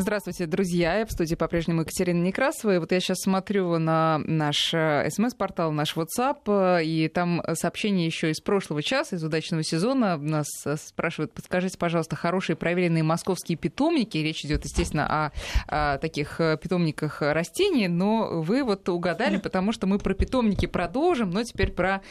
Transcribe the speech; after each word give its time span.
Здравствуйте, 0.00 0.46
друзья. 0.46 1.04
В 1.04 1.10
студии 1.10 1.34
по-прежнему 1.34 1.80
Екатерина 1.80 2.22
Некрасова. 2.22 2.76
И 2.76 2.78
вот 2.78 2.92
я 2.92 3.00
сейчас 3.00 3.18
смотрю 3.18 3.78
на 3.78 4.18
наш 4.18 4.72
э, 4.72 5.10
смс-портал, 5.10 5.72
наш 5.72 5.96
WhatsApp, 5.96 6.38
э, 6.46 6.84
и 6.84 7.08
там 7.08 7.42
сообщение 7.54 8.06
еще 8.06 8.30
из 8.30 8.38
прошлого 8.40 8.80
часа, 8.80 9.16
из 9.16 9.24
удачного 9.24 9.64
сезона. 9.64 10.16
Нас 10.16 10.46
э, 10.64 10.76
спрашивают, 10.76 11.32
подскажите, 11.32 11.76
пожалуйста, 11.76 12.14
хорошие 12.14 12.54
проверенные 12.54 13.02
московские 13.02 13.58
питомники. 13.58 14.16
Речь 14.18 14.44
идет, 14.44 14.64
естественно, 14.66 15.32
о, 15.66 15.94
о 15.94 15.98
таких 15.98 16.40
питомниках 16.62 17.20
растений, 17.20 17.88
но 17.88 18.40
вы 18.40 18.62
вот 18.62 18.88
угадали, 18.88 19.36
потому 19.42 19.72
что 19.72 19.88
мы 19.88 19.98
про 19.98 20.14
питомники 20.14 20.66
продолжим, 20.66 21.30
но 21.30 21.42
теперь 21.42 21.72
про 21.72 22.02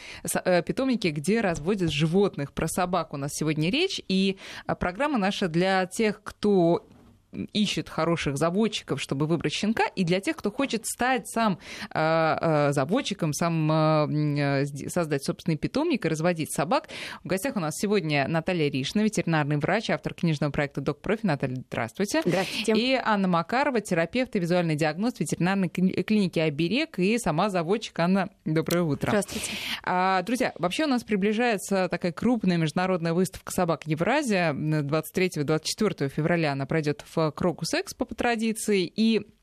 питомники, 0.44 1.08
где 1.08 1.40
разводят 1.40 1.90
животных. 1.90 2.52
Про 2.52 2.68
собак 2.68 3.14
у 3.14 3.16
нас 3.16 3.30
сегодня 3.32 3.70
речь. 3.70 3.98
И 4.08 4.36
программа 4.78 5.16
наша 5.16 5.48
для 5.48 5.86
тех, 5.86 6.22
кто 6.22 6.86
ищет 7.52 7.88
хороших 7.88 8.36
заводчиков, 8.38 9.00
чтобы 9.00 9.26
выбрать 9.26 9.52
щенка, 9.52 9.84
и 9.94 10.04
для 10.04 10.20
тех, 10.20 10.36
кто 10.36 10.50
хочет 10.50 10.86
стать 10.86 11.28
сам 11.28 11.58
э, 11.90 11.98
э, 12.40 12.72
заводчиком, 12.72 13.32
сам 13.32 13.70
э, 13.70 14.66
создать 14.88 15.24
собственный 15.24 15.56
питомник 15.56 16.06
и 16.06 16.08
разводить 16.08 16.52
собак. 16.52 16.88
В 17.22 17.28
гостях 17.28 17.56
у 17.56 17.60
нас 17.60 17.74
сегодня 17.76 18.26
Наталья 18.28 18.70
Ришна, 18.70 19.02
ветеринарный 19.02 19.58
врач, 19.58 19.90
автор 19.90 20.14
книжного 20.14 20.50
проекта 20.50 20.80
«Док 20.80 21.00
Профи». 21.00 21.26
Наталья, 21.26 21.56
здравствуйте. 21.68 22.22
Здравствуйте. 22.24 22.72
И 22.74 22.94
Анна 22.94 23.28
Макарова, 23.28 23.80
терапевт 23.80 24.34
и 24.36 24.38
визуальный 24.38 24.76
диагност 24.76 25.20
ветеринарной 25.20 25.68
клиники 25.68 26.38
«Оберег» 26.38 26.98
и 26.98 27.18
сама 27.18 27.50
заводчик. 27.50 27.98
Анна, 27.98 28.30
доброе 28.44 28.82
утро. 28.82 29.10
Здравствуйте. 29.10 29.50
А, 29.82 30.22
друзья, 30.22 30.52
вообще 30.58 30.84
у 30.84 30.88
нас 30.88 31.04
приближается 31.04 31.88
такая 31.88 32.12
крупная 32.12 32.56
международная 32.56 33.12
выставка 33.12 33.52
собак 33.52 33.82
Евразия. 33.86 34.52
23-24 34.52 36.08
февраля 36.08 36.52
она 36.52 36.66
пройдет 36.66 37.04
в 37.06 37.17
Крокус 37.34 37.74
Экспо 37.74 38.04
по 38.04 38.14
традиции. 38.14 38.84
И 38.84 39.37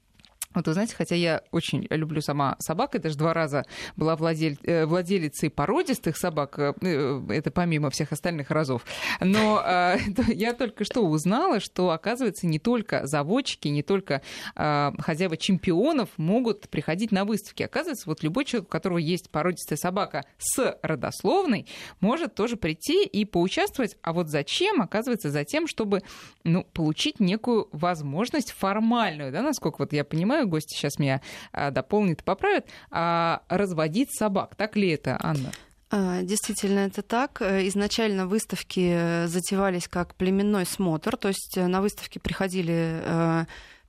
вот 0.55 0.67
вы 0.67 0.73
знаете, 0.73 0.95
хотя 0.95 1.15
я 1.15 1.43
очень 1.51 1.87
люблю 1.89 2.21
сама 2.21 2.55
собак, 2.59 2.93
я 2.93 2.99
даже 2.99 3.17
два 3.17 3.33
раза 3.33 3.65
была 3.95 4.15
владель... 4.15 4.57
Э, 4.63 4.85
владелицей 4.85 5.49
породистых 5.49 6.17
собак, 6.17 6.57
э, 6.57 6.73
э, 6.81 7.21
это 7.29 7.51
помимо 7.51 7.89
всех 7.89 8.11
остальных 8.11 8.51
разов. 8.51 8.85
Но 9.19 9.63
я 10.27 10.53
только 10.53 10.83
что 10.85 11.01
узнала, 11.01 11.59
что, 11.59 11.91
оказывается, 11.91 12.47
не 12.47 12.59
только 12.59 13.05
заводчики, 13.05 13.67
не 13.67 13.83
только 13.83 14.21
хозяева 14.55 15.37
чемпионов 15.37 16.09
могут 16.17 16.69
приходить 16.69 17.11
на 17.11 17.25
выставки. 17.25 17.63
Оказывается, 17.63 18.07
вот 18.07 18.23
любой 18.23 18.45
человек, 18.45 18.67
у 18.67 18.71
которого 18.71 18.97
есть 18.97 19.29
породистая 19.29 19.77
собака 19.77 20.25
с 20.37 20.77
родословной, 20.81 21.67
может 21.99 22.35
тоже 22.35 22.55
прийти 22.55 23.05
и 23.05 23.25
поучаствовать. 23.25 23.97
А 24.01 24.13
вот 24.13 24.29
зачем? 24.29 24.81
Оказывается, 24.81 25.29
за 25.29 25.43
тем, 25.43 25.67
чтобы 25.67 26.01
ну, 26.43 26.63
получить 26.63 27.19
некую 27.19 27.67
возможность 27.71 28.51
формальную, 28.51 29.31
да, 29.31 29.41
насколько 29.41 29.77
вот 29.79 29.93
я 29.93 30.03
понимаю, 30.03 30.44
гости 30.45 30.75
сейчас 30.75 30.99
меня 30.99 31.21
а, 31.51 31.71
дополнят 31.71 32.21
и 32.21 32.23
поправят, 32.23 32.65
а 32.91 33.43
разводить 33.49 34.15
собак. 34.15 34.55
Так 34.55 34.75
ли 34.75 34.89
это, 34.89 35.17
Анна? 35.21 35.51
А, 35.91 36.21
действительно, 36.23 36.79
это 36.79 37.01
так. 37.01 37.41
Изначально 37.41 38.27
выставки 38.27 38.91
э, 38.91 39.27
затевались 39.27 39.87
как 39.87 40.15
племенной 40.15 40.65
смотр, 40.65 41.15
то 41.15 41.29
есть 41.29 41.57
э, 41.57 41.67
на 41.67 41.81
выставке 41.81 42.19
приходили 42.19 43.01
э, 43.03 43.45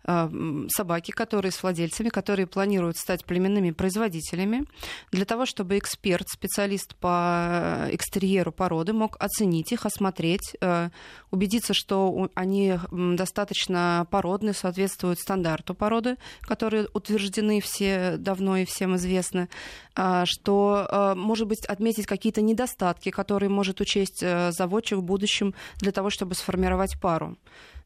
собаки, 0.07 1.11
которые 1.11 1.53
с 1.53 1.63
владельцами, 1.63 2.09
которые 2.09 2.47
планируют 2.47 2.97
стать 2.97 3.25
племенными 3.25 3.73
производителями, 3.73 4.65
для 5.11 5.25
того, 5.25 5.47
чтобы 5.47 5.79
эксперт, 5.79 6.29
специалист 6.29 6.95
по 6.97 7.89
экстерьеру 7.91 8.53
породы 8.53 8.93
мог 8.93 9.17
оценить 9.19 9.73
их, 9.73 9.85
осмотреть, 9.85 10.55
э, 10.61 10.91
убедиться, 11.31 11.75
что 11.75 12.31
они 12.35 12.79
достаточно 12.91 14.07
породны, 14.11 14.53
соответствуют 14.53 15.19
стандарту 15.19 15.75
породы, 15.75 16.17
которые 16.43 16.89
утверждены 16.95 17.61
все 17.61 18.17
давно 18.17 18.59
и 18.59 18.65
всем 18.65 18.97
известны, 18.97 19.49
а, 19.95 20.25
что, 20.27 21.15
может 21.17 21.49
быть, 21.49 21.65
отметить 21.67 22.07
какие-то 22.07 22.43
недостатки, 22.43 23.11
которые 23.11 23.49
может 23.49 23.81
учесть 23.81 24.23
э, 24.23 24.53
заводчик 24.53 24.99
в 24.99 25.03
будущем 25.03 25.55
для 25.79 25.93
того, 25.93 26.11
чтобы 26.11 26.35
сформировать 26.35 27.01
пару. 27.01 27.37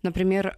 Например, 0.03 0.55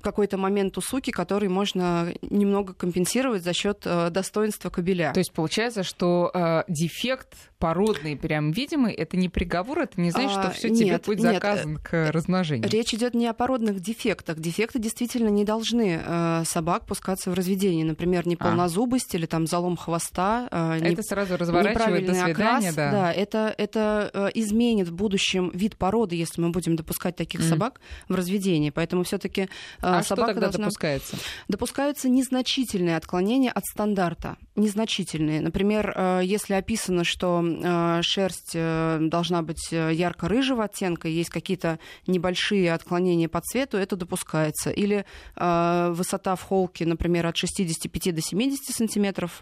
какой-то 0.00 0.36
момент 0.36 0.76
у 0.78 0.80
суки, 0.80 1.10
который 1.10 1.48
можно 1.48 2.12
немного 2.22 2.74
компенсировать 2.74 3.42
за 3.42 3.52
счет 3.52 3.82
э, 3.84 4.10
достоинства 4.10 4.70
кобеля. 4.70 5.12
То 5.12 5.20
есть 5.20 5.32
получается, 5.32 5.82
что 5.82 6.30
э, 6.32 6.64
дефект 6.68 7.34
породный, 7.58 8.16
прям 8.16 8.52
видимый, 8.52 8.94
это 8.94 9.16
не 9.16 9.28
приговор, 9.28 9.80
это 9.80 10.00
не 10.00 10.10
значит, 10.10 10.38
а, 10.38 10.42
что 10.42 10.50
все 10.52 10.68
тебе 10.70 10.98
будет 10.98 11.20
заказан 11.20 11.72
нет. 11.72 11.80
к 11.82 12.10
размножению. 12.12 12.70
Речь 12.70 12.94
идет 12.94 13.14
не 13.14 13.26
о 13.26 13.32
породных 13.32 13.80
дефектах. 13.80 14.38
Дефекты 14.38 14.78
действительно 14.78 15.28
не 15.28 15.44
должны 15.44 16.00
э, 16.02 16.42
собак 16.44 16.86
пускаться 16.86 17.30
в 17.30 17.34
разведение. 17.34 17.84
Например, 17.84 18.26
неполнозубость 18.26 19.14
а. 19.14 19.18
или 19.18 19.26
там 19.26 19.46
залом 19.46 19.76
хвоста. 19.76 20.48
Э, 20.50 20.76
это 20.76 20.88
не, 20.88 21.02
сразу 21.02 21.36
разворачивает 21.36 22.06
до 22.06 22.14
свидания, 22.14 22.32
окрас, 22.32 22.74
да. 22.74 22.90
Да, 22.92 23.12
это, 23.12 23.54
это 23.58 24.10
э, 24.12 24.28
изменит 24.34 24.88
в 24.88 24.94
будущем 24.94 25.50
вид 25.52 25.76
породы, 25.76 26.14
если 26.14 26.40
мы 26.40 26.50
будем 26.50 26.76
допускать 26.76 27.16
таких 27.16 27.40
mm. 27.40 27.48
собак 27.48 27.80
в 28.08 28.14
разведение. 28.14 28.70
Поэтому 28.70 29.02
все-таки 29.02 29.42
э, 29.42 29.48
а 29.80 30.02
собака 30.02 30.04
что 30.04 30.16
тогда 30.16 30.40
должна... 30.40 30.64
допускается? 30.64 31.16
Допускаются 31.48 32.08
незначительные 32.08 32.96
отклонения 32.96 33.50
от 33.50 33.64
стандарта. 33.64 34.36
Незначительные. 34.58 35.40
Например, 35.40 35.92
э, 35.94 36.20
если 36.24 36.54
описано, 36.54 37.04
что 37.04 37.42
Э, 37.42 38.00
шерсть 38.02 38.52
э, 38.54 38.98
должна 39.00 39.42
быть 39.42 39.70
ярко-рыжего 39.70 40.64
оттенка, 40.64 41.08
есть 41.08 41.30
какие-то 41.30 41.78
небольшие 42.06 42.72
отклонения 42.72 43.28
по 43.28 43.40
цвету, 43.40 43.76
это 43.76 43.96
допускается. 43.96 44.70
Или 44.70 45.04
высота 45.36 46.34
в 46.34 46.42
холке, 46.42 46.84
например, 46.86 47.26
от 47.26 47.36
65 47.36 48.14
до 48.14 48.20
70 48.20 48.74
сантиметров, 48.74 49.40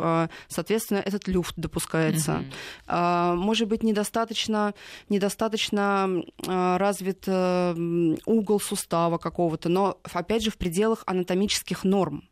соответственно, 0.49 0.99
этот 0.99 1.29
люфт 1.29 1.55
допускается. 1.57 2.45
Mm-hmm. 2.87 3.35
Может 3.37 3.69
быть, 3.69 3.83
недостаточно, 3.83 4.75
недостаточно 5.09 6.23
развит 6.47 7.27
угол 7.29 8.61
сустава 8.61 9.19
какого-то, 9.19 9.69
но, 9.69 9.99
опять 10.13 10.43
же, 10.43 10.51
в 10.51 10.59
пределах 10.59 11.03
анатомических 11.07 11.85
норм. 11.85 12.25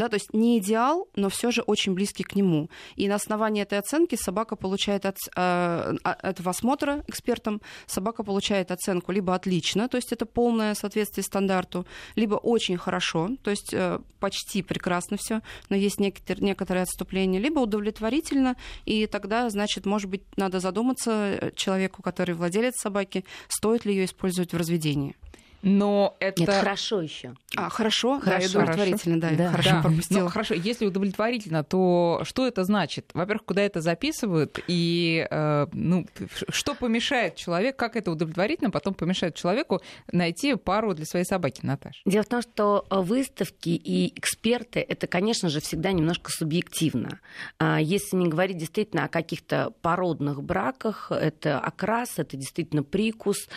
Да, 0.00 0.08
то 0.08 0.14
есть 0.14 0.32
не 0.32 0.56
идеал, 0.56 1.10
но 1.14 1.28
все 1.28 1.50
же 1.50 1.60
очень 1.60 1.92
близкий 1.92 2.24
к 2.24 2.34
нему. 2.34 2.70
И 2.96 3.06
на 3.06 3.16
основании 3.16 3.62
этой 3.62 3.78
оценки 3.78 4.14
собака 4.14 4.56
получает 4.56 5.04
от 5.04 5.18
э, 5.36 5.94
этого 6.22 6.52
осмотра 6.52 7.04
экспертом, 7.06 7.60
собака 7.86 8.22
получает 8.24 8.70
оценку 8.70 9.12
либо 9.12 9.34
отлично, 9.34 9.88
то 9.90 9.98
есть 9.98 10.10
это 10.10 10.24
полное 10.24 10.72
соответствие 10.72 11.22
стандарту, 11.22 11.84
либо 12.16 12.36
очень 12.36 12.78
хорошо, 12.78 13.28
то 13.42 13.50
есть 13.50 13.74
э, 13.74 13.98
почти 14.20 14.62
прекрасно 14.62 15.18
все, 15.18 15.42
но 15.68 15.76
есть 15.76 16.00
некоторые, 16.00 16.46
некоторые 16.46 16.84
отступления, 16.84 17.38
либо 17.38 17.58
удовлетворительно, 17.58 18.56
и 18.86 19.06
тогда, 19.06 19.50
значит, 19.50 19.84
может 19.84 20.08
быть, 20.08 20.22
надо 20.38 20.60
задуматься 20.60 21.10
э, 21.10 21.50
человеку, 21.54 22.00
который 22.00 22.34
владелец 22.34 22.76
собаки, 22.80 23.26
стоит 23.48 23.84
ли 23.84 23.94
ее 23.94 24.06
использовать 24.06 24.54
в 24.54 24.56
разведении. 24.56 25.14
Но 25.62 26.16
это... 26.20 26.40
Нет, 26.40 26.50
хорошо 26.50 27.02
еще. 27.02 27.34
А, 27.56 27.68
хорошо? 27.68 28.20
Хорошо. 28.20 28.52
Да, 28.52 28.60
удовлетворительно, 28.60 29.20
да. 29.20 29.30
да. 29.30 29.50
Хорошо 29.50 29.70
да. 29.70 29.82
пропустила. 29.82 30.20
Ну, 30.20 30.28
хорошо, 30.28 30.54
если 30.54 30.86
удовлетворительно, 30.86 31.64
то 31.64 32.22
что 32.24 32.46
это 32.46 32.64
значит? 32.64 33.10
Во-первых, 33.12 33.44
куда 33.44 33.62
это 33.62 33.80
записывают? 33.80 34.58
И 34.68 35.26
э, 35.30 35.66
ну, 35.72 36.06
что 36.48 36.74
помешает 36.74 37.36
человеку, 37.36 37.78
как 37.78 37.96
это 37.96 38.10
удовлетворительно, 38.10 38.70
потом 38.70 38.94
помешает 38.94 39.34
человеку 39.34 39.82
найти 40.12 40.54
пару 40.54 40.94
для 40.94 41.04
своей 41.04 41.24
собаки, 41.24 41.60
Наташа? 41.62 42.00
Дело 42.06 42.22
в 42.22 42.28
том, 42.28 42.42
что 42.42 42.86
выставки 42.90 43.70
и 43.70 44.18
эксперты, 44.18 44.80
это, 44.80 45.06
конечно 45.06 45.48
же, 45.48 45.60
всегда 45.60 45.92
немножко 45.92 46.30
субъективно. 46.30 47.20
А 47.58 47.80
если 47.80 48.16
не 48.16 48.28
говорить 48.28 48.56
действительно 48.56 49.04
о 49.04 49.08
каких-то 49.08 49.72
породных 49.82 50.42
браках, 50.42 51.10
это 51.10 51.58
окрас, 51.58 52.18
это 52.18 52.36
действительно 52.36 52.82
прикус, 52.82 53.48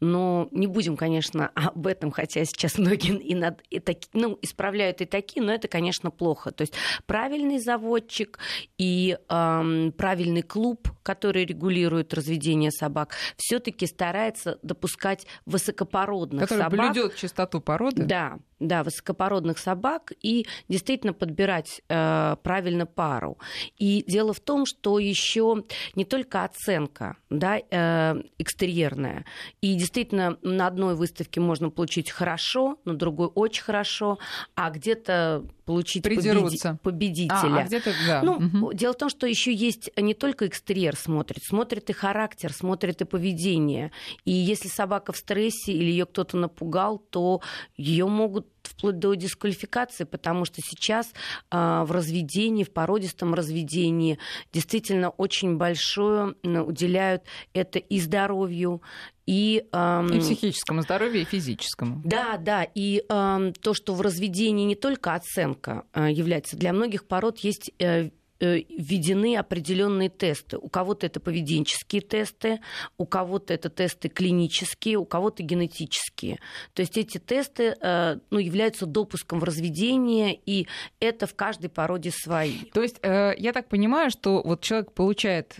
но 0.00 0.48
не 0.52 0.66
будем, 0.66 0.96
конечно, 0.96 1.48
об 1.54 1.86
этом, 1.86 2.10
хотя 2.10 2.44
сейчас 2.44 2.78
многие 2.78 3.16
и 3.18 3.34
над, 3.34 3.60
и 3.70 3.80
таки, 3.80 4.08
ну, 4.12 4.38
исправляют 4.42 5.00
и 5.00 5.04
такие, 5.04 5.42
но 5.42 5.52
это, 5.52 5.68
конечно, 5.68 6.10
плохо. 6.10 6.50
То 6.50 6.62
есть 6.62 6.74
правильный 7.06 7.58
заводчик 7.58 8.38
и 8.78 9.18
эм, 9.28 9.92
правильный 9.92 10.42
клуб, 10.42 10.88
который 11.02 11.44
регулирует 11.44 12.14
разведение 12.14 12.70
собак, 12.70 13.14
все-таки 13.36 13.86
старается 13.86 14.58
допускать 14.62 15.26
высокопородных 15.46 16.42
который 16.42 16.62
собак. 16.62 16.78
Который 16.78 16.92
блюдет 16.92 17.16
чистоту 17.16 17.60
породы? 17.60 18.04
Да, 18.04 18.38
да, 18.60 18.82
высокопородных 18.82 19.58
собак 19.58 20.12
и 20.22 20.46
действительно 20.68 21.12
подбирать 21.12 21.82
э, 21.88 22.36
правильно 22.42 22.86
пару. 22.86 23.38
И 23.78 24.04
дело 24.06 24.32
в 24.32 24.40
том, 24.40 24.66
что 24.66 24.98
еще 24.98 25.64
не 25.94 26.04
только 26.04 26.44
оценка 26.44 27.16
да, 27.30 27.58
э, 27.58 28.22
экстерьерная, 28.38 29.24
и 29.60 29.74
действительно 29.74 30.38
на 30.42 30.66
одной 30.66 30.94
выставке 30.94 31.40
можно 31.40 31.70
получить 31.70 32.10
хорошо, 32.10 32.78
на 32.84 32.94
другой 32.94 33.28
очень 33.28 33.62
хорошо, 33.62 34.18
а 34.54 34.70
где-то 34.70 35.44
получить 35.68 36.02
победи... 36.02 36.58
победителя. 36.82 37.58
А, 37.58 37.60
а 37.60 37.64
где-то, 37.64 37.92
да. 38.06 38.22
Ну, 38.22 38.36
угу. 38.36 38.72
дело 38.72 38.94
в 38.94 38.96
том, 38.96 39.10
что 39.10 39.26
еще 39.26 39.52
есть 39.52 39.90
не 39.98 40.14
только 40.14 40.46
экстерьер 40.46 40.96
смотрит, 40.96 41.44
смотрит 41.44 41.90
и 41.90 41.92
характер, 41.92 42.54
смотрит 42.54 43.02
и 43.02 43.04
поведение. 43.04 43.92
И 44.24 44.32
если 44.32 44.68
собака 44.68 45.12
в 45.12 45.18
стрессе 45.18 45.72
или 45.72 45.90
ее 45.90 46.06
кто-то 46.06 46.38
напугал, 46.38 46.96
то 46.98 47.42
ее 47.76 48.06
могут 48.06 48.46
вплоть 48.68 48.98
до 48.98 49.14
дисквалификации, 49.14 50.04
потому 50.04 50.44
что 50.44 50.60
сейчас 50.62 51.12
э, 51.50 51.82
в 51.84 51.90
разведении, 51.90 52.64
в 52.64 52.70
породистом 52.70 53.34
разведении 53.34 54.18
действительно 54.52 55.10
очень 55.10 55.56
большое 55.56 56.34
уделяют 56.42 57.22
это 57.52 57.78
и 57.78 58.00
здоровью, 58.00 58.82
и, 59.26 59.66
эм, 59.72 60.06
и 60.06 60.20
психическому 60.20 60.82
здоровью, 60.82 61.22
и 61.22 61.24
физическому. 61.24 62.00
Да, 62.04 62.38
да. 62.38 62.62
И 62.62 63.04
эм, 63.08 63.52
то, 63.52 63.74
что 63.74 63.94
в 63.94 64.00
разведении 64.00 64.64
не 64.64 64.74
только 64.74 65.14
оценка 65.14 65.84
э, 65.92 66.10
является, 66.10 66.56
для 66.56 66.72
многих 66.72 67.06
пород 67.06 67.38
есть 67.40 67.70
Э, 67.80 68.10
введены 68.40 69.36
определенные 69.36 70.08
тесты. 70.08 70.58
У 70.58 70.68
кого-то 70.68 71.06
это 71.06 71.20
поведенческие 71.20 72.02
тесты, 72.02 72.60
у 72.96 73.06
кого-то 73.06 73.52
это 73.54 73.68
тесты 73.68 74.08
клинические, 74.08 74.98
у 74.98 75.04
кого-то 75.04 75.42
генетические. 75.42 76.38
То 76.74 76.82
есть 76.82 76.96
эти 76.96 77.18
тесты 77.18 77.74
э, 77.80 78.18
ну, 78.30 78.38
являются 78.38 78.86
допуском 78.86 79.40
в 79.40 79.44
разведение, 79.44 80.38
и 80.46 80.68
это 81.00 81.26
в 81.26 81.34
каждой 81.34 81.68
породе 81.68 82.10
свои. 82.10 82.58
То 82.72 82.82
есть 82.82 82.98
э, 83.02 83.32
я 83.36 83.52
так 83.52 83.68
понимаю, 83.68 84.10
что 84.10 84.42
вот 84.44 84.60
человек 84.62 84.92
получает 84.92 85.56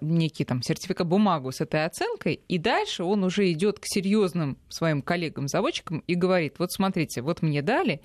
некий 0.00 0.44
там 0.44 0.62
сертификат, 0.62 1.06
бумагу 1.06 1.52
с 1.52 1.60
этой 1.60 1.84
оценкой, 1.84 2.40
и 2.48 2.58
дальше 2.58 3.04
он 3.04 3.24
уже 3.24 3.50
идет 3.52 3.78
к 3.78 3.84
серьезным 3.84 4.58
своим 4.68 5.02
коллегам-заводчикам 5.02 6.02
и 6.06 6.14
говорит, 6.14 6.54
вот 6.58 6.72
смотрите, 6.72 7.22
вот 7.22 7.42
мне 7.42 7.62
дали, 7.62 8.00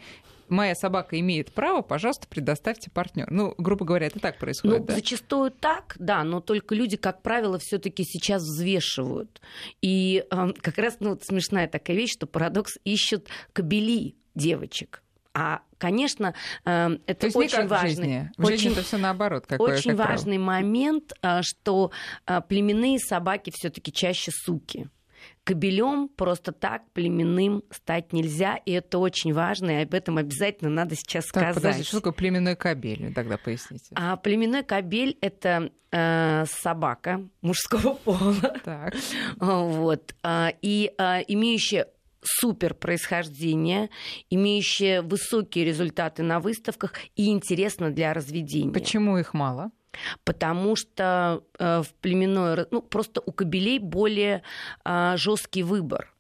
моя 0.50 0.76
собака 0.76 1.20
имеет 1.20 1.54
право, 1.54 1.82
пожалуйста, 1.82 2.28
предоставьте 2.28 2.90
партнер. 2.90 3.28
Ну, 3.30 3.54
грубо 3.58 3.86
говоря, 3.86 4.08
это 4.08 4.20
так 4.20 4.38
происходит. 4.38 4.80
Ну, 4.80 4.86
да? 4.86 4.96
зачастую 4.96 5.52
так, 5.52 5.96
да, 6.00 6.24
но 6.24 6.42
только 6.42 6.76
люди, 6.76 6.98
как 6.98 7.22
правило, 7.22 7.60
все-таки 7.60 8.04
сейчас 8.04 8.44
взвешивают. 8.44 9.42
И 9.82 10.26
э, 10.30 10.48
как 10.62 10.78
раз 10.78 10.98
ну, 11.00 11.10
вот 11.12 11.24
смешная 11.24 11.68
такая 11.68 11.96
вещь, 11.96 12.14
что 12.14 12.28
парадокс 12.28 12.78
ищут 12.84 13.28
кабели 13.54 14.16
девочек. 14.36 15.04
А, 15.34 15.62
конечно, 15.78 16.34
э, 16.66 16.98
это 17.06 17.20
То 17.20 17.26
есть 17.28 17.36
очень 17.36 17.68
важный, 17.68 17.78
в 17.78 17.90
жизни. 17.90 18.32
В 18.38 18.46
очень, 18.46 18.58
жизни 18.58 18.72
это 18.72 18.82
все 18.82 18.98
наоборот. 18.98 19.46
Какое, 19.48 19.76
очень 19.76 19.96
как 19.96 20.10
важный 20.10 20.38
право. 20.38 20.48
момент, 20.48 21.14
э, 21.22 21.42
что 21.44 21.92
э, 22.26 22.42
племенные 22.42 22.98
собаки 22.98 23.52
все-таки 23.54 23.94
чаще 23.94 24.32
суки. 24.32 24.90
Кобелем 25.48 26.10
просто 26.10 26.52
так 26.52 26.92
племенным 26.92 27.64
стать 27.72 28.12
нельзя, 28.12 28.58
и 28.58 28.74
это 28.74 28.98
очень 28.98 29.34
важно, 29.34 29.80
и 29.80 29.84
об 29.84 29.94
этом 29.94 30.18
обязательно 30.18 30.70
надо 30.70 30.98
сейчас 30.98 31.24
так, 31.28 31.54
сказать. 31.54 31.56
Подожди, 31.56 31.84
что 31.84 31.98
такое 32.00 32.12
племенной 32.12 32.58
кобель? 32.58 33.14
Тогда 33.14 33.38
поясните. 33.38 33.86
А 33.96 34.18
племенной 34.18 34.66
кобель 34.66 35.18
это 35.22 35.72
э, 35.90 36.44
собака 36.48 37.26
мужского 37.42 37.94
пола. 38.04 38.34
Так. 38.66 38.94
Вот. 39.38 40.16
А, 40.22 40.52
и 40.62 40.92
а, 40.98 41.20
имеющая 41.20 41.88
супер 42.22 42.74
происхождение, 42.74 43.90
имеющая 44.30 45.02
высокие 45.02 45.64
результаты 45.64 46.24
на 46.24 46.42
выставках 46.42 46.92
и 47.16 47.30
интересно 47.30 47.90
для 47.90 48.14
разведения. 48.14 48.74
Почему 48.74 49.18
их 49.18 49.34
мало? 49.34 49.72
Потому 50.24 50.76
что 50.76 51.44
э, 51.60 51.84
в 51.84 51.94
племенной, 52.02 52.66
ну 52.72 52.82
просто 52.82 53.22
у 53.26 53.32
кобелей 53.32 53.80
более 53.80 54.44
э, 54.86 55.14
жесткий 55.18 55.64
выбор. 55.64 56.14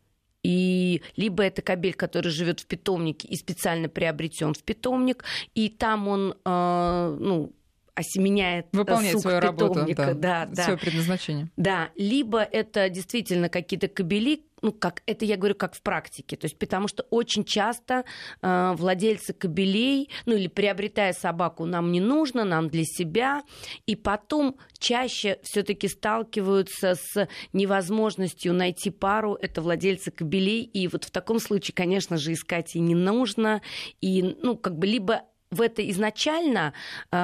И 0.43 1.01
либо 1.15 1.43
это 1.43 1.61
кобель, 1.61 1.93
который 1.93 2.31
живет 2.31 2.61
в 2.61 2.67
питомнике 2.67 3.27
и 3.27 3.35
специально 3.35 3.89
приобретен 3.89 4.53
в 4.53 4.63
питомник, 4.63 5.25
и 5.55 5.67
там 5.67 6.07
он, 6.07 6.35
э, 6.45 7.17
ну, 7.19 7.53
осеменяет 7.95 8.67
Выполняет 8.71 9.19
свою 9.19 9.39
работу, 9.39 9.85
да, 9.95 10.13
да, 10.13 10.45
да. 10.45 10.63
свое 10.63 10.77
предназначение. 10.77 11.49
Да, 11.57 11.89
либо 11.95 12.41
это 12.41 12.89
действительно 12.89 13.49
какие-то 13.49 13.87
кобели, 13.87 14.45
ну, 14.61 14.71
как 14.71 15.03
это 15.05 15.25
я 15.25 15.37
говорю, 15.37 15.55
как 15.55 15.75
в 15.75 15.81
практике. 15.81 16.35
То 16.35 16.45
есть, 16.45 16.57
потому 16.57 16.87
что 16.87 17.05
очень 17.09 17.43
часто 17.43 18.03
э, 18.41 18.73
владельцы 18.75 19.33
кобелей, 19.33 20.09
ну 20.25 20.35
или 20.35 20.47
приобретая 20.47 21.13
собаку, 21.13 21.65
нам 21.65 21.91
не 21.91 21.99
нужно, 21.99 22.43
нам 22.43 22.69
для 22.69 22.83
себя, 22.83 23.43
и 23.85 23.95
потом 23.95 24.57
чаще 24.79 25.39
все-таки 25.43 25.87
сталкиваются 25.87 26.95
с 26.95 27.27
невозможностью 27.53 28.53
найти 28.53 28.89
пару, 28.89 29.35
это 29.35 29.61
владельцы 29.61 30.11
кобелей, 30.11 30.63
и 30.63 30.87
вот 30.87 31.03
в 31.03 31.11
таком 31.11 31.39
случае, 31.39 31.75
конечно 31.75 32.17
же, 32.17 32.33
искать 32.33 32.75
и 32.75 32.79
не 32.79 32.95
нужно, 32.95 33.61
и, 34.01 34.35
ну, 34.41 34.55
как 34.55 34.77
бы 34.77 34.87
либо 34.87 35.23
в 35.49 35.61
это 35.61 35.87
изначально 35.89 36.73
э, 37.11 37.17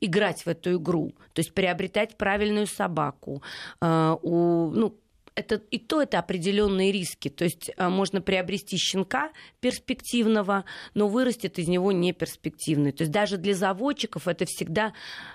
играть 0.00 0.44
в 0.44 0.48
эту 0.48 0.76
игру, 0.76 1.12
то 1.32 1.40
есть 1.40 1.54
приобретать 1.54 2.16
правильную 2.16 2.66
собаку, 2.66 3.42
э, 3.80 4.16
у, 4.22 4.70
ну, 4.70 4.98
это 5.34 5.56
и 5.70 5.78
то 5.78 6.02
это 6.02 6.18
определенные 6.18 6.92
риски. 6.92 7.28
То 7.28 7.44
есть 7.44 7.70
а, 7.76 7.88
можно 7.88 8.20
приобрести 8.20 8.76
щенка 8.76 9.30
перспективного, 9.60 10.64
но 10.94 11.08
вырастет 11.08 11.58
из 11.58 11.68
него 11.68 11.92
не 11.92 12.12
перспективный. 12.12 12.92
То 12.92 13.02
есть 13.02 13.12
даже 13.12 13.38
для 13.38 13.54
заводчиков 13.54 14.28
это 14.28 14.44
всегда 14.44 14.92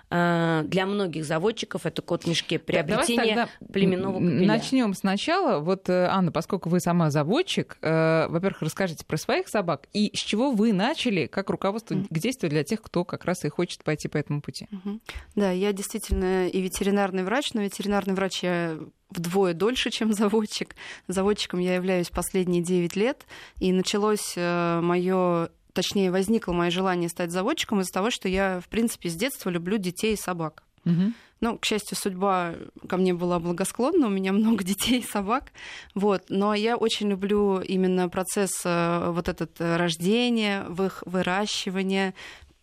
а, 0.10 0.64
для 0.64 0.86
многих 0.86 1.26
заводчиков 1.26 1.86
это 1.86 2.02
кот 2.02 2.24
в 2.24 2.28
мешке 2.28 2.60
приобретение 2.60 3.48
племенного 3.72 4.20
кобеля. 4.20 4.48
Начнем 4.48 4.94
сначала. 4.94 5.60
Вот, 5.60 5.90
э, 5.90 6.08
Анна, 6.10 6.32
поскольку 6.32 6.70
вы 6.70 6.80
сама 6.80 7.10
заводчик, 7.10 7.78
э, 7.82 8.28
во-первых, 8.28 8.62
расскажите 8.62 9.06
про 9.06 9.18
своих 9.18 9.48
собак 9.48 9.88
и 9.94 10.12
с 10.16 10.20
чего 10.20 10.52
вы 10.52 10.74
начали 10.74 11.26
как 11.26 11.50
руководство 11.50 11.96
mm. 11.96 12.08
к 12.10 12.20
действию 12.20 12.50
для 12.50 12.64
тех, 12.64 12.82
кто 12.82 13.04
как 13.04 13.26
раз 13.26 13.44
и 13.46 13.50
хочет 13.50 13.84
пойти 13.84 14.08
по 14.08 14.18
этому 14.18 14.42
пути. 14.42 14.68
Mm-hmm. 14.72 15.00
Да, 15.36 15.52
я 15.52 15.74
действительно 15.74 16.48
и 16.48 16.62
ветеринарный 16.62 17.24
врач, 17.24 17.54
но 17.54 17.62
ветеринарный 17.62 18.14
врач 18.14 18.44
я 18.44 18.78
вдвое 19.10 19.54
дольше, 19.54 19.90
чем 19.90 20.14
заводчик. 20.14 20.76
Заводчиком 21.08 21.60
я 21.60 21.76
являюсь 21.76 22.10
последние 22.10 22.64
9 22.64 22.96
лет, 22.96 23.26
и 23.60 23.72
началось 23.72 24.34
э, 24.36 24.80
мое 24.82 25.50
точнее, 25.74 26.10
возникло 26.10 26.54
мое 26.54 26.72
желание 26.72 27.08
стать 27.08 27.32
заводчиком 27.32 27.82
из-за 27.82 27.94
того, 27.94 28.10
что 28.10 28.28
я, 28.28 28.60
в 28.60 28.68
принципе, 28.68 29.10
с 29.10 29.16
детства 29.16 29.52
люблю 29.52 29.78
детей 29.78 30.14
и 30.14 30.18
собак. 30.18 30.64
Угу. 30.86 31.14
Ну, 31.40 31.58
к 31.60 31.66
счастью, 31.66 31.96
судьба 31.96 32.56
ко 32.90 32.98
мне 32.98 33.14
была 33.14 33.40
благосклонна, 33.40 34.08
у 34.08 34.10
меня 34.10 34.34
много 34.34 34.64
детей 34.64 35.00
и 35.00 35.08
собак, 35.08 35.52
вот. 35.94 36.24
Но 36.30 36.54
я 36.54 36.78
очень 36.78 37.10
люблю 37.10 37.60
именно 37.60 38.10
процесс 38.10 38.62
э, 38.66 39.12
вот 39.12 39.30
этот 39.30 39.52
э, 39.60 39.78
рождения, 39.78 40.66
в 40.68 40.84
их 40.84 41.04
выращивания, 41.06 42.16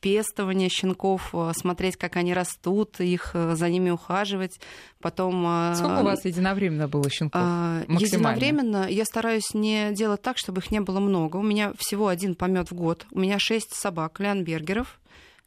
пестование 0.04 0.68
щенков, 0.68 1.30
э, 1.32 1.52
смотреть, 1.56 1.96
как 1.96 2.16
они 2.16 2.34
растут, 2.34 3.00
их 3.00 3.30
э, 3.32 3.54
за 3.56 3.70
ними 3.70 3.88
ухаживать. 3.88 4.60
Потом... 5.00 5.46
Э, 5.46 5.74
Сколько 5.76 6.00
у 6.00 6.04
вас 6.04 6.26
единовременно 6.26 6.88
было 6.88 7.08
щенков? 7.08 7.40
Единовременно 7.88 8.86
я 8.86 9.06
стараюсь 9.06 9.54
не 9.54 9.92
делать 9.92 10.20
так, 10.20 10.36
чтобы 10.36 10.60
их 10.60 10.70
не 10.70 10.80
было 10.80 11.00
много. 11.00 11.38
У 11.38 11.42
меня 11.42 11.72
всего 11.78 12.08
один 12.08 12.34
помет 12.34 12.70
в 12.70 12.74
год. 12.74 13.06
У 13.12 13.18
меня 13.18 13.38
шесть 13.38 13.74
собак, 13.74 14.20
леонбергеров. 14.20 15.00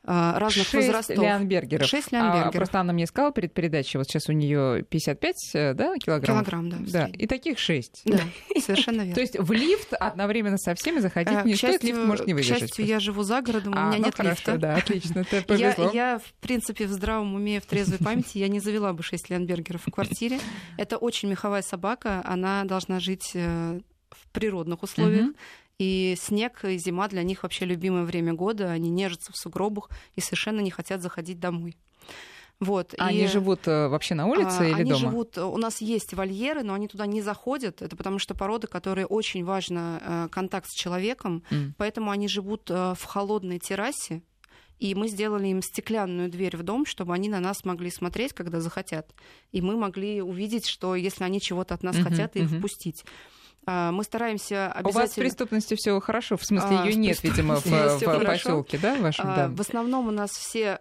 А, 0.10 0.40
разных 0.40 0.68
Шесть 0.68 0.88
возрастов. 0.88 1.18
Леонбергеров. 1.18 1.86
Шесть 1.86 2.14
леонбергеров. 2.14 2.56
А, 2.56 2.58
просто 2.58 2.80
Анна 2.80 2.94
мне 2.94 3.06
сказала 3.08 3.34
перед 3.34 3.54
передачей, 3.54 3.98
вот 3.98 4.08
сейчас 4.08 4.30
у 4.30 4.32
нее 4.32 4.84
55 4.90 5.36
э, 5.54 5.74
да, 5.74 5.98
килограмм. 5.98 6.38
Килограмм, 6.38 6.70
да. 6.70 6.78
Да, 6.88 7.06
и 7.08 7.28
таких 7.28 7.60
шесть. 7.60 8.04
Да, 8.06 8.20
совершенно 8.62 9.02
верно. 9.02 9.16
То 9.16 9.22
есть 9.22 9.38
в 9.38 9.52
лифт 9.52 9.92
одновременно 9.92 10.58
со 10.58 10.76
всеми 10.76 11.00
заходить 11.00 11.36
а, 11.36 11.44
не 11.44 11.56
стоит, 11.56 11.84
лифт 11.84 12.00
может 12.00 12.26
не 12.26 12.34
выдержать. 12.34 12.58
К 12.58 12.62
счастью, 12.68 12.86
я 12.86 13.02
живу 13.02 13.24
за 13.24 13.42
городом, 13.42 13.74
у 13.74 13.78
а, 13.78 13.88
меня 13.90 13.98
ну 14.00 14.06
нет 14.06 14.20
лифта. 14.20 14.58
да, 14.58 14.76
отлично, 14.76 15.26
Я, 15.94 16.20
в 16.20 16.34
принципе, 16.40 16.86
в 16.86 16.92
здравом 16.92 17.36
уме, 17.36 17.60
в 17.60 17.66
трезвой 17.66 18.00
памяти, 18.00 18.38
я 18.38 18.48
не 18.48 18.62
завела 18.62 18.94
бы 18.94 19.04
шесть 19.04 19.30
леонбергеров 19.30 19.86
в 19.86 19.92
квартире. 19.92 20.40
Это 20.78 20.96
очень 20.96 21.28
меховая 21.28 21.62
собака, 21.62 22.22
она 22.24 22.64
должна 22.64 23.02
жить 23.02 23.32
э, 23.34 23.80
в 24.10 24.32
природных 24.32 24.84
условиях. 24.84 25.32
И 25.80 26.16
снег 26.20 26.66
и 26.66 26.78
зима 26.78 27.08
для 27.08 27.24
них 27.24 27.44
вообще 27.44 27.66
любимое 27.66 28.04
время 28.04 28.34
года. 28.34 28.72
Они 28.72 28.90
нежатся 28.90 29.32
в 29.32 29.38
сугробах 29.38 29.90
и 30.16 30.22
совершенно 30.22 30.62
не 30.62 30.72
хотят 30.72 31.02
заходить 31.02 31.40
домой. 31.40 31.78
Вот. 32.60 32.96
А 32.98 33.12
и... 33.12 33.18
Они 33.20 33.28
живут 33.28 33.68
э, 33.68 33.88
вообще 33.88 34.16
на 34.16 34.26
улице 34.26 34.62
а, 34.62 34.66
или 34.66 34.82
они 34.82 34.92
дома? 34.92 35.00
живут, 35.00 35.38
у 35.38 35.58
нас 35.58 35.80
есть 35.80 36.14
вольеры, 36.14 36.64
но 36.64 36.74
они 36.74 36.88
туда 36.88 37.06
не 37.06 37.22
заходят. 37.22 37.82
Это 37.82 37.96
потому 37.96 38.18
что 38.18 38.34
породы, 38.34 38.66
которые 38.66 39.06
очень 39.06 39.46
важно 39.46 40.02
э, 40.02 40.28
контакт 40.32 40.68
с 40.68 40.74
человеком, 40.74 41.44
mm. 41.52 41.74
поэтому 41.78 42.10
они 42.10 42.28
живут 42.28 42.72
э, 42.72 42.96
в 42.98 43.04
холодной 43.04 43.60
террасе. 43.60 44.24
И 44.80 44.94
мы 44.94 45.08
сделали 45.08 45.48
им 45.48 45.62
стеклянную 45.62 46.30
дверь 46.30 46.56
в 46.56 46.64
дом, 46.64 46.86
чтобы 46.86 47.14
они 47.14 47.30
на 47.30 47.40
нас 47.40 47.64
могли 47.64 47.90
смотреть, 47.90 48.34
когда 48.34 48.60
захотят. 48.60 49.12
И 49.52 49.62
мы 49.62 49.76
могли 49.76 50.22
увидеть, 50.22 50.68
что 50.68 50.96
если 50.96 51.24
они 51.24 51.42
чего-то 51.42 51.74
от 51.74 51.82
нас 51.82 51.96
uh-huh, 51.96 52.04
хотят, 52.04 52.36
их 52.36 52.44
uh-huh. 52.44 52.60
впустить. 52.60 53.04
А, 53.70 53.92
мы 53.92 54.06
стараемся 54.06 54.72
обязательно... 54.72 54.90
У 54.90 54.94
вас 54.94 55.12
с 55.12 55.16
преступностью 55.16 55.78
все 55.78 56.00
хорошо, 56.00 56.38
в 56.38 56.46
смысле 56.46 56.78
ее 56.78 56.94
а, 56.94 56.96
нет, 56.96 57.22
видимо, 57.22 57.58
в, 57.58 57.66
в 57.66 58.26
поселке, 58.26 58.78
да, 58.78 58.96
вашем? 58.96 59.26
А, 59.28 59.50
В 59.50 59.60
основном 59.60 60.08
у 60.08 60.12
нас 60.12 60.32
все 60.32 60.80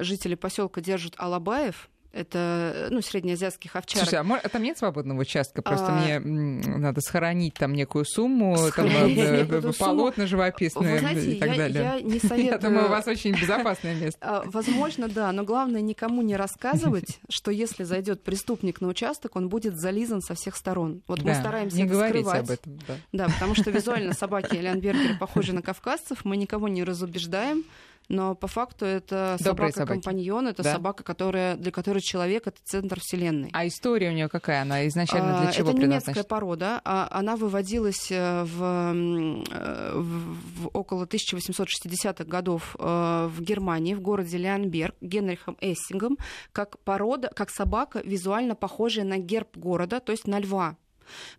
жители 0.00 0.34
поселка 0.34 0.80
держат 0.80 1.14
алабаев, 1.16 1.88
Это, 2.12 2.88
ну, 2.90 3.00
среднеазиатских 3.02 3.76
овчарок. 3.76 4.08
Слушай, 4.08 4.24
а 4.24 4.48
там 4.48 4.62
нет 4.62 4.76
свободного 4.76 5.20
участка? 5.20 5.62
Просто 5.62 5.86
а... 5.88 5.92
мне 5.92 6.18
надо 6.18 7.00
сохранить 7.00 7.54
там 7.54 7.72
некую 7.72 8.04
сумму, 8.04 8.56
там, 8.74 8.86
э, 8.86 9.72
полотна 9.78 10.26
живописные 10.26 10.98
знаете, 10.98 11.32
и 11.32 11.38
так 11.38 11.50
я, 11.50 11.56
далее. 11.56 11.82
Я 11.82 12.00
не 12.00 12.18
советую... 12.18 12.46
Я 12.46 12.58
думаю, 12.58 12.86
у 12.86 12.88
вас 12.88 13.06
очень 13.06 13.32
безопасное 13.32 13.94
место. 13.94 14.18
А, 14.30 14.42
возможно, 14.46 15.08
да, 15.08 15.32
но 15.32 15.44
главное 15.44 15.80
никому 15.80 16.22
не 16.22 16.36
рассказывать, 16.36 17.18
что 17.28 17.50
если 17.50 17.84
зайдет 17.84 18.22
преступник 18.22 18.80
на 18.80 18.88
участок, 18.88 19.34
он 19.34 19.48
будет 19.48 19.76
зализан 19.76 20.20
со 20.20 20.34
всех 20.34 20.56
сторон. 20.56 21.02
Вот 21.08 21.22
мы 21.22 21.34
стараемся 21.34 21.76
не 21.76 21.84
это 21.84 22.08
скрывать. 22.08 22.40
об 22.40 22.50
этом. 22.50 22.78
Да. 22.86 22.96
да, 23.12 23.28
потому 23.28 23.54
что 23.54 23.70
визуально 23.70 24.12
собаки 24.12 24.54
Леонбергера 24.54 25.16
похожи 25.18 25.52
на 25.52 25.62
кавказцев, 25.62 26.24
мы 26.24 26.36
никого 26.36 26.68
не 26.68 26.84
разубеждаем 26.84 27.64
но 28.10 28.34
по 28.34 28.48
факту 28.48 28.84
это 28.84 29.36
собака-компаньон, 29.40 30.48
это 30.48 30.64
да? 30.64 30.74
собака, 30.74 31.04
которая, 31.04 31.56
для 31.56 31.70
которой 31.70 32.00
человек— 32.00 32.44
это 32.48 32.58
центр 32.64 32.98
вселенной. 33.00 33.50
А 33.52 33.66
история 33.66 34.10
у 34.10 34.12
нее 34.12 34.28
какая? 34.28 34.62
Она 34.62 34.86
изначально 34.88 35.40
для 35.40 35.48
а, 35.50 35.52
чего 35.52 35.70
Это 35.70 35.78
немецкая 35.78 36.24
порода. 36.24 36.80
А 36.84 37.08
она 37.12 37.36
выводилась 37.36 38.10
э, 38.10 38.42
в, 38.42 38.62
э, 38.62 39.92
в, 39.94 40.62
в 40.62 40.70
около 40.72 41.04
1860-х 41.04 42.24
годов 42.24 42.74
э, 42.78 43.30
в 43.32 43.40
Германии, 43.40 43.94
в 43.94 44.00
городе 44.00 44.38
Леонберг, 44.38 44.96
Генрихом 45.00 45.56
Эссингом, 45.60 46.18
как 46.50 46.80
порода, 46.80 47.30
как 47.34 47.50
собака, 47.50 48.00
визуально 48.04 48.56
похожая 48.56 49.04
на 49.04 49.18
герб 49.18 49.56
города, 49.56 50.00
то 50.00 50.10
есть 50.10 50.26
на 50.26 50.40
льва. 50.40 50.76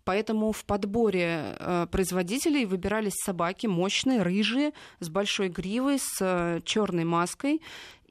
Поэтому 0.04 0.52
в 0.52 0.64
подборе 0.64 1.56
э, 1.58 1.86
производителей 1.90 2.64
выбирались 2.64 3.14
собаки 3.24 3.66
мощные, 3.66 4.22
рыжие, 4.22 4.72
с 5.00 5.08
большой 5.08 5.48
гривой, 5.48 5.98
с 5.98 6.18
э, 6.20 6.60
черной 6.64 7.04
маской 7.04 7.60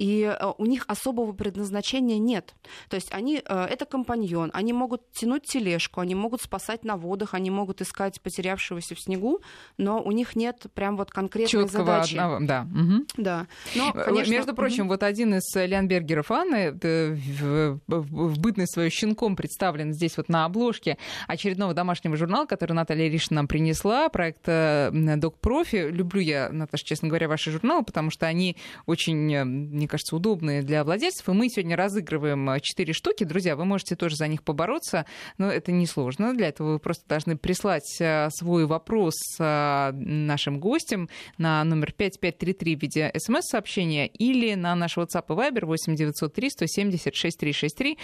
и 0.01 0.23
э, 0.23 0.53
у 0.57 0.65
них 0.65 0.85
особого 0.87 1.31
предназначения 1.31 2.17
нет. 2.17 2.55
То 2.89 2.95
есть 2.95 3.13
они, 3.13 3.39
э, 3.45 3.65
это 3.65 3.85
компаньон, 3.85 4.49
они 4.51 4.73
могут 4.73 5.11
тянуть 5.11 5.43
тележку, 5.43 6.01
они 6.01 6.15
могут 6.15 6.41
спасать 6.41 6.83
на 6.83 6.97
водах, 6.97 7.35
они 7.35 7.51
могут 7.51 7.81
искать 7.81 8.19
потерявшегося 8.19 8.95
в 8.95 8.99
снегу, 8.99 9.41
но 9.77 10.01
у 10.01 10.11
них 10.11 10.35
нет 10.35 10.65
прям 10.73 10.97
вот 10.97 11.11
конкретной 11.11 11.51
Чёткого 11.51 11.85
задачи. 11.85 12.15
Одного, 12.15 12.39
да. 12.41 12.67
Угу. 12.73 13.05
да. 13.17 13.47
Но, 13.75 13.93
конечно, 13.93 14.31
Между 14.31 14.55
прочим, 14.55 14.85
угу. 14.85 14.93
вот 14.93 15.03
один 15.03 15.35
из 15.35 15.55
Леонбергеров 15.55 16.31
Анны 16.31 16.71
в, 16.71 17.79
в, 17.85 18.29
в 18.31 18.39
бытность 18.39 18.73
свою 18.73 18.89
щенком 18.89 19.35
представлен 19.35 19.93
здесь 19.93 20.17
вот 20.17 20.29
на 20.29 20.45
обложке 20.45 20.97
очередного 21.27 21.75
домашнего 21.75 22.17
журнала, 22.17 22.47
который 22.47 22.73
Наталья 22.73 23.07
Ришина 23.07 23.41
нам 23.41 23.47
принесла, 23.47 24.09
проект 24.09 24.47
Док 24.47 25.37
Профи. 25.39 25.89
Люблю 25.91 26.21
я, 26.21 26.49
Наташа, 26.49 26.85
честно 26.85 27.07
говоря, 27.07 27.27
ваши 27.27 27.51
журналы, 27.51 27.83
потому 27.83 28.09
что 28.09 28.25
они 28.25 28.57
очень, 28.87 29.45
мне 29.45 29.87
кажется, 29.91 30.15
удобные 30.15 30.63
для 30.63 30.83
владельцев. 30.83 31.27
И 31.29 31.31
мы 31.31 31.49
сегодня 31.49 31.75
разыгрываем 31.75 32.59
4 32.59 32.93
штуки. 32.93 33.23
Друзья, 33.23 33.55
вы 33.55 33.65
можете 33.65 33.95
тоже 33.95 34.15
за 34.15 34.27
них 34.27 34.43
побороться, 34.43 35.05
но 35.37 35.51
это 35.51 35.71
несложно. 35.71 36.33
Для 36.33 36.47
этого 36.47 36.73
вы 36.73 36.79
просто 36.79 37.07
должны 37.07 37.37
прислать 37.37 37.97
э, 37.99 38.29
свой 38.31 38.65
вопрос 38.65 39.15
э, 39.39 39.91
нашим 39.93 40.59
гостям 40.59 41.09
на 41.37 41.63
номер 41.63 41.91
5533 41.91 42.75
в 42.75 42.81
виде 42.81 43.11
смс-сообщения 43.17 44.07
или 44.07 44.55
на 44.55 44.75
наш 44.75 44.97
WhatsApp 44.97 45.25
и 45.29 45.33
Viber 45.33 45.65
8903 45.65 46.49
176 46.49 47.37
363. 47.37 47.97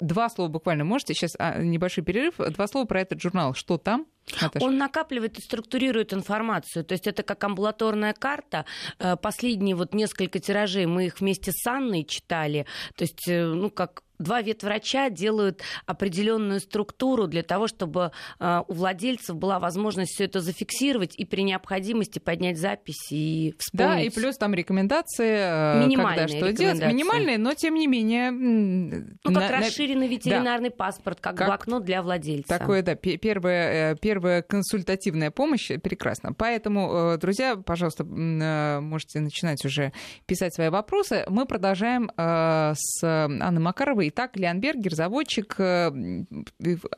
Два 0.00 0.28
слова 0.28 0.48
буквально 0.48 0.84
можете. 0.84 1.14
Сейчас 1.14 1.34
небольшой 1.58 2.04
перерыв. 2.04 2.34
Два 2.36 2.66
слова 2.66 2.84
про 2.84 3.00
этот 3.00 3.20
журнал. 3.20 3.54
Что 3.54 3.78
там? 3.78 4.06
Наташа. 4.40 4.64
Он 4.64 4.78
накапливает 4.78 5.38
и 5.38 5.42
структурирует 5.42 6.12
информацию. 6.12 6.84
То 6.84 6.92
есть 6.92 7.06
это 7.06 7.22
как 7.22 7.42
амбулаторная 7.42 8.12
карта. 8.12 8.64
Э, 8.98 9.16
последние 9.16 9.74
вот 9.74 9.94
несколько 9.94 10.38
тиражей 10.38 10.86
мы 10.86 11.06
их 11.06 11.20
вместе 11.20 11.52
с 11.52 11.66
Анной 11.66 12.04
читали. 12.04 12.66
То 12.96 13.04
есть, 13.04 13.28
э, 13.28 13.44
ну, 13.44 13.70
как 13.70 14.02
два 14.20 14.42
ветврача 14.42 15.10
делают 15.10 15.62
определенную 15.86 16.60
структуру 16.60 17.26
для 17.26 17.42
того, 17.42 17.66
чтобы 17.66 18.12
э, 18.38 18.60
у 18.68 18.72
владельцев 18.72 19.36
была 19.36 19.58
возможность 19.58 20.12
все 20.12 20.24
это 20.24 20.40
зафиксировать 20.40 21.18
и 21.18 21.24
при 21.24 21.42
необходимости 21.42 22.18
поднять 22.18 22.58
записи 22.58 23.14
и 23.14 23.54
вспомнить. 23.58 23.96
Да, 23.96 24.00
и 24.00 24.10
плюс 24.10 24.36
там 24.36 24.54
рекомендации, 24.54 25.84
Минимальные 25.84 26.28
когда 26.28 26.28
что 26.28 26.52
делать. 26.52 26.80
Минимальные, 26.84 27.38
но 27.38 27.54
тем 27.54 27.74
не 27.74 27.86
менее... 27.86 28.30
Ну, 28.30 29.34
как 29.34 29.50
на, 29.50 29.58
расширенный 29.58 30.06
ветеринарный 30.06 30.68
да. 30.68 30.76
паспорт, 30.76 31.20
как, 31.20 31.36
как 31.36 31.48
блокнот 31.48 31.84
для 31.84 32.02
владельца. 32.02 32.58
Такое, 32.58 32.82
да, 32.82 32.94
первая, 32.94 33.92
э, 33.92 33.96
первая 33.96 34.42
консультативная 34.42 35.30
помощь, 35.30 35.70
прекрасно. 35.82 36.32
Поэтому, 36.34 37.14
э, 37.14 37.18
друзья, 37.18 37.56
пожалуйста, 37.56 38.04
можете 38.04 39.20
начинать 39.20 39.64
уже 39.64 39.92
писать 40.26 40.54
свои 40.54 40.68
вопросы. 40.68 41.24
Мы 41.28 41.46
продолжаем 41.46 42.10
с 42.16 43.02
Анной 43.02 43.60
Макаровой 43.60 44.09
Итак, 44.10 44.36
Леонбергер, 44.36 44.92
заводчик. 44.92 45.54
Э, 45.60 45.90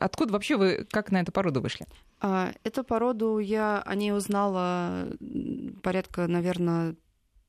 откуда 0.00 0.32
вообще 0.32 0.56
вы, 0.56 0.86
как 0.90 1.12
на 1.12 1.20
эту 1.20 1.30
породу 1.30 1.60
вышли? 1.60 1.86
А, 2.20 2.52
эту 2.64 2.84
породу 2.84 3.38
я 3.38 3.82
о 3.82 3.94
ней 3.94 4.12
узнала 4.12 5.08
порядка, 5.82 6.26
наверное, 6.26 6.96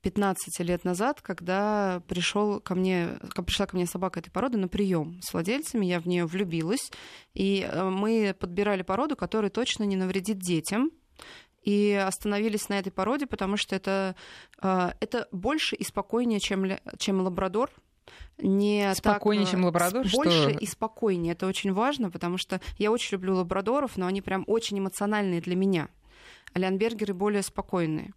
15 0.01 0.60
лет 0.60 0.84
назад, 0.84 1.22
когда 1.22 2.01
пришел 2.10 2.60
ко 2.60 2.75
мне, 2.75 3.20
пришла 3.46 3.65
ко 3.65 3.77
мне 3.77 3.86
собака 3.86 4.20
этой 4.20 4.32
породы 4.32 4.58
на 4.58 4.67
прием 4.67 5.22
с 5.24 5.32
владельцами, 5.32 5.86
я 5.86 6.01
в 6.01 6.08
нее 6.08 6.25
влюбилась, 6.25 6.91
и 7.34 7.65
э, 7.65 7.89
мы 7.89 8.36
подбирали 8.38 8.82
породу, 8.82 9.15
которая 9.15 9.50
точно 9.50 9.84
не 9.84 9.96
навредит 9.96 10.39
детям, 10.39 10.91
и 11.62 11.93
остановились 11.93 12.67
на 12.67 12.79
этой 12.79 12.91
породе, 12.91 13.27
потому 13.27 13.55
что 13.55 13.77
это, 13.77 14.17
э, 14.62 14.89
это 15.00 15.29
больше 15.32 15.77
и 15.77 15.86
спокойнее, 15.86 16.41
чем, 16.41 16.65
чем 16.98 17.22
лабрадор, 17.22 17.72
не 18.37 18.93
спокойнее, 18.95 19.45
так, 19.45 19.51
чем 19.51 19.65
лабрадор, 19.65 20.05
больше 20.11 20.49
что... 20.49 20.59
и 20.59 20.65
спокойнее. 20.65 21.33
Это 21.33 21.47
очень 21.47 21.73
важно, 21.73 22.09
потому 22.09 22.37
что 22.37 22.61
я 22.77 22.91
очень 22.91 23.13
люблю 23.13 23.35
лабрадоров, 23.35 23.97
но 23.97 24.07
они 24.07 24.21
прям 24.21 24.43
очень 24.47 24.79
эмоциональные 24.79 25.41
для 25.41 25.55
меня. 25.55 25.89
Леонбергеры 26.55 27.13
более 27.13 27.41
спокойные. 27.41 28.13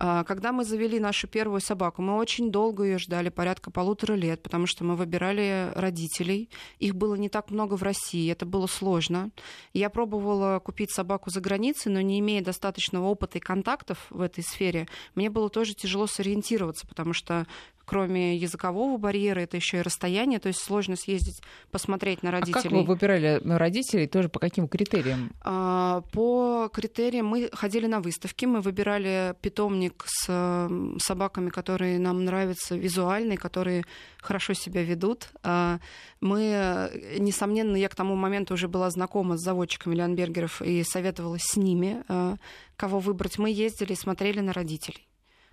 А, 0.00 0.24
когда 0.24 0.52
мы 0.52 0.64
завели 0.64 1.00
нашу 1.00 1.26
первую 1.26 1.60
собаку, 1.60 2.02
мы 2.02 2.16
очень 2.16 2.50
долго 2.50 2.84
ее 2.84 2.98
ждали, 2.98 3.28
порядка 3.30 3.70
полутора 3.70 4.14
лет, 4.14 4.42
потому 4.42 4.66
что 4.66 4.84
мы 4.84 4.94
выбирали 4.94 5.72
родителей. 5.74 6.50
Их 6.78 6.94
было 6.94 7.16
не 7.16 7.28
так 7.28 7.50
много 7.50 7.76
в 7.76 7.82
России, 7.82 8.30
это 8.30 8.46
было 8.46 8.66
сложно. 8.66 9.30
Я 9.72 9.90
пробовала 9.90 10.60
купить 10.60 10.92
собаку 10.92 11.30
за 11.30 11.40
границей, 11.40 11.92
но 11.92 12.00
не 12.00 12.20
имея 12.20 12.42
достаточного 12.42 13.06
опыта 13.06 13.38
и 13.38 13.40
контактов 13.40 14.06
в 14.10 14.20
этой 14.20 14.44
сфере, 14.44 14.86
мне 15.14 15.30
было 15.30 15.50
тоже 15.50 15.74
тяжело 15.74 16.06
сориентироваться, 16.06 16.86
потому 16.86 17.12
что 17.12 17.46
кроме 17.88 18.36
языкового 18.36 18.98
барьера, 18.98 19.40
это 19.40 19.56
еще 19.56 19.78
и 19.78 19.82
расстояние, 19.82 20.38
то 20.38 20.48
есть 20.48 20.60
сложно 20.60 20.94
съездить, 20.94 21.40
посмотреть 21.70 22.22
на 22.22 22.30
родителей. 22.30 22.60
А 22.60 22.62
как 22.62 22.72
вы 22.72 22.84
выбирали 22.84 23.40
родителей, 23.44 24.06
тоже 24.06 24.28
по 24.28 24.38
каким 24.38 24.68
критериям? 24.68 25.32
А, 25.40 26.02
по 26.12 26.68
критериям 26.72 27.26
мы 27.26 27.48
ходили 27.68 27.86
на 27.86 28.00
выставки, 28.00 28.46
мы 28.46 28.62
выбирали 28.62 29.34
питомник 29.42 30.04
с 30.06 30.68
собаками, 30.98 31.50
которые 31.50 31.98
нам 31.98 32.24
нравятся 32.24 32.76
визуально, 32.76 33.36
которые 33.36 33.84
хорошо 34.22 34.54
себя 34.54 34.82
ведут. 34.82 35.28
А, 35.42 35.78
мы, 36.22 36.90
несомненно, 37.18 37.76
я 37.76 37.88
к 37.88 37.94
тому 37.94 38.16
моменту 38.16 38.54
уже 38.54 38.68
была 38.68 38.90
знакома 38.90 39.36
с 39.36 39.44
заводчиками 39.44 39.94
Леонбергеров 39.96 40.62
и 40.62 40.82
советовала 40.82 41.36
с 41.38 41.56
ними, 41.56 42.02
а, 42.08 42.36
кого 42.76 43.00
выбрать. 43.00 43.38
Мы 43.38 43.50
ездили 43.50 43.92
и 43.92 43.96
смотрели 43.96 44.40
на 44.40 44.54
родителей. 44.54 45.07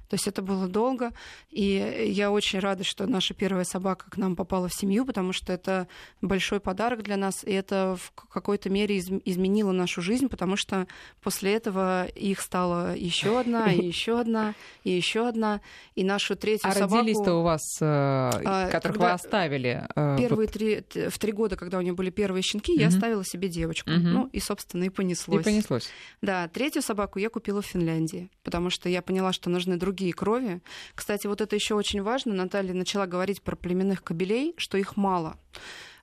То 0.09 0.15
есть 0.15 0.27
это 0.27 0.41
было 0.41 0.67
долго, 0.67 1.11
и 1.49 2.07
я 2.07 2.31
очень 2.31 2.59
рада, 2.59 2.83
что 2.83 3.07
наша 3.07 3.33
первая 3.33 3.63
собака 3.63 4.09
к 4.09 4.17
нам 4.17 4.35
попала 4.35 4.67
в 4.67 4.73
семью, 4.73 5.05
потому 5.05 5.33
что 5.33 5.53
это 5.53 5.87
большой 6.21 6.59
подарок 6.59 7.03
для 7.03 7.17
нас, 7.17 7.43
и 7.43 7.51
это 7.51 7.97
в 7.99 8.11
какой-то 8.11 8.69
мере 8.69 8.97
изменило 8.97 9.71
нашу 9.71 10.01
жизнь, 10.01 10.27
потому 10.27 10.55
что 10.55 10.87
после 11.21 11.53
этого 11.53 12.05
их 12.05 12.41
стало 12.41 12.95
еще 12.95 13.39
одна, 13.39 13.71
и 13.71 13.85
еще 13.85 14.19
одна, 14.19 14.53
и 14.83 14.91
еще 14.91 15.27
одна, 15.27 15.61
и 15.95 16.03
нашу 16.03 16.35
третью 16.35 16.69
а 16.69 16.73
собаку... 16.73 16.97
родились-то 16.97 17.33
у 17.33 17.43
вас, 17.43 17.61
э, 17.81 17.85
а, 17.85 18.69
которых 18.69 18.97
вы 18.97 19.11
оставили? 19.11 19.87
Э, 19.95 20.17
первые 20.17 20.47
три, 20.47 20.83
в 21.09 21.17
три 21.17 21.31
года, 21.31 21.55
когда 21.55 21.77
у 21.77 21.81
нее 21.81 21.93
были 21.93 22.09
первые 22.09 22.43
щенки, 22.43 22.73
я 22.73 22.87
оставила 22.87 23.23
себе 23.25 23.47
девочку. 23.47 23.89
Ну, 23.89 24.27
и, 24.27 24.39
собственно, 24.39 24.83
и 24.83 24.89
понеслось. 24.89 25.41
И 25.41 25.43
понеслось. 25.43 25.89
Да, 26.21 26.47
третью 26.47 26.81
собаку 26.81 27.19
я 27.19 27.29
купила 27.29 27.61
в 27.61 27.65
Финляндии, 27.65 28.29
потому 28.43 28.69
что 28.69 28.89
я 28.89 29.01
поняла, 29.01 29.33
что 29.33 29.49
нужны 29.49 29.77
другие 29.77 29.94
другие 29.95 30.13
крови. 30.13 30.61
Кстати, 30.93 31.25
вот 31.27 31.39
это 31.39 31.55
еще 31.55 31.75
очень 31.75 32.03
важно. 32.03 32.33
Наталья 32.33 32.73
начала 32.73 33.07
говорить 33.07 33.41
про 33.41 33.55
племенных 33.55 34.03
кобелей, 34.03 34.53
что 34.57 34.77
их 34.77 34.97
мало. 34.97 35.37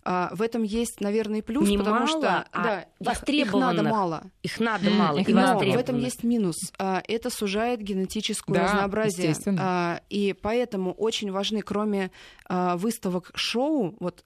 А, 0.04 0.30
в 0.32 0.42
этом 0.42 0.62
есть, 0.64 1.00
наверное, 1.00 1.38
и 1.38 1.42
плюс, 1.42 1.68
Не 1.68 1.78
потому 1.78 2.06
мало, 2.06 2.08
что 2.08 2.46
а 2.50 2.64
да, 2.64 3.12
их, 3.12 3.28
их 3.28 3.52
надо 3.52 3.82
мало. 3.82 4.22
Их 4.42 4.58
надо 4.58 4.90
мало. 4.90 5.18
Их 5.18 5.28
но 5.28 5.58
в 5.58 5.76
этом 5.76 5.98
есть 5.98 6.24
минус. 6.24 6.56
А, 6.78 7.02
это 7.06 7.30
сужает 7.30 7.80
генетическое 7.82 8.54
да, 8.54 8.64
разнообразие. 8.64 9.36
А, 9.58 10.00
и 10.08 10.32
поэтому 10.32 10.92
очень 10.92 11.30
важны, 11.30 11.60
кроме 11.62 12.10
выставок 12.48 13.30
шоу, 13.34 13.94
вот 14.00 14.24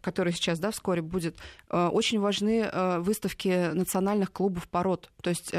который 0.00 0.32
сейчас 0.32 0.58
да, 0.58 0.70
вскоре 0.70 1.02
будет, 1.02 1.36
очень 1.68 2.18
важны 2.18 2.70
выставки 3.00 3.72
национальных 3.74 4.32
клубов 4.32 4.66
пород, 4.68 5.10
то 5.22 5.28
есть 5.28 5.52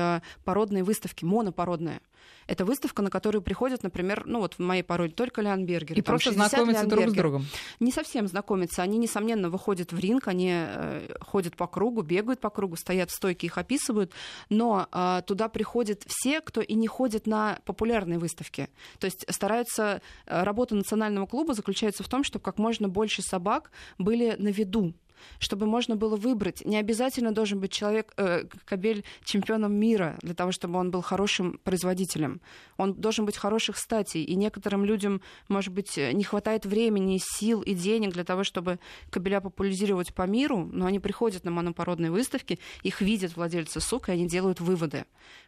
породные 0.44 0.84
выставки, 0.84 1.24
монопородные. 1.24 2.02
Это 2.48 2.65
выставка, 2.65 3.01
на 3.01 3.10
которую 3.10 3.41
приходят, 3.41 3.84
например, 3.84 4.24
ну 4.25 4.39
вот 4.39 4.55
в 4.55 4.60
моей 4.60 4.84
породе 4.84 5.13
только 5.13 5.41
Леонбергер. 5.41 5.98
И 5.98 6.01
просто 6.01 6.31
знакомятся 6.31 6.88
друг 6.88 7.10
с 7.10 7.13
другом. 7.13 7.46
Не 7.79 7.91
совсем 7.91 8.27
знакомятся. 8.27 8.81
Они, 8.81 8.98
несомненно, 8.98 9.50
выходят 9.50 9.91
в 9.91 10.00
ринг, 10.00 10.27
они 10.27 10.51
э, 10.53 11.15
ходят 11.22 11.55
по 11.55 11.67
кругу, 11.67 12.01
бегают 12.01 12.39
по 12.39 12.50
кругу, 12.50 12.75
стоят 12.77 13.12
в 13.12 13.13
стойке, 13.13 13.48
их 13.48 13.57
описывают. 13.57 14.12
Но 14.50 14.88
э, 14.91 15.22
туда 15.25 15.50
приходят 15.50 16.03
все, 16.07 16.41
кто 16.41 16.62
и 16.62 16.74
не 16.74 16.88
ходит 16.88 17.27
на 17.27 17.60
популярные 17.65 18.19
выставки. 18.19 18.69
То 19.00 19.05
есть 19.05 19.25
стараются... 19.29 20.01
Э, 20.25 20.43
работа 20.43 20.75
национального 20.75 21.25
клуба 21.25 21.53
заключается 21.53 22.03
в 22.03 22.07
том, 22.07 22.24
чтобы 22.24 22.43
как 22.43 22.57
можно 22.57 22.88
больше 22.88 23.22
собак 23.22 23.72
были 23.98 24.36
на 24.38 24.50
виду 24.50 24.93
чтобы 25.39 25.65
можно 25.65 25.95
было 25.95 26.15
выбрать. 26.15 26.65
Не 26.65 26.77
обязательно 26.77 27.31
должен 27.31 27.59
быть 27.59 27.71
человек, 27.71 28.13
э, 28.17 28.45
кобель 28.65 29.03
чемпионом 29.24 29.74
мира 29.74 30.17
для 30.21 30.33
того, 30.33 30.51
чтобы 30.51 30.79
он 30.79 30.91
был 30.91 31.01
хорошим 31.01 31.59
производителем. 31.63 32.41
Он 32.77 32.93
должен 32.93 33.25
быть 33.25 33.38
хороших 33.38 33.77
статей. 33.77 34.24
И 34.24 34.36
некоторым 34.36 34.86
людям, 34.86 35.21
может 35.47 35.74
быть, 35.74 35.97
не 35.97 36.24
хватает 36.24 36.65
времени, 36.65 37.19
сил 37.21 37.62
и 37.62 37.74
денег 37.74 38.13
для 38.13 38.24
того, 38.24 38.43
чтобы 38.43 38.79
кобеля 39.09 39.41
популяризировать 39.41 40.13
по 40.13 40.24
миру, 40.24 40.69
но 40.71 40.86
они 40.86 41.00
приходят 41.00 41.43
на 41.43 41.51
монопородные 41.51 42.12
выставки, 42.12 42.59
их 42.83 43.01
видят 43.01 43.36
владельцы 43.36 43.79
сук, 43.79 44.09
и 44.09 44.12
они 44.12 44.27
делают 44.27 44.59
выводы. 44.59 45.05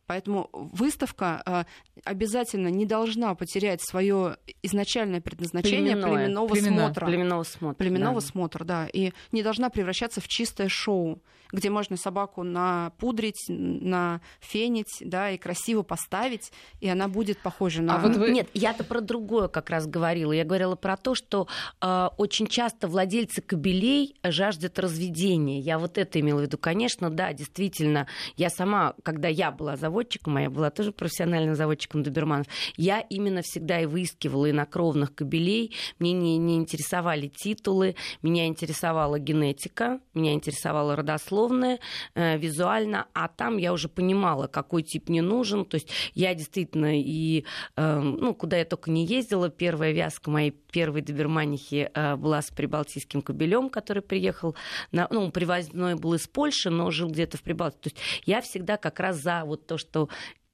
Поэтому 0.07 0.49
выставка 0.51 1.43
э, 1.45 1.63
обязательно 2.03 2.69
не 2.69 2.87
должна 2.87 3.35
потерять 3.35 3.79
свое 3.87 4.37
изначальное 4.63 5.21
предназначение 5.21 5.95
Племенное. 5.95 6.25
племенного 6.25 6.47
Племена. 6.47 6.75
смотра. 6.77 7.05
Племенного 7.05 7.43
смотра. 7.43 7.77
Племенного 7.77 8.19
смотра, 8.19 8.63
да. 8.63 8.87
И 8.91 9.11
не 9.31 9.43
должна 9.43 9.58
превращаться 9.69 10.21
в 10.21 10.29
чистое 10.29 10.69
шоу, 10.69 11.21
где 11.51 11.69
можно 11.69 11.97
собаку 11.97 12.43
напудрить, 12.43 13.45
нафенить, 13.47 14.97
да, 15.01 15.31
и 15.31 15.37
красиво 15.37 15.81
поставить, 15.81 16.51
и 16.79 16.87
она 16.87 17.07
будет 17.07 17.39
похожа 17.39 17.81
на... 17.81 17.95
А 17.95 17.99
вот 17.99 18.15
вы... 18.15 18.31
Нет, 18.31 18.49
я-то 18.53 18.83
про 18.83 19.01
другое 19.01 19.47
как 19.47 19.69
раз 19.69 19.87
говорила. 19.87 20.31
Я 20.31 20.45
говорила 20.45 20.75
про 20.75 20.95
то, 20.95 21.15
что 21.15 21.47
э, 21.81 22.09
очень 22.17 22.47
часто 22.47 22.87
владельцы 22.87 23.41
кобелей 23.41 24.15
жаждут 24.23 24.77
разведения. 24.77 25.59
Я 25.59 25.79
вот 25.79 25.97
это 25.97 26.19
имела 26.19 26.39
в 26.39 26.43
виду. 26.43 26.57
Конечно, 26.57 27.09
да, 27.09 27.33
действительно, 27.33 28.07
я 28.37 28.49
сама, 28.49 28.93
когда 29.03 29.27
я 29.27 29.51
была 29.51 29.75
заводчиком, 29.75 30.37
а 30.37 30.41
я 30.41 30.49
была 30.49 30.69
тоже 30.69 30.91
профессиональным 30.91 31.55
заводчиком 31.55 32.03
доберманов, 32.03 32.47
я 32.77 32.99
именно 32.99 33.41
всегда 33.41 33.81
и 33.81 33.85
выискивала 33.85 34.51
инокровных 34.51 35.15
кобелей. 35.15 35.75
Мне 35.97 36.13
не, 36.13 36.37
не 36.37 36.57
интересовали 36.57 37.27
титулы, 37.27 37.95
меня 38.21 38.45
интересовала 38.45 39.17
генетика, 39.17 39.48
меня 40.13 40.33
интересовала 40.33 40.95
родословная, 40.95 41.79
э, 42.15 42.37
визуально, 42.37 43.07
а 43.13 43.27
там 43.27 43.57
я 43.57 43.73
уже 43.73 43.89
понимала, 43.89 44.47
какой 44.47 44.83
тип 44.83 45.09
мне 45.09 45.21
нужен. 45.21 45.65
То 45.65 45.75
есть 45.75 45.89
я 46.13 46.33
действительно 46.33 46.99
и, 46.99 47.45
э, 47.75 47.99
ну, 47.99 48.33
куда 48.33 48.57
я 48.57 48.65
только 48.65 48.91
не 48.91 49.05
ездила, 49.05 49.49
первая 49.49 49.91
вязка 49.91 50.29
моей 50.29 50.51
первой 50.51 51.01
доберманихи 51.01 51.89
э, 51.93 52.15
была 52.15 52.41
с 52.41 52.49
прибалтийским 52.51 53.21
кобелем, 53.21 53.69
который 53.69 54.01
приехал, 54.01 54.55
на, 54.91 55.07
ну, 55.09 55.31
привозной 55.31 55.95
был 55.95 56.13
из 56.13 56.27
Польши, 56.27 56.69
но 56.69 56.91
жил 56.91 57.09
где-то 57.09 57.37
в 57.37 57.43
Прибалтике. 57.43 57.81
То 57.81 57.89
есть 57.89 58.23
я 58.25 58.41
всегда 58.41 58.77
как 58.77 58.99
раз 58.99 59.17
за 59.17 59.43
вот 59.45 59.67
то, 59.67 59.77
что 59.77 60.09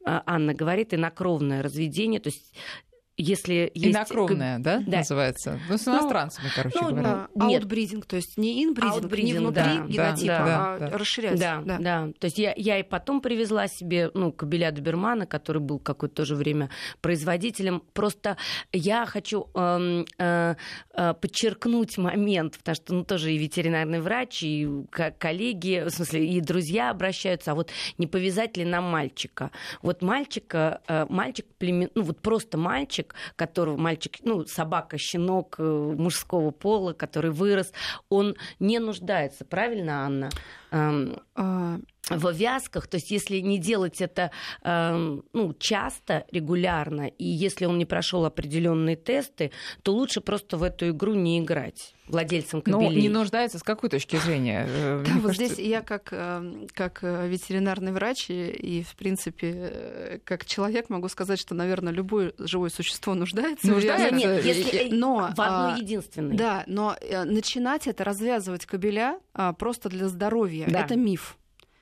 э, 0.05 0.21
Анна 0.25 0.53
говорит, 0.53 0.93
инокровное 0.93 1.61
разведение, 1.61 2.19
то 2.19 2.29
есть 2.29 2.53
если 3.17 3.71
есть... 3.73 3.95
Инокровная, 3.95 4.59
да, 4.59 4.81
да, 4.85 4.97
называется? 4.97 5.59
Ну, 5.69 5.77
с 5.77 5.87
иностранцами, 5.87 6.45
ну, 6.45 6.51
короче 6.55 6.77
ну, 6.81 6.89
говоря. 6.89 7.03
Да. 7.33 7.45
Нет. 7.45 7.61
Аутбридинг, 7.61 8.05
то 8.05 8.15
есть 8.15 8.37
не 8.37 8.63
инбридинг, 8.63 9.11
не 9.17 9.33
внутри 9.33 9.63
да, 9.63 9.85
генотипа, 9.87 10.27
да, 10.27 10.75
а 10.75 10.79
да, 10.79 10.97
расширять. 10.97 11.39
Да, 11.39 11.61
да, 11.65 11.77
да. 11.79 12.07
То 12.19 12.25
есть 12.25 12.37
я, 12.37 12.53
я 12.55 12.79
и 12.79 12.83
потом 12.83 13.21
привезла 13.21 13.67
себе, 13.67 14.11
ну, 14.13 14.31
кабеля 14.31 14.71
Добермана, 14.71 15.25
который 15.25 15.61
был 15.61 15.79
какое-то 15.79 16.15
тоже 16.15 16.35
время 16.35 16.69
производителем. 17.01 17.83
Просто 17.93 18.37
я 18.73 19.05
хочу 19.05 19.47
э, 19.53 20.03
э, 20.17 20.55
э, 20.93 21.13
подчеркнуть 21.13 21.97
момент, 21.97 22.57
потому 22.57 22.75
что, 22.75 22.93
ну, 22.93 23.03
тоже 23.05 23.33
и 23.33 23.37
ветеринарный 23.37 24.01
врач, 24.01 24.43
и 24.43 24.67
коллеги, 24.89 25.83
в 25.85 25.89
смысле, 25.89 26.27
и 26.27 26.41
друзья 26.41 26.89
обращаются, 26.89 27.51
а 27.51 27.55
вот 27.55 27.71
не 27.97 28.07
повязать 28.07 28.57
ли 28.57 28.65
нам 28.65 28.85
мальчика? 28.85 29.51
Вот 29.81 30.01
мальчика, 30.01 30.81
э, 30.87 31.05
мальчик 31.09 31.45
племен... 31.57 31.89
ну, 31.95 32.01
вот 32.03 32.21
просто 32.21 32.57
мальчик, 32.57 33.04
мальчик, 33.05 33.15
которого 33.35 33.77
мальчик, 33.77 34.17
ну, 34.23 34.45
собака, 34.45 34.97
щенок 34.97 35.55
э, 35.57 35.63
мужского 35.63 36.51
пола, 36.51 36.93
который 36.93 37.31
вырос, 37.31 37.71
он 38.09 38.35
не 38.59 38.79
нуждается, 38.79 39.45
правильно, 39.45 40.05
Анна? 40.05 40.29
В 42.09 42.31
вязках, 42.31 42.87
то 42.87 42.95
есть 42.95 43.11
если 43.11 43.39
не 43.39 43.57
делать 43.57 44.01
это 44.01 44.31
э, 44.63 45.19
ну, 45.33 45.53
часто, 45.57 46.25
регулярно, 46.31 47.07
и 47.07 47.25
если 47.25 47.65
он 47.65 47.77
не 47.77 47.85
прошел 47.85 48.25
определенные 48.25 48.95
тесты, 48.95 49.51
то 49.81 49.93
лучше 49.93 50.21
просто 50.21 50.57
в 50.57 50.63
эту 50.63 50.89
игру 50.89 51.13
не 51.13 51.39
играть 51.39 51.95
владельцам 52.07 52.61
кабелей. 52.61 52.87
Ну, 52.87 53.01
не 53.01 53.09
нуждается 53.09 53.59
с 53.59 53.63
какой 53.63 53.89
точки 53.89 54.17
зрения? 54.17 54.67
Э, 54.75 55.03
да, 55.05 55.19
вот 55.19 55.35
здесь 55.35 55.57
я 55.57 55.81
как, 55.81 56.09
эм, 56.11 56.67
как 56.73 56.99
э, 57.01 57.27
ветеринарный 57.27 57.91
врач 57.91 58.29
и, 58.29 58.49
и, 58.49 58.83
в 58.83 58.95
принципе, 58.95 59.53
э, 59.55 60.19
как 60.23 60.45
человек 60.45 60.89
могу 60.89 61.07
сказать, 61.07 61.39
что, 61.39 61.55
наверное, 61.55 61.93
любое 61.93 62.33
живое 62.37 62.69
существо 62.69 63.13
нуждается. 63.13 63.67
Нуждается, 63.67 64.13
нет, 64.13 64.43
если 64.43 64.89
но, 64.91 65.31
в 65.35 65.41
одно 65.41 65.73
а, 65.73 65.77
единственное. 65.79 66.37
Да, 66.37 66.63
но 66.67 66.95
начинать 67.25 67.87
это, 67.87 68.03
развязывать 68.03 68.65
кабеля 68.65 69.19
а, 69.33 69.53
просто 69.53 69.89
для 69.89 70.07
здоровья, 70.07 70.65
да. 70.67 70.81
это 70.81 70.95
миф. 70.95 71.37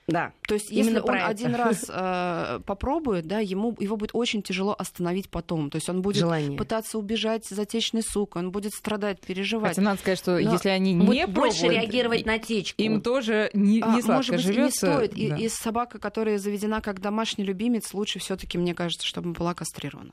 Да. 0.07 0.33
То 0.47 0.55
есть, 0.55 0.69
если 0.69 0.99
он 0.99 1.15
это. 1.15 1.27
один 1.27 1.55
раз 1.55 1.85
э, 1.89 2.59
попробует, 2.65 3.25
да, 3.25 3.39
ему 3.39 3.75
его 3.79 3.95
будет 3.95 4.11
очень 4.13 4.41
тяжело 4.41 4.75
остановить 4.77 5.29
потом. 5.29 5.69
То 5.69 5.77
есть 5.77 5.89
он 5.89 6.01
будет 6.01 6.17
Желание. 6.17 6.57
пытаться 6.57 6.97
убежать 6.97 7.45
за 7.47 7.65
течной 7.65 8.03
сукой, 8.03 8.41
он 8.41 8.51
будет 8.51 8.73
страдать, 8.73 9.21
переживать. 9.21 9.69
Хотя 9.69 9.81
надо 9.81 9.99
сказать, 9.99 10.19
что 10.19 10.31
Но 10.33 10.39
если 10.39 10.69
они 10.69 10.93
не 10.93 11.05
пробуют, 11.05 11.29
больше 11.29 11.67
реагировать 11.67 12.25
на 12.25 12.37
течку, 12.37 12.81
им 12.81 13.01
тоже 13.01 13.49
не, 13.53 13.75
не 13.75 13.81
а, 13.81 13.99
Может 14.05 14.35
быть, 14.35 14.45
живется. 14.45 14.87
не 14.87 14.93
стоит. 14.93 15.11
Да. 15.11 15.37
И, 15.37 15.45
и 15.45 15.49
собака, 15.49 15.99
которая 15.99 16.37
заведена 16.37 16.81
как 16.81 16.99
домашний 16.99 17.45
любимец, 17.45 17.93
лучше 17.93 18.19
все-таки, 18.19 18.57
мне 18.57 18.73
кажется, 18.73 19.07
чтобы 19.07 19.31
была 19.31 19.53
кастрирована. 19.53 20.11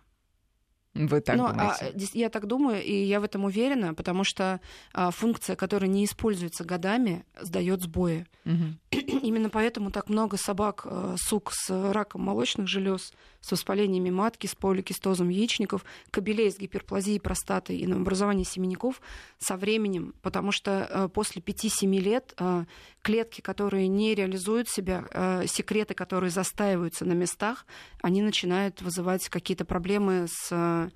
Вы 0.94 1.20
так 1.20 1.36
ну, 1.36 1.48
думаете? 1.48 1.94
А, 1.94 2.18
я 2.18 2.30
так 2.30 2.46
думаю, 2.46 2.82
и 2.82 2.92
я 2.92 3.20
в 3.20 3.24
этом 3.24 3.44
уверена, 3.44 3.94
потому 3.94 4.24
что 4.24 4.60
а, 4.92 5.10
функция, 5.10 5.54
которая 5.54 5.88
не 5.88 6.04
используется 6.04 6.64
годами, 6.64 7.24
сдает 7.40 7.82
сбои. 7.82 8.26
Угу. 8.44 8.98
Именно 9.22 9.50
поэтому 9.50 9.92
так 9.92 10.08
много 10.08 10.36
собак, 10.36 10.82
а, 10.84 11.14
сук 11.16 11.52
с 11.52 11.92
раком 11.92 12.22
молочных 12.22 12.66
желез, 12.66 13.12
с 13.40 13.50
воспалениями 13.50 14.10
матки, 14.10 14.46
с 14.46 14.54
поликистозом 14.54 15.28
яичников, 15.28 15.84
кобелей 16.10 16.50
с 16.50 16.58
гиперплазией 16.58 17.20
простаты 17.20 17.76
и 17.76 17.86
новообразованием 17.86 18.46
семенников 18.46 19.00
со 19.38 19.56
временем, 19.56 20.14
потому 20.22 20.52
что 20.52 20.86
а, 20.86 21.08
после 21.08 21.42
5-7 21.42 21.98
лет 21.98 22.34
а, 22.38 22.64
клетки, 23.02 23.40
которые 23.40 23.88
не 23.88 24.14
реализуют 24.14 24.68
себя, 24.68 25.06
а, 25.12 25.46
секреты, 25.46 25.94
которые 25.94 26.30
застаиваются 26.30 27.04
на 27.04 27.12
местах, 27.12 27.66
они 28.02 28.22
начинают 28.22 28.82
вызывать 28.82 29.28
какие-то 29.28 29.64
проблемы 29.64 30.26
с 30.28 30.90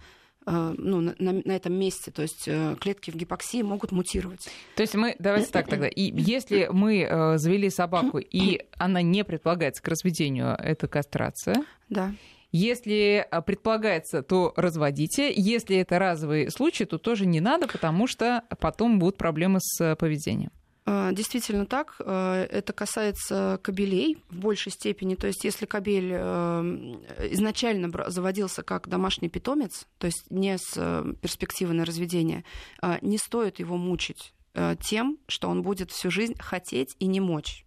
Э, 0.47 0.75
ну, 0.77 1.01
на, 1.01 1.15
на 1.19 1.53
этом 1.53 1.73
месте, 1.73 2.11
то 2.11 2.21
есть 2.21 2.47
э, 2.47 2.77
клетки 2.79 3.11
в 3.11 3.15
гипоксии 3.15 3.63
могут 3.63 3.93
мутировать. 3.93 4.47
То 4.77 4.83
есть 4.83 4.95
мы, 4.95 5.17
давайте 5.19 5.51
так 5.51 5.69
тогда, 5.69 5.89
и 5.89 6.13
если 6.15 6.69
мы 6.71 7.01
э, 7.01 7.39
завели 7.39 7.71
собаку, 7.71 8.19
и 8.31 8.61
она 8.77 9.01
не 9.01 9.25
предполагается 9.25 9.83
к 9.83 9.89
разведению, 9.89 10.55
это 10.59 10.87
кастрация. 10.87 11.65
Да. 11.89 12.13
Если 12.57 13.27
предполагается, 13.47 14.23
то 14.23 14.53
разводите. 14.55 15.33
Если 15.35 15.77
это 15.77 15.99
разовый 15.99 16.53
случай, 16.53 16.85
то 16.85 16.99
тоже 16.99 17.27
не 17.27 17.41
надо, 17.41 17.67
потому 17.67 18.07
что 18.07 18.45
потом 18.61 19.01
будут 19.01 19.17
проблемы 19.17 19.59
с 19.61 19.97
поведением. 19.97 20.53
А, 20.87 21.11
действительно 21.11 21.67
так. 21.67 21.97
А, 21.99 22.45
это 22.45 22.73
касается 22.73 23.59
кабелей 23.61 24.23
в 24.29 24.39
большей 24.39 24.71
степени. 24.71 25.17
То 25.17 25.27
есть 25.27 25.43
если 25.43 25.67
кабель 25.67 26.13
эм, 26.13 27.03
изначально 27.33 27.91
заводился 28.09 28.63
как 28.63 28.89
домашний 28.89 29.29
питомец, 29.29 29.89
то 29.99 30.07
есть 30.07 30.31
не 30.31 30.57
с 30.57 30.75
э, 30.77 31.15
перспективой 31.21 31.75
на 31.75 31.85
разведение, 31.85 32.45
а, 32.81 32.99
не 33.03 33.19
стоит 33.19 33.59
его 33.59 33.77
мучить 33.77 34.33
э, 34.55 34.77
тем, 34.81 35.19
что 35.27 35.49
он 35.49 35.63
будет 35.63 35.91
всю 35.91 36.11
жизнь 36.11 36.35
хотеть 36.39 36.95
и 36.99 37.07
не 37.07 37.19
мочь. 37.19 37.65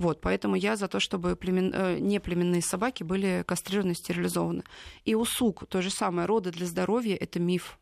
Вот, 0.00 0.22
поэтому 0.22 0.56
я 0.56 0.76
за 0.76 0.88
то, 0.88 0.98
чтобы 0.98 1.36
племен... 1.36 1.72
Э, 1.74 1.98
неплеменные 1.98 2.62
собаки 2.62 3.02
были 3.02 3.44
кастрированы, 3.46 3.94
стерилизованы. 3.94 4.64
И 5.04 5.14
у 5.14 5.26
сук 5.26 5.66
то 5.68 5.82
же 5.82 5.90
самое. 5.90 6.26
Роды 6.26 6.52
для 6.52 6.66
здоровья– 6.66 7.16
это 7.20 7.38
миф 7.38 7.78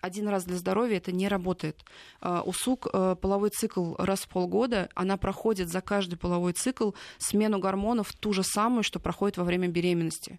один 0.00 0.28
раз 0.28 0.44
для 0.44 0.56
здоровья 0.56 0.98
это 0.98 1.10
не 1.10 1.26
работает. 1.26 1.84
А, 2.20 2.42
у 2.42 2.52
сук 2.52 2.86
э, 2.86 3.16
половой 3.20 3.50
цикл 3.50 3.96
раз 3.98 4.20
в 4.20 4.28
полгода, 4.28 4.88
она 4.94 5.16
проходит 5.16 5.68
за 5.68 5.80
каждый 5.80 6.16
половой 6.16 6.52
цикл 6.52 6.92
смену 7.18 7.58
гормонов 7.58 8.12
ту 8.12 8.32
же 8.32 8.44
самую, 8.44 8.84
что 8.84 9.00
проходит 9.00 9.38
во 9.38 9.44
время 9.44 9.66
беременности. 9.66 10.38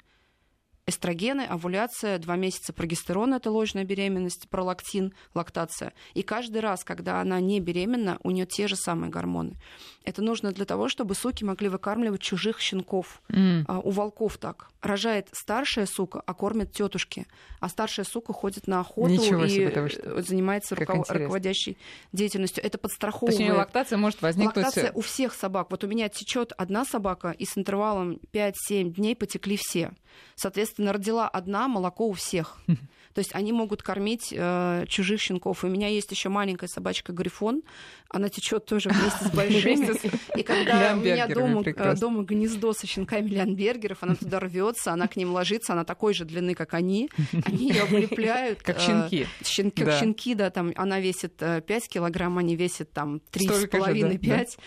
Эстрогены, 0.90 1.42
овуляция, 1.42 2.18
два 2.18 2.36
месяца 2.36 2.74
прогестерон, 2.74 3.34
это 3.34 3.52
ложная 3.52 3.84
беременность, 3.84 4.50
пролактин, 4.50 5.14
лактация. 5.34 5.94
И 6.14 6.24
каждый 6.24 6.62
раз, 6.62 6.84
когда 6.84 7.22
она 7.22 7.40
не 7.40 7.60
беременна, 7.60 8.18
у 8.24 8.32
нее 8.32 8.46
те 8.46 8.68
же 8.68 8.76
самые 8.76 9.10
гормоны. 9.10 9.56
Это 10.04 10.22
нужно 10.22 10.52
для 10.52 10.66
того, 10.66 10.90
чтобы 10.90 11.14
суки 11.14 11.44
могли 11.44 11.70
выкармливать 11.70 12.22
чужих 12.22 12.60
щенков. 12.60 13.22
Mm. 13.30 13.66
А, 13.68 13.80
у 13.80 13.92
волков 13.92 14.38
так. 14.38 14.70
Рожает 14.82 15.28
старшая 15.34 15.86
сука, 15.86 16.24
а 16.26 16.34
кормят 16.34 16.72
тетушки. 16.72 17.28
А 17.60 17.70
старшая 17.70 18.06
сука 18.06 18.34
ходит 18.34 18.66
на 18.66 18.80
охоту 18.80 19.10
Ничего 19.10 19.46
и 19.46 19.50
себе, 19.50 20.22
занимается 20.24 20.76
руков... 20.76 21.10
руководящей 21.10 21.78
деятельностью. 22.14 22.64
Это 22.64 22.78
подстраховывает. 22.78 23.38
То 23.38 23.44
есть 23.44 23.50
у 23.50 23.54
нее 23.54 23.60
лактация 23.60 23.98
может 23.98 24.22
возникнуть... 24.22 24.56
Лактация 24.56 24.92
у 24.94 25.02
всех 25.02 25.34
собак. 25.34 25.68
Вот 25.70 25.84
у 25.84 25.88
меня 25.88 26.10
течет 26.10 26.54
одна 26.58 26.86
собака, 26.86 27.32
и 27.32 27.46
с 27.46 27.58
интервалом 27.58 28.20
5-7 28.34 28.94
дней 28.94 29.16
потекли 29.16 29.58
все. 29.58 29.92
Соответственно, 30.36 30.94
родила 30.94 31.28
одна, 31.28 31.68
молоко 31.68 32.08
у 32.08 32.14
всех. 32.14 32.58
То 33.14 33.20
есть 33.20 33.34
они 33.34 33.52
могут 33.52 33.82
кормить 33.82 34.32
э, 34.32 34.86
чужих 34.88 35.20
щенков. 35.20 35.64
У 35.64 35.68
меня 35.68 35.88
есть 35.88 36.12
еще 36.12 36.30
маленькая 36.30 36.68
собачка 36.68 37.12
Грифон. 37.12 37.64
Она 38.10 38.30
течет 38.30 38.66
тоже 38.66 38.90
вместе 38.94 39.26
с 39.26 39.32
большими. 39.32 40.38
И 40.38 40.44
когда 40.44 40.94
у 40.94 40.98
меня 41.00 41.28
дома, 41.28 41.64
э, 41.66 41.96
дома 41.96 42.24
гнездо 42.24 42.74
со 42.74 42.88
щенками 42.88 43.28
Лианбергеров, 43.28 43.98
она 44.02 44.16
туда 44.16 44.40
рвется, 44.40 44.94
она 44.94 45.08
к 45.08 45.16
ним 45.16 45.32
ложится, 45.32 45.74
она 45.74 45.86
такой 45.86 46.14
же 46.14 46.26
длины, 46.26 46.54
как 46.54 46.74
они. 46.74 47.10
Они 47.46 47.70
ее 47.70 47.84
облепляют. 47.84 48.62
Как 48.62 48.80
щенки. 48.80 49.28
Как 49.76 50.00
щенки, 50.00 50.36
да. 50.36 50.50
Там 50.50 50.72
она 50.76 51.00
весит 51.00 51.36
5 51.38 51.64
э, 51.70 51.80
килограмм, 51.88 52.38
они 52.38 52.56
весят 52.56 52.92
там 52.92 53.22
3,5-5. 53.32 54.58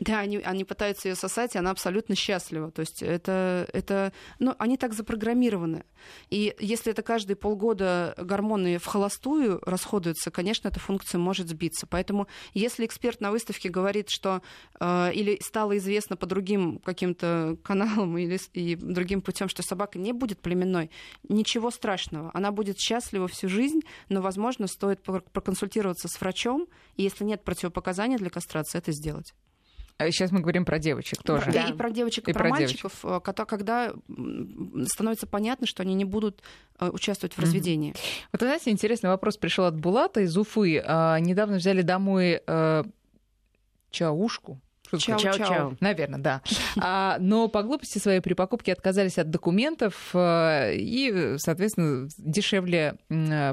Да, 0.00 0.20
они, 0.20 0.38
они 0.38 0.64
пытаются 0.64 1.08
ее 1.08 1.14
сосать, 1.14 1.54
и 1.54 1.58
она 1.58 1.70
абсолютно 1.70 2.14
счастлива. 2.14 2.70
То 2.70 2.80
есть 2.80 3.02
это, 3.02 3.68
это, 3.72 4.12
ну, 4.38 4.54
они 4.58 4.76
так 4.76 4.89
запрограммированы. 4.94 5.84
И 6.28 6.54
если 6.58 6.92
это 6.92 7.02
каждые 7.02 7.36
полгода 7.36 8.14
гормоны 8.16 8.78
в 8.78 8.86
холостую 8.86 9.60
расходуются, 9.64 10.30
конечно, 10.30 10.68
эта 10.68 10.80
функция 10.80 11.18
может 11.18 11.48
сбиться. 11.48 11.86
Поэтому 11.86 12.26
если 12.54 12.86
эксперт 12.86 13.20
на 13.20 13.30
выставке 13.30 13.68
говорит, 13.68 14.08
что 14.10 14.42
э, 14.78 15.12
или 15.14 15.38
стало 15.42 15.76
известно 15.78 16.16
по 16.16 16.26
другим 16.26 16.78
каким-то 16.78 17.56
каналам 17.62 18.16
или 18.18 18.38
и 18.52 18.76
другим 18.76 19.22
путем, 19.22 19.48
что 19.48 19.62
собака 19.62 19.98
не 19.98 20.12
будет 20.12 20.40
племенной, 20.40 20.90
ничего 21.28 21.70
страшного. 21.70 22.30
Она 22.34 22.50
будет 22.52 22.78
счастлива 22.78 23.28
всю 23.28 23.48
жизнь, 23.48 23.80
но, 24.08 24.20
возможно, 24.20 24.66
стоит 24.66 25.02
проконсультироваться 25.02 26.08
с 26.08 26.20
врачом, 26.20 26.66
и 26.96 27.02
если 27.02 27.24
нет 27.24 27.44
противопоказаний 27.44 28.16
для 28.16 28.30
кастрации, 28.30 28.78
это 28.78 28.92
сделать. 28.92 29.34
Сейчас 30.10 30.30
мы 30.32 30.40
говорим 30.40 30.64
про 30.64 30.78
девочек 30.78 31.22
тоже. 31.22 31.50
Да. 31.52 31.68
И 31.68 31.72
про 31.72 31.90
девочек, 31.90 32.28
и, 32.28 32.30
и 32.30 32.34
про, 32.34 32.44
про 32.44 32.50
мальчиков, 32.50 32.92
девочек. 33.02 33.28
Э, 33.28 33.44
когда 33.44 33.92
становится 34.86 35.26
понятно, 35.26 35.66
что 35.66 35.82
они 35.82 35.94
не 35.94 36.04
будут 36.04 36.42
э, 36.78 36.88
участвовать 36.88 37.34
в 37.34 37.38
разведении. 37.38 37.92
Mm-hmm. 37.92 38.28
Вот, 38.32 38.40
знаете, 38.40 38.70
интересный 38.70 39.10
вопрос 39.10 39.36
пришел 39.36 39.64
от 39.64 39.76
Булата 39.76 40.20
из 40.20 40.36
Уфы. 40.36 40.82
А, 40.84 41.18
недавно 41.18 41.56
взяли 41.56 41.82
домой 41.82 42.40
э, 42.46 42.84
чаушку, 43.90 44.60
Чау-чау. 44.92 45.76
Наверное, 45.80 46.20
да. 46.20 46.42
А, 46.78 47.16
но 47.20 47.48
по 47.48 47.62
глупости 47.62 47.98
своей 47.98 48.20
при 48.20 48.34
покупке 48.34 48.72
отказались 48.72 49.18
от 49.18 49.30
документов 49.30 50.10
э, 50.14 50.74
и, 50.74 51.34
соответственно, 51.38 52.08
дешевле 52.18 52.96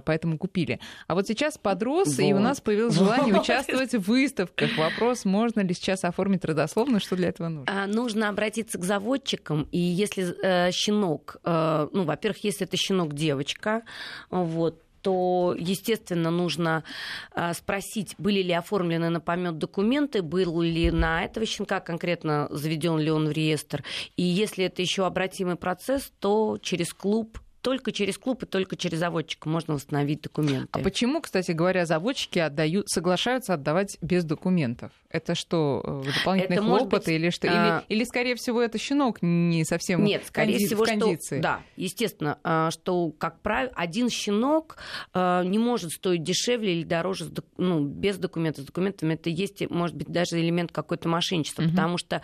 поэтому 0.06 0.38
купили. 0.38 0.80
А 1.08 1.16
вот 1.16 1.28
сейчас 1.28 1.58
подрос, 1.58 2.18
вот. 2.18 2.20
и 2.20 2.34
у 2.34 2.40
нас 2.40 2.62
появилось 2.62 2.96
желание 2.96 3.34
вот. 3.34 3.44
участвовать 3.44 3.94
в 3.94 4.02
выставках. 4.08 4.78
Вопрос, 4.78 5.26
можно 5.26 5.62
ли 5.62 5.74
сейчас 5.74 6.04
оформить 6.04 6.46
родословную, 6.46 7.00
что 7.00 7.16
для 7.16 7.30
этого 7.30 7.48
нужно? 7.50 7.84
А, 7.84 7.88
нужно 7.88 8.30
обратиться 8.30 8.78
к 8.78 8.84
заводчикам, 8.84 9.68
и 9.72 9.80
если 9.80 10.36
э, 10.44 10.72
щенок, 10.72 11.38
э, 11.44 11.88
ну, 11.92 12.04
во-первых, 12.04 12.44
если 12.44 12.66
это 12.66 12.78
щенок 12.78 13.14
девочка, 13.14 13.84
вот, 14.30 14.82
то, 15.08 15.56
естественно, 15.58 16.32
нужно 16.32 16.84
а, 17.32 17.54
спросить, 17.54 18.16
были 18.18 18.42
ли 18.42 18.52
оформлены 18.52 19.08
на 19.08 19.22
помет 19.22 19.58
документы, 19.58 20.22
был 20.22 20.60
ли 20.60 20.92
на 20.92 21.24
этого 21.24 21.46
щенка 21.46 21.80
конкретно 21.80 22.50
заведен 22.52 23.00
ли 23.00 23.10
он 23.10 23.30
в 23.30 23.32
реестр. 23.32 23.86
И 24.18 24.24
если 24.24 24.66
это 24.66 24.82
еще 24.82 25.06
обратимый 25.06 25.56
процесс, 25.56 26.12
то 26.20 26.58
через 26.62 26.92
клуб 26.92 27.40
только 27.68 27.92
через 27.92 28.18
клуб 28.18 28.44
и 28.44 28.46
только 28.46 28.78
через 28.78 29.00
заводчика 29.00 29.50
можно 29.50 29.74
восстановить 29.74 30.22
документы. 30.22 30.70
А 30.72 30.80
почему, 30.80 31.20
кстати 31.20 31.52
говоря, 31.52 31.86
заводчики 31.86 32.40
отдают, 32.40 32.88
соглашаются 32.88 33.56
отдавать 33.56 33.98
без 34.02 34.24
документов? 34.24 34.94
Это 35.10 35.36
что, 35.36 35.82
э, 36.06 36.12
дополнительные 36.18 36.60
это 36.60 36.66
хлопоты 36.66 37.12
быть, 37.12 37.20
или 37.20 37.30
что? 37.30 37.50
А... 37.50 37.84
Или, 37.90 37.98
или, 37.98 38.04
скорее 38.06 38.36
всего, 38.36 38.62
это 38.62 38.78
щенок 38.78 39.18
не 39.22 39.66
совсем 39.66 40.02
Нет, 40.06 40.24
скорее 40.26 40.54
конди... 40.54 40.66
всего, 40.66 40.86
в 40.86 40.88
кондиции? 40.88 41.36
Что, 41.36 41.44
да, 41.44 41.62
естественно, 41.76 42.40
а, 42.42 42.72
что, 42.72 43.12
как 43.12 43.42
правило, 43.42 43.74
один 43.76 44.10
щенок 44.10 44.78
а, 45.14 45.44
не 45.44 45.60
может 45.60 45.92
стоить 45.92 46.24
дешевле 46.24 46.74
или 46.74 46.84
дороже 46.86 47.30
ну, 47.58 47.84
без 47.84 48.18
документов. 48.18 48.64
С 48.64 48.68
документами 48.68 49.16
это 49.16 49.30
есть, 49.30 49.70
может 49.70 49.98
быть, 49.98 50.08
даже 50.08 50.40
элемент 50.40 50.72
какой-то 50.72 51.10
мошенничества, 51.10 51.64
угу. 51.64 51.72
потому 51.72 51.98
что 51.98 52.22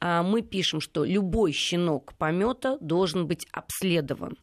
а, 0.00 0.22
мы 0.22 0.40
пишем, 0.40 0.80
что 0.80 1.04
любой 1.04 1.52
щенок 1.52 2.14
помета 2.14 2.78
должен 2.80 3.26
быть 3.26 3.46
обследован. 3.52 4.38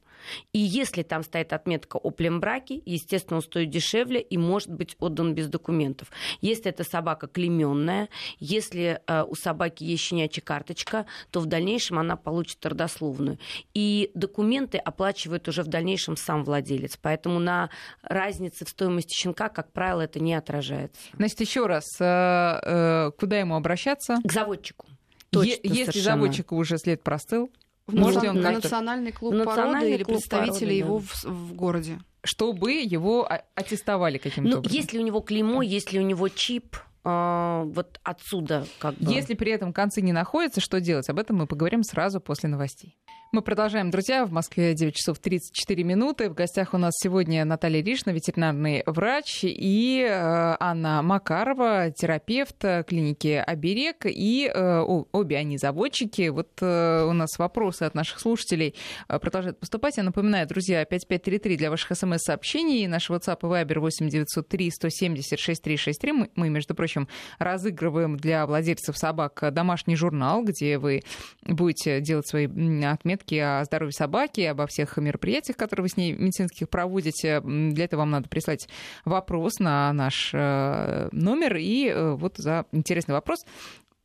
И 0.51 0.59
если 0.59 1.03
там 1.03 1.23
стоит 1.23 1.53
отметка 1.53 1.97
о 1.97 2.11
плембраке, 2.11 2.81
естественно, 2.85 3.37
он 3.37 3.43
стоит 3.43 3.69
дешевле 3.69 4.21
и 4.21 4.37
может 4.37 4.69
быть 4.71 4.95
отдан 4.99 5.33
без 5.33 5.47
документов. 5.47 6.09
Если 6.41 6.69
это 6.69 6.83
собака 6.83 7.27
клеменная, 7.27 8.09
если 8.39 9.01
э, 9.05 9.23
у 9.23 9.35
собаки 9.35 9.83
есть 9.83 10.03
щенячья 10.03 10.41
карточка, 10.41 11.05
то 11.31 11.39
в 11.39 11.45
дальнейшем 11.45 11.99
она 11.99 12.15
получит 12.15 12.65
родословную. 12.65 13.37
И 13.73 14.11
документы 14.13 14.77
оплачивает 14.77 15.47
уже 15.47 15.63
в 15.63 15.67
дальнейшем 15.67 16.17
сам 16.17 16.43
владелец. 16.43 16.97
Поэтому 17.01 17.39
на 17.39 17.69
разнице 18.01 18.65
в 18.65 18.69
стоимости 18.69 19.13
щенка, 19.15 19.49
как 19.49 19.71
правило, 19.71 20.01
это 20.01 20.19
не 20.19 20.33
отражается. 20.33 21.01
Значит, 21.13 21.41
еще 21.41 21.65
раз, 21.65 21.85
э, 21.99 22.05
э, 22.05 23.11
куда 23.17 23.39
ему 23.39 23.55
обращаться? 23.55 24.17
К 24.23 24.31
заводчику. 24.31 24.87
Точно, 25.29 25.49
Если 25.63 25.91
совершенно. 25.91 26.03
заводчику 26.03 26.55
уже 26.55 26.77
след 26.77 27.01
простыл, 27.01 27.49
в 27.87 27.95
Может 27.95 28.23
ли 28.23 28.29
он 28.29 28.41
национальный 28.41 29.11
клуб 29.11 29.33
национальный 29.33 29.73
породы 29.73 29.93
или 29.93 30.03
представители 30.03 30.65
породы, 30.65 30.73
его 30.73 30.99
в, 30.99 31.23
в 31.25 31.53
городе? 31.53 31.99
Чтобы 32.23 32.73
его 32.73 33.27
аттестовали 33.55 34.17
каким-то 34.17 34.49
ну, 34.49 34.57
образом. 34.59 34.77
Если 34.77 34.97
у 34.97 35.01
него 35.01 35.19
клеймо, 35.19 35.61
если 35.61 35.99
у 35.99 36.01
него 36.01 36.29
чип, 36.29 36.77
э, 37.03 37.63
вот 37.65 37.99
отсюда 38.03 38.65
как 38.79 38.95
бы. 38.95 39.11
Если 39.11 39.33
при 39.33 39.51
этом 39.51 39.73
концы 39.73 40.01
не 40.01 40.13
находятся, 40.13 40.61
что 40.61 40.79
делать? 40.79 41.09
Об 41.09 41.19
этом 41.19 41.37
мы 41.37 41.47
поговорим 41.47 41.83
сразу 41.83 42.21
после 42.21 42.47
новостей. 42.47 42.97
Мы 43.33 43.41
продолжаем, 43.41 43.89
друзья. 43.89 44.27
В 44.27 44.31
Москве 44.31 44.75
9 44.75 44.95
часов 44.95 45.17
34 45.17 45.83
минуты. 45.83 46.29
В 46.29 46.35
гостях 46.35 46.75
у 46.75 46.77
нас 46.77 46.93
сегодня 46.95 47.43
Наталья 47.45 47.81
Ришна, 47.81 48.11
ветеринарный 48.11 48.83
врач, 48.85 49.39
и 49.41 50.05
э, 50.07 50.55
Анна 50.59 51.01
Макарова, 51.01 51.89
терапевт 51.89 52.63
клиники 52.85 53.43
«Оберег». 53.43 54.05
И 54.05 54.47
э, 54.53 54.81
обе 54.81 55.37
они 55.37 55.57
заводчики. 55.57 56.29
Вот 56.29 56.49
э, 56.61 57.07
у 57.09 57.13
нас 57.13 57.39
вопросы 57.39 57.81
от 57.81 57.95
наших 57.95 58.19
слушателей 58.19 58.75
продолжают 59.07 59.59
поступать. 59.59 59.97
Я 59.97 60.03
напоминаю, 60.03 60.47
друзья, 60.47 60.85
5533 60.85 61.57
для 61.57 61.71
ваших 61.71 61.97
смс-сообщений. 61.97 62.85
Наш 62.85 63.09
WhatsApp 63.09 63.39
и 63.41 63.45
Viber 63.45 63.79
8903 63.79 64.69
170 64.69 65.39
6363. 65.39 66.11
Мы, 66.11 66.29
мы, 66.35 66.49
между 66.49 66.75
прочим, 66.75 67.07
разыгрываем 67.39 68.15
для 68.15 68.45
владельцев 68.45 68.95
собак 68.95 69.43
домашний 69.51 69.95
журнал, 69.95 70.43
где 70.43 70.77
вы 70.77 71.01
будете 71.47 71.99
делать 71.99 72.27
свои 72.27 72.45
отметки 72.83 73.22
заметки 73.23 73.35
о 73.35 73.63
здоровье 73.65 73.93
собаки, 73.93 74.41
обо 74.41 74.67
всех 74.67 74.97
мероприятиях, 74.97 75.57
которые 75.57 75.83
вы 75.83 75.89
с 75.89 75.97
ней 75.97 76.13
медицинских 76.13 76.69
проводите. 76.69 77.41
Для 77.41 77.85
этого 77.85 78.01
вам 78.01 78.11
надо 78.11 78.29
прислать 78.29 78.67
вопрос 79.05 79.59
на 79.59 79.91
наш 79.93 80.31
э, 80.33 81.09
номер, 81.11 81.57
и 81.57 81.87
э, 81.87 82.11
вот 82.13 82.37
за 82.37 82.65
интересный 82.71 83.13
вопрос 83.13 83.45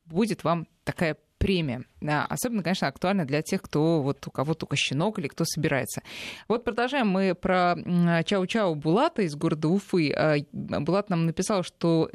будет 0.05 0.43
вам 0.43 0.67
такая 0.83 1.17
премия. 1.37 1.83
Особенно, 2.01 2.63
конечно, 2.63 2.87
актуально 2.87 3.25
для 3.25 3.41
тех, 3.41 3.61
кто 3.61 4.01
вот 4.01 4.27
у 4.27 4.31
кого 4.31 4.53
только 4.55 4.75
щенок 4.75 5.19
или 5.19 5.27
кто 5.27 5.45
собирается. 5.45 6.01
Вот 6.49 6.65
продолжаем 6.65 7.07
мы 7.07 7.33
про 7.33 7.75
Чау-Чау 7.77 8.75
Булата 8.75 9.21
из 9.21 9.35
города 9.35 9.69
Уфы. 9.69 10.11
Э, 10.11 10.39
Булат 10.51 11.09
нам 11.09 11.25
написал, 11.25 11.63
что 11.63 12.09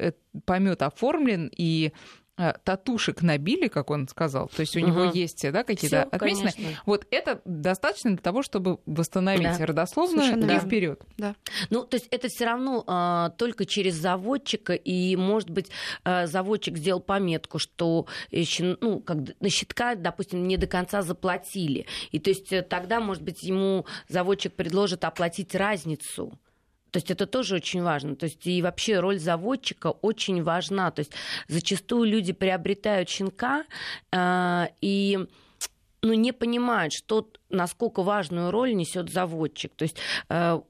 помет 0.44 0.82
оформлен 0.82 1.50
и 1.56 1.92
татушек 2.64 3.22
набили, 3.22 3.68
как 3.68 3.90
он 3.90 4.08
сказал, 4.08 4.48
то 4.48 4.60
есть 4.60 4.76
у 4.76 4.80
угу. 4.80 4.88
него 4.88 5.04
есть 5.04 5.50
да, 5.52 5.62
какие-то 5.62 6.02
отметины. 6.02 6.52
Вот 6.84 7.06
это 7.10 7.40
достаточно 7.44 8.10
для 8.10 8.18
того, 8.18 8.42
чтобы 8.42 8.78
восстановить 8.86 9.58
да. 9.58 9.66
родословную 9.66 10.24
Совершенно 10.24 10.50
и 10.50 10.54
да. 10.54 10.58
вперед. 10.60 11.00
Да. 11.16 11.36
Ну, 11.70 11.84
то 11.84 11.96
есть 11.96 12.08
это 12.10 12.28
все 12.28 12.46
равно 12.46 12.82
а, 12.86 13.30
только 13.30 13.66
через 13.66 13.94
заводчика, 13.94 14.74
и, 14.74 15.14
может 15.16 15.50
быть, 15.50 15.70
а, 16.02 16.26
заводчик 16.26 16.76
сделал 16.76 17.00
пометку, 17.00 17.58
что 17.58 18.06
еще, 18.30 18.76
ну, 18.80 19.00
как 19.00 19.18
на 19.40 19.48
щитка, 19.48 19.94
допустим, 19.94 20.46
не 20.46 20.56
до 20.56 20.66
конца 20.66 21.02
заплатили. 21.02 21.86
И 22.10 22.18
то 22.18 22.30
есть 22.30 22.52
э, 22.52 22.62
тогда, 22.62 23.00
может 23.00 23.22
быть, 23.22 23.42
ему 23.42 23.86
заводчик 24.08 24.54
предложит 24.54 25.04
оплатить 25.04 25.54
разницу. 25.54 26.38
То 26.94 26.98
есть 26.98 27.10
это 27.10 27.26
тоже 27.26 27.56
очень 27.56 27.82
важно. 27.82 28.14
То 28.14 28.26
есть 28.26 28.46
и 28.46 28.62
вообще 28.62 29.00
роль 29.00 29.18
заводчика 29.18 29.88
очень 29.88 30.44
важна. 30.44 30.92
То 30.92 31.00
есть 31.00 31.10
зачастую 31.48 32.04
люди 32.04 32.32
приобретают 32.32 33.08
щенка, 33.08 33.64
э, 34.12 34.66
и 34.80 35.18
ну, 36.02 36.12
не 36.12 36.30
понимают, 36.30 36.92
что, 36.92 37.28
насколько 37.48 38.04
важную 38.04 38.52
роль 38.52 38.76
несет 38.76 39.10
заводчик. 39.10 39.74
То 39.74 39.82
есть 39.82 39.96
э, 40.28 40.60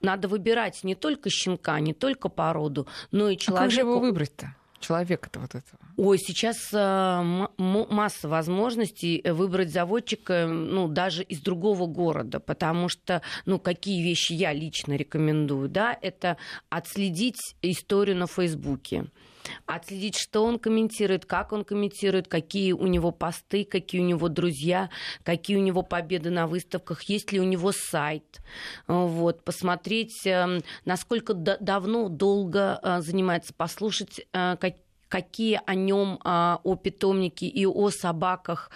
надо 0.00 0.28
выбирать 0.28 0.84
не 0.84 0.94
только 0.94 1.28
щенка, 1.28 1.80
не 1.80 1.92
только 1.92 2.28
породу, 2.28 2.86
но 3.10 3.28
и 3.28 3.36
человека. 3.36 3.64
А 3.64 3.66
как 3.66 3.72
же 3.72 3.80
его 3.80 3.98
выбрать-то? 3.98 4.54
Человека-то 4.80 5.40
вот 5.40 5.54
этого? 5.54 5.78
Ой, 5.96 6.18
сейчас 6.18 6.72
э, 6.72 7.46
масса 7.58 8.28
возможностей 8.28 9.22
выбрать 9.24 9.70
заводчика, 9.70 10.46
ну, 10.46 10.88
даже 10.88 11.22
из 11.22 11.40
другого 11.40 11.86
города, 11.86 12.40
потому 12.40 12.88
что, 12.88 13.22
ну, 13.46 13.58
какие 13.58 14.02
вещи 14.02 14.32
я 14.32 14.52
лично 14.52 14.94
рекомендую, 14.94 15.68
да, 15.68 15.96
это 16.00 16.36
отследить 16.68 17.56
историю 17.62 18.16
на 18.16 18.26
Фейсбуке 18.26 19.06
отследить, 19.66 20.16
что 20.16 20.44
он 20.44 20.58
комментирует, 20.58 21.26
как 21.26 21.52
он 21.52 21.64
комментирует, 21.64 22.28
какие 22.28 22.72
у 22.72 22.86
него 22.86 23.10
посты, 23.10 23.64
какие 23.64 24.00
у 24.00 24.04
него 24.04 24.28
друзья, 24.28 24.90
какие 25.22 25.56
у 25.56 25.60
него 25.62 25.82
победы 25.82 26.30
на 26.30 26.46
выставках, 26.46 27.02
есть 27.02 27.32
ли 27.32 27.40
у 27.40 27.44
него 27.44 27.72
сайт. 27.72 28.40
Вот, 28.86 29.44
посмотреть, 29.44 30.26
эм, 30.26 30.62
насколько 30.84 31.34
давно, 31.34 32.08
долго 32.08 32.78
э, 32.82 33.00
занимается, 33.00 33.52
послушать, 33.54 34.26
э, 34.32 34.56
какие 35.08 35.60
о 35.64 35.74
нем, 35.76 36.18
а, 36.24 36.60
о 36.64 36.74
питомнике 36.74 37.46
и 37.46 37.66
о 37.66 37.90
собаках 37.90 38.70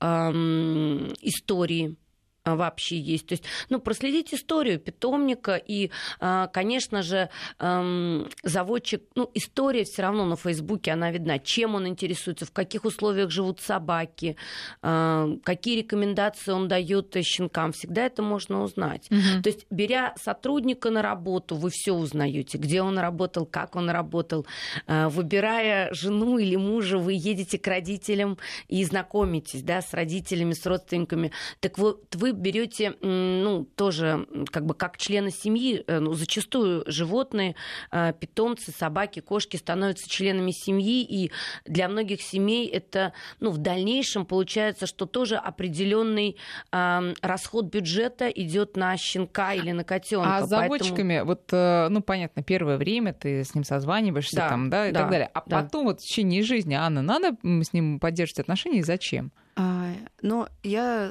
эм, 0.00 1.12
истории 1.20 1.96
вообще 2.44 2.98
есть. 2.98 3.26
То 3.26 3.32
есть, 3.32 3.44
ну, 3.68 3.80
проследить 3.80 4.32
историю 4.34 4.78
питомника 4.78 5.56
и, 5.56 5.90
а, 6.20 6.46
конечно 6.48 7.02
же, 7.02 7.28
заводчик, 7.58 9.02
ну, 9.14 9.30
история 9.34 9.84
все 9.84 10.02
равно 10.02 10.24
на 10.24 10.36
Фейсбуке, 10.36 10.92
она 10.92 11.10
видна, 11.10 11.38
чем 11.38 11.74
он 11.74 11.86
интересуется, 11.86 12.46
в 12.46 12.52
каких 12.52 12.84
условиях 12.84 13.30
живут 13.30 13.60
собаки, 13.60 14.36
а, 14.82 15.28
какие 15.44 15.78
рекомендации 15.78 16.52
он 16.52 16.68
дает 16.68 17.16
щенкам, 17.22 17.72
всегда 17.72 18.06
это 18.06 18.22
можно 18.22 18.62
узнать. 18.62 19.08
Угу. 19.10 19.42
То 19.42 19.48
есть, 19.50 19.66
беря 19.70 20.14
сотрудника 20.20 20.90
на 20.90 21.02
работу, 21.02 21.56
вы 21.56 21.70
все 21.70 21.92
узнаете, 21.92 22.58
где 22.58 22.82
он 22.82 22.98
работал, 22.98 23.46
как 23.46 23.76
он 23.76 23.90
работал. 23.90 24.46
Выбирая 24.86 25.92
жену 25.92 26.38
или 26.38 26.56
мужа, 26.56 26.98
вы 26.98 27.12
едете 27.12 27.58
к 27.58 27.66
родителям 27.66 28.38
и 28.68 28.84
знакомитесь, 28.84 29.62
да, 29.62 29.82
с 29.82 29.92
родителями, 29.92 30.52
с 30.52 30.64
родственниками. 30.66 31.32
Так 31.60 31.78
вот, 31.78 32.14
вы 32.14 32.29
берете, 32.32 32.94
ну, 33.00 33.64
тоже 33.76 34.26
как 34.50 34.66
бы 34.66 34.74
как 34.74 34.96
члены 34.96 35.30
семьи, 35.30 35.82
э, 35.86 35.98
ну, 35.98 36.14
зачастую 36.14 36.84
животные, 36.86 37.56
э, 37.92 38.12
питомцы, 38.18 38.72
собаки, 38.72 39.20
кошки 39.20 39.56
становятся 39.56 40.08
членами 40.08 40.50
семьи, 40.50 41.02
и 41.02 41.30
для 41.64 41.88
многих 41.88 42.22
семей 42.22 42.68
это, 42.68 43.12
ну, 43.40 43.50
в 43.50 43.58
дальнейшем 43.58 44.26
получается, 44.26 44.86
что 44.86 45.06
тоже 45.06 45.36
определенный 45.36 46.36
э, 46.72 47.14
расход 47.22 47.66
бюджета 47.66 48.28
идет 48.28 48.76
на 48.76 48.96
щенка 48.96 49.54
или 49.54 49.72
на 49.72 49.84
котенка. 49.84 50.36
А 50.36 50.46
с 50.46 50.48
заводчиками, 50.48 51.14
Поэтому... 51.14 51.26
вот, 51.26 51.48
э, 51.52 51.88
ну, 51.88 52.02
понятно, 52.02 52.42
первое 52.42 52.76
время 52.76 53.12
ты 53.12 53.44
с 53.44 53.54
ним 53.54 53.64
созваниваешься 53.64 54.36
да, 54.36 54.48
там, 54.48 54.70
да, 54.70 54.88
и 54.88 54.92
да, 54.92 55.00
так 55.00 55.10
далее. 55.10 55.30
А 55.32 55.42
да. 55.46 55.62
потом 55.62 55.86
вот 55.86 56.00
в 56.00 56.04
течение 56.04 56.42
жизни, 56.42 56.74
Анна, 56.74 57.02
надо 57.02 57.36
с 57.42 57.72
ним 57.72 58.00
поддерживать 58.00 58.40
отношения 58.40 58.78
и 58.78 58.82
зачем? 58.82 59.32
А, 59.56 59.92
но 60.22 60.48
я 60.62 61.10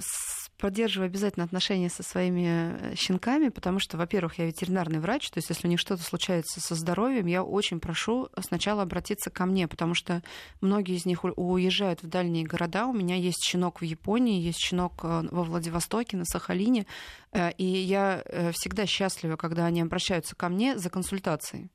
поддерживаю 0.59 1.07
обязательно 1.07 1.45
отношения 1.45 1.89
со 1.89 2.03
своими 2.03 2.91
э, 2.91 2.95
щенками, 2.95 3.49
потому 3.49 3.79
что, 3.79 3.97
во-первых, 3.97 4.37
я 4.39 4.45
ветеринарный 4.45 4.99
врач, 4.99 5.29
то 5.31 5.37
есть 5.37 5.49
если 5.49 5.67
у 5.67 5.69
них 5.69 5.79
что-то 5.79 6.03
случается 6.03 6.59
со 6.59 6.75
здоровьем, 6.75 7.25
я 7.25 7.43
очень 7.43 7.79
прошу 7.79 8.29
сначала 8.39 8.83
обратиться 8.83 9.29
ко 9.29 9.45
мне, 9.45 9.67
потому 9.67 9.95
что 9.95 10.21
многие 10.61 10.95
из 10.95 11.05
них 11.05 11.23
уезжают 11.23 12.03
в 12.03 12.07
дальние 12.07 12.45
города. 12.45 12.85
У 12.85 12.93
меня 12.93 13.15
есть 13.15 13.43
щенок 13.43 13.81
в 13.81 13.85
Японии, 13.85 14.41
есть 14.41 14.59
щенок 14.59 14.99
э, 15.03 15.27
во 15.31 15.43
Владивостоке, 15.43 16.17
на 16.17 16.25
Сахалине, 16.25 16.85
э, 17.31 17.51
и 17.53 17.65
я 17.65 18.23
всегда 18.53 18.85
счастлива, 18.85 19.37
когда 19.37 19.65
они 19.65 19.81
обращаются 19.81 20.35
ко 20.35 20.49
мне 20.49 20.77
за 20.77 20.89
консультацией 20.89 21.69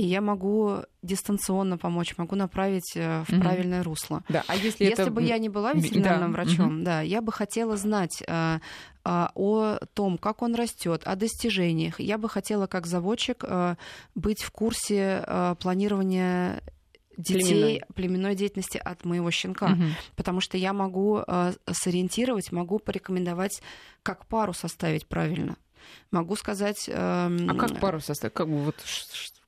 и 0.00 0.06
я 0.06 0.22
могу 0.22 0.78
дистанционно 1.02 1.76
помочь, 1.76 2.16
могу 2.16 2.34
направить 2.34 2.96
э, 2.96 3.22
в 3.24 3.28
mm-hmm. 3.28 3.40
правильное 3.42 3.82
русло. 3.82 4.24
Да, 4.30 4.42
а 4.46 4.56
если, 4.56 4.84
если 4.84 5.02
это... 5.02 5.10
бы 5.10 5.22
я 5.22 5.36
не 5.36 5.50
была 5.50 5.74
ветеринарным 5.74 6.32
да. 6.32 6.42
врачом, 6.42 6.78
mm-hmm. 6.78 6.84
да, 6.84 7.00
я 7.02 7.20
бы 7.20 7.32
хотела 7.32 7.76
знать 7.76 8.22
а, 8.26 8.62
а, 9.04 9.30
о 9.34 9.76
том, 9.92 10.16
как 10.16 10.40
он 10.40 10.54
растет, 10.54 11.02
о 11.04 11.16
достижениях. 11.16 12.00
Я 12.00 12.16
бы 12.16 12.30
хотела, 12.30 12.66
как 12.66 12.86
заводчик, 12.86 13.44
а, 13.46 13.76
быть 14.14 14.40
в 14.42 14.50
курсе 14.52 15.22
а, 15.26 15.54
планирования 15.56 16.62
детей 17.18 17.42
племенной. 17.44 17.82
племенной 17.94 18.34
деятельности 18.36 18.80
от 18.82 19.04
моего 19.04 19.30
щенка, 19.30 19.66
угу. 19.66 19.84
потому 20.16 20.40
что 20.40 20.56
я 20.56 20.72
могу 20.72 21.20
э, 21.26 21.52
сориентировать, 21.70 22.52
могу 22.52 22.78
порекомендовать, 22.78 23.60
как 24.02 24.24
пару 24.24 24.54
составить 24.54 25.06
правильно. 25.06 25.58
Могу 26.10 26.36
сказать. 26.36 26.88
Э, 26.88 26.92
а 26.94 27.54
как 27.58 27.78
пару 27.78 28.00
составить? 28.00 28.32
Как 28.32 28.48
бы 28.48 28.62
вот 28.62 28.76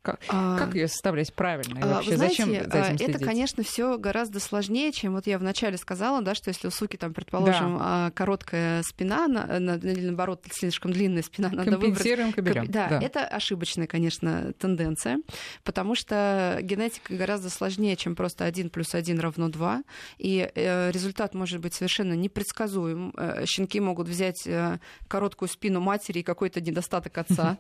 как, 0.03 0.21
а, 0.29 0.59
как 0.59 0.75
ее 0.75 0.89
составлять 0.89 1.33
правильно? 1.33 1.79
И 1.79 1.83
вообще, 1.83 2.17
знаете, 2.17 2.45
зачем 2.45 2.53
за 2.53 2.61
этим 2.61 2.81
а, 2.81 2.85
следить? 2.97 3.09
Это, 3.09 3.25
конечно, 3.25 3.63
все 3.63 3.97
гораздо 3.99 4.41
сложнее, 4.41 4.93
чем 4.93 5.15
вот 5.15 5.27
я 5.29 5.39
вначале 5.39 5.77
сказала, 5.77 6.23
да, 6.23 6.35
что 6.35 6.49
если 6.49 6.67
у 6.67 6.71
суки, 6.71 6.97
там, 6.97 7.15
предположим, 7.15 7.79
да. 7.79 8.11
короткая 8.15 8.83
спина, 8.83 9.29
на, 9.29 9.47
на, 9.61 9.77
или 9.77 10.07
наоборот, 10.07 10.45
слишком 10.51 10.93
длинная 10.93 11.23
спина, 11.23 11.51
надо 11.51 11.71
выбрать. 11.73 12.03
Компенсируем, 12.03 12.33
Да, 12.69 12.89
да, 12.89 13.01
это 13.01 13.25
ошибочная, 13.25 13.87
конечно, 13.87 14.53
тенденция, 14.59 15.21
потому 15.63 15.95
что 15.95 16.59
генетика 16.63 17.15
гораздо 17.15 17.49
сложнее, 17.49 17.97
чем 17.97 18.17
просто 18.17 18.45
1 18.45 18.71
плюс 18.71 18.95
1 18.95 19.21
равно 19.21 19.49
2, 19.49 19.83
и 20.19 20.51
э, 20.53 20.91
результат 20.91 21.35
может 21.35 21.61
быть 21.61 21.75
совершенно 21.75 22.15
непредсказуем. 22.15 23.15
Э, 23.17 23.45
щенки 23.47 23.79
могут 23.79 24.09
взять 24.09 24.47
э, 24.47 24.81
короткую 25.07 25.49
спину 25.49 25.81
матери 25.81 26.21
и 26.21 26.23
какой-то 26.23 26.61
недостаток 26.61 27.17
отца, 27.19 27.59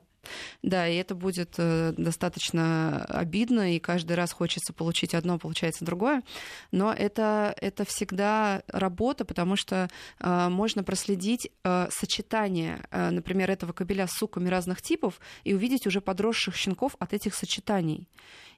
Да, 0.62 0.86
и 0.86 0.96
это 0.96 1.14
будет 1.14 1.54
э, 1.58 1.92
достаточно 1.96 3.04
обидно, 3.04 3.74
и 3.74 3.78
каждый 3.78 4.16
раз 4.16 4.32
хочется 4.32 4.72
получить 4.72 5.14
одно, 5.14 5.38
получается 5.38 5.84
другое. 5.84 6.22
Но 6.70 6.92
это, 6.92 7.54
это 7.60 7.84
всегда 7.84 8.62
работа, 8.68 9.24
потому 9.24 9.56
что 9.56 9.88
э, 10.20 10.48
можно 10.48 10.84
проследить 10.84 11.50
э, 11.64 11.88
сочетание, 11.90 12.84
э, 12.90 13.10
например, 13.10 13.50
этого 13.50 13.72
кобеля 13.72 14.06
с 14.06 14.12
суками 14.12 14.48
разных 14.48 14.82
типов 14.82 15.20
и 15.44 15.54
увидеть 15.54 15.86
уже 15.86 16.00
подросших 16.00 16.54
щенков 16.54 16.96
от 16.98 17.12
этих 17.12 17.34
сочетаний 17.34 18.08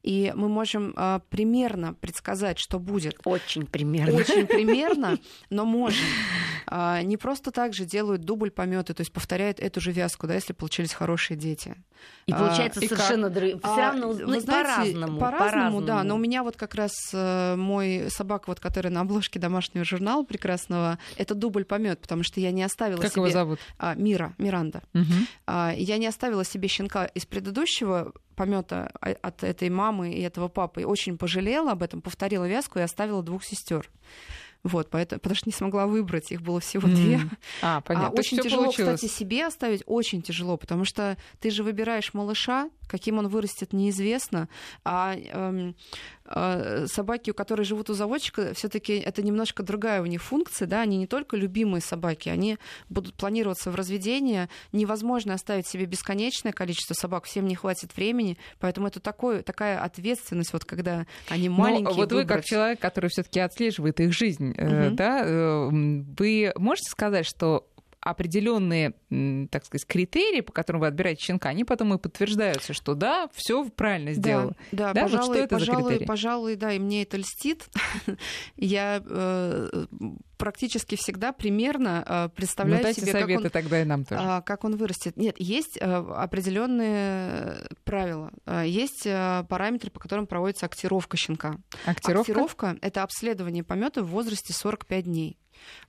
и 0.05 0.33
мы 0.37 0.49
можем 0.49 0.93
э, 0.95 1.21
примерно 1.31 1.95
предсказать, 1.95 2.59
что 2.59 2.79
будет. 2.79 3.17
Очень 3.25 3.67
примерно. 3.67 4.19
Очень 4.19 4.47
примерно, 4.47 5.19
но 5.51 5.65
можем. 5.65 6.05
Э, 6.71 7.01
не 7.03 7.17
просто 7.17 7.51
так 7.51 7.73
же 7.73 7.87
делают 7.87 8.21
дубль 8.21 8.51
пометы, 8.51 8.93
то 8.93 9.01
есть 9.01 9.13
повторяют 9.13 9.61
эту 9.61 9.81
же 9.81 9.93
вязку, 9.93 10.27
да, 10.27 10.35
если 10.35 10.53
получились 10.53 10.93
хорошие 10.93 11.39
дети. 11.39 11.54
И 12.27 12.33
получается 12.33 12.81
а, 12.81 12.89
совершенно 12.89 13.31
друг... 13.31 13.63
все 13.63 13.77
равно 13.77 14.11
а, 14.11 14.15
ну, 14.15 14.41
по-разному. 14.43 15.21
По-разному, 15.21 15.83
да. 15.83 16.03
Но 16.03 16.15
у 16.15 16.19
меня 16.19 16.43
вот 16.43 16.57
как 16.57 16.75
раз 16.75 16.93
э, 17.13 17.57
мой 17.57 18.07
собака, 18.09 18.45
вот, 18.49 18.61
который 18.61 18.91
на 18.91 19.03
обложке 19.03 19.39
домашнего 19.39 19.85
журнала 19.85 20.25
прекрасного, 20.25 20.99
это 21.17 21.35
дубль 21.35 21.65
помет, 21.65 22.01
потому 22.01 22.23
что 22.23 22.41
я 22.41 22.51
не 22.51 22.63
оставила 22.63 23.01
как 23.01 23.13
себе... 23.13 23.23
его 23.23 23.31
зовут? 23.31 23.59
А, 23.79 23.95
Мира, 23.95 24.35
Миранда. 24.39 24.83
Угу. 24.95 25.05
А, 25.47 25.75
я 25.77 25.99
не 25.99 26.07
оставила 26.07 26.45
себе 26.45 26.69
щенка 26.69 27.05
из 27.07 27.27
предыдущего 27.27 28.13
помета 28.35 28.91
от 29.01 29.45
этой 29.45 29.71
мамы 29.71 30.13
и 30.13 30.21
этого 30.21 30.49
папы. 30.49 30.85
очень 30.85 31.19
пожалела 31.19 31.73
об 31.73 31.83
этом, 31.83 32.01
повторила 32.01 32.47
вязку 32.47 32.79
и 32.79 32.83
оставила 32.83 33.23
двух 33.23 33.45
сестер. 33.45 33.91
Вот, 34.65 34.89
поэтому, 34.91 35.21
потому 35.21 35.37
что 35.37 35.49
не 35.49 35.53
смогла 35.53 35.87
выбрать, 35.87 36.33
их 36.33 36.41
было 36.41 36.59
всего 36.59 36.89
mm. 36.89 36.95
две. 36.95 37.21
А, 37.63 37.83
понятно. 37.83 38.09
А, 38.09 38.13
очень 38.19 38.39
тяжело, 38.39 38.65
получилось. 38.65 39.01
кстати, 39.01 39.13
себе 39.13 39.47
оставить, 39.47 39.83
очень 39.87 40.23
тяжело, 40.23 40.57
потому 40.57 40.87
что 40.87 41.19
ты 41.41 41.51
же 41.51 41.63
выбираешь 41.63 42.15
малыша, 42.15 42.71
каким 42.87 43.19
он 43.19 43.29
вырастет, 43.29 43.73
неизвестно, 43.73 44.49
а 44.85 45.15
эм, 45.17 45.75
э, 46.27 46.87
собаки, 46.87 47.31
у 47.31 47.35
которых 47.35 47.67
живут 47.67 47.91
у 47.91 47.95
заводчика, 47.95 48.55
все-таки 48.55 48.95
это 48.95 49.23
немножко 49.23 49.63
другая 49.63 50.03
у 50.03 50.07
них 50.07 50.23
функция, 50.23 50.67
да, 50.67 50.81
они 50.83 50.97
не 50.97 51.07
только 51.07 51.37
любимые 51.37 51.81
собаки, 51.81 52.29
они 52.29 52.59
будут 52.89 53.15
планироваться 53.15 53.71
в 53.71 53.75
разведение, 53.75 54.49
невозможно 54.73 55.35
оставить 55.35 55.67
себе 55.67 55.87
бесконечное 55.87 56.53
количество 56.53 56.95
собак, 56.95 57.25
всем 57.25 57.47
не 57.47 57.55
хватит 57.55 57.97
времени, 57.97 58.39
поэтому 58.59 58.89
это 58.89 59.01
такое, 59.01 59.43
такая 59.43 59.83
ответственность, 59.83 60.53
вот 60.53 60.65
когда 60.65 61.07
они 61.29 61.49
маленькие. 61.49 61.85
Но 61.85 61.93
вот 61.93 62.13
выбрать... 62.13 62.29
вы 62.29 62.35
как 62.35 62.45
человек, 62.45 62.81
который 62.81 63.11
все-таки 63.11 63.41
отслеживает 63.41 64.01
их 64.01 64.13
жизнь, 64.13 64.51
угу. 64.51 64.95
да, 64.95 65.23
э, 65.25 65.69
вы 65.71 66.53
можете 66.57 66.91
сказать, 66.91 67.27
что 67.27 67.67
определенные, 68.05 68.95
так 69.51 69.65
сказать, 69.65 69.87
критерии, 69.87 70.43
по 70.43 70.53
которым 70.53 70.83
вы 70.83 70.89
отбираете 70.89 71.25
щенка, 71.25 71.49
они 71.49 71.65
потом 71.65 71.95
и 71.95 71.99
подтверждаются, 71.99 72.75
что 72.75 72.95
да, 72.95 73.29
все 73.33 73.65
правильно 73.71 74.13
сделала. 74.13 74.55
Да, 74.73 74.93
да, 74.93 74.93
да 74.93 75.03
пожалуй, 75.03 75.27
вот 75.27 75.35
что 75.35 75.45
это 75.45 75.57
пожалуй, 75.57 75.83
за 75.83 75.89
критерии? 75.89 76.07
пожалуй, 76.07 76.57
да, 76.57 76.73
и 76.73 76.79
мне 76.79 77.03
это 77.03 77.17
льстит. 77.17 77.65
Я 78.57 79.03
э, 79.05 79.87
практически 80.37 80.97
всегда 80.97 81.33
примерно 81.33 82.05
э, 82.07 82.29
представляю 82.37 82.85
ну, 82.85 82.93
себе, 82.93 83.13
советы 83.13 83.35
как 83.35 83.45
он, 83.45 83.51
тогда 83.51 83.81
и 83.81 83.85
нам 83.85 84.05
тоже. 84.05 84.23
А, 84.23 84.43
как 84.43 84.65
он 84.65 84.77
вырастет. 84.77 85.17
Нет, 85.17 85.37
есть 85.39 85.79
э, 85.81 85.85
определенные 85.85 87.67
правила, 87.85 88.31
э, 88.45 88.65
есть 88.67 89.05
параметры, 89.05 89.91
по 89.91 89.99
которым 89.99 90.27
проводится 90.27 90.67
актировка 90.67 91.17
щенка. 91.17 91.57
Актировка? 91.87 92.33
Актировка— 92.33 92.77
это 92.83 93.03
обследование 93.03 93.65
помета 93.65 94.03
в 94.03 94.09
возрасте 94.09 94.53
45 94.53 95.05
дней. 95.05 95.39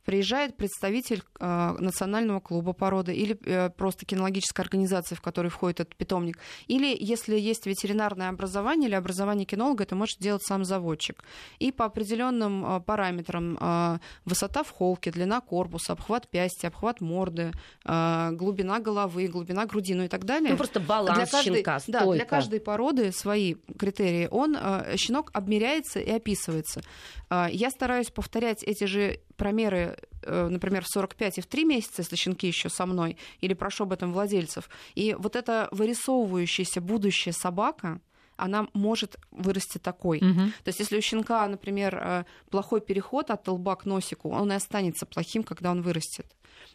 Приезжает 0.06 0.56
представитель 0.56 1.24
э, 1.40 1.76
национального 1.80 2.40
клуба 2.40 2.74
породы 2.74 3.14
или 3.14 3.38
э, 3.46 3.70
просто 3.70 4.06
кинологической 4.06 4.64
организации, 4.64 5.16
в 5.16 5.22
которой 5.22 5.48
входит 5.48 5.80
этот 5.80 5.96
питомник, 5.96 6.38
или 6.68 6.96
если 7.00 7.38
есть 7.38 7.66
ветеринарное 7.66 8.30
образование 8.30 8.88
или 8.88 8.96
образование 8.96 9.46
кинолога, 9.46 9.84
это 9.84 9.96
может 9.96 10.20
делать 10.20 10.44
сам 10.44 10.64
заводчик. 10.64 11.24
И 11.60 11.72
по 11.72 11.86
определенным 11.86 12.66
э, 12.66 12.80
параметрам 12.82 13.58
э, 13.60 14.00
высота 14.26 14.64
в 14.64 14.70
холке, 14.70 15.12
длина 15.12 15.42
корпуса, 15.42 15.94
обхват 15.94 16.28
пясти, 16.28 16.68
обхват 16.68 17.02
морды, 17.02 17.52
э, 17.86 18.30
глубина 18.32 18.80
головы, 18.80 19.28
глубина 19.28 19.66
груди, 19.66 19.96
ну 19.96 20.04
и 20.04 20.08
так 20.08 20.26
далее. 20.26 20.52
Ну 20.52 20.58
просто 20.58 20.80
баланс 20.80 21.18
для 21.18 21.26
каждой, 21.26 21.56
щенка, 21.56 21.80
Да, 21.88 22.12
для 22.14 22.26
каждой 22.26 22.60
породы 22.60 23.12
свои 23.12 23.56
критерии. 23.78 24.28
Он, 24.32 24.56
э, 24.56 24.96
щенок 24.98 25.32
обмеряется 25.34 26.00
и 26.00 26.12
описывается. 26.12 26.82
Э, 27.30 27.48
я 27.52 27.70
стараюсь 27.70 28.12
повторять 28.12 28.64
эти 28.64 28.86
же 28.86 29.20
промеры, 29.38 29.98
э, 30.22 30.48
например, 30.48 30.84
в 30.84 30.88
45 30.88 31.38
и 31.38 31.42
в 31.42 31.48
3 31.48 31.66
месяца, 31.66 32.02
если 32.02 32.16
щенки 32.16 32.48
еще 32.48 32.70
со 32.70 32.86
мной, 32.86 33.18
или 33.42 33.54
прошу 33.54 33.84
об 33.84 33.94
этом 33.94 34.14
владельцев. 34.14 34.70
И 34.96 35.16
вот 35.18 35.36
эта 35.36 35.68
вырисовывающаяся 35.72 36.82
будущая 36.82 37.34
собака, 37.34 38.00
она 38.38 38.68
может 38.74 39.18
вырасти 39.32 39.78
такой. 39.78 40.20
Мгм. 40.22 40.54
То 40.64 40.70
есть, 40.70 40.80
если 40.80 40.98
у 40.98 41.02
щенка, 41.02 41.48
например, 41.48 41.96
э, 41.96 42.24
плохой 42.50 42.82
переход 42.82 43.32
от 43.32 43.48
лба 43.48 43.76
к 43.76 43.86
носику, 43.86 44.30
он 44.30 44.52
и 44.52 44.56
останется 44.56 45.06
плохим, 45.06 45.44
когда 45.44 45.72
он 45.72 45.82
вырастет. 45.82 46.26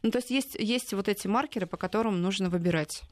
Ну, 0.02 0.10
то 0.10 0.18
есть, 0.18 0.30
есть, 0.30 0.56
есть 0.58 0.92
вот 0.94 1.08
эти 1.08 1.26
маркеры, 1.26 1.66
по 1.66 1.76
которым 1.76 2.22
нужно 2.22 2.48
выбирать. 2.48 3.02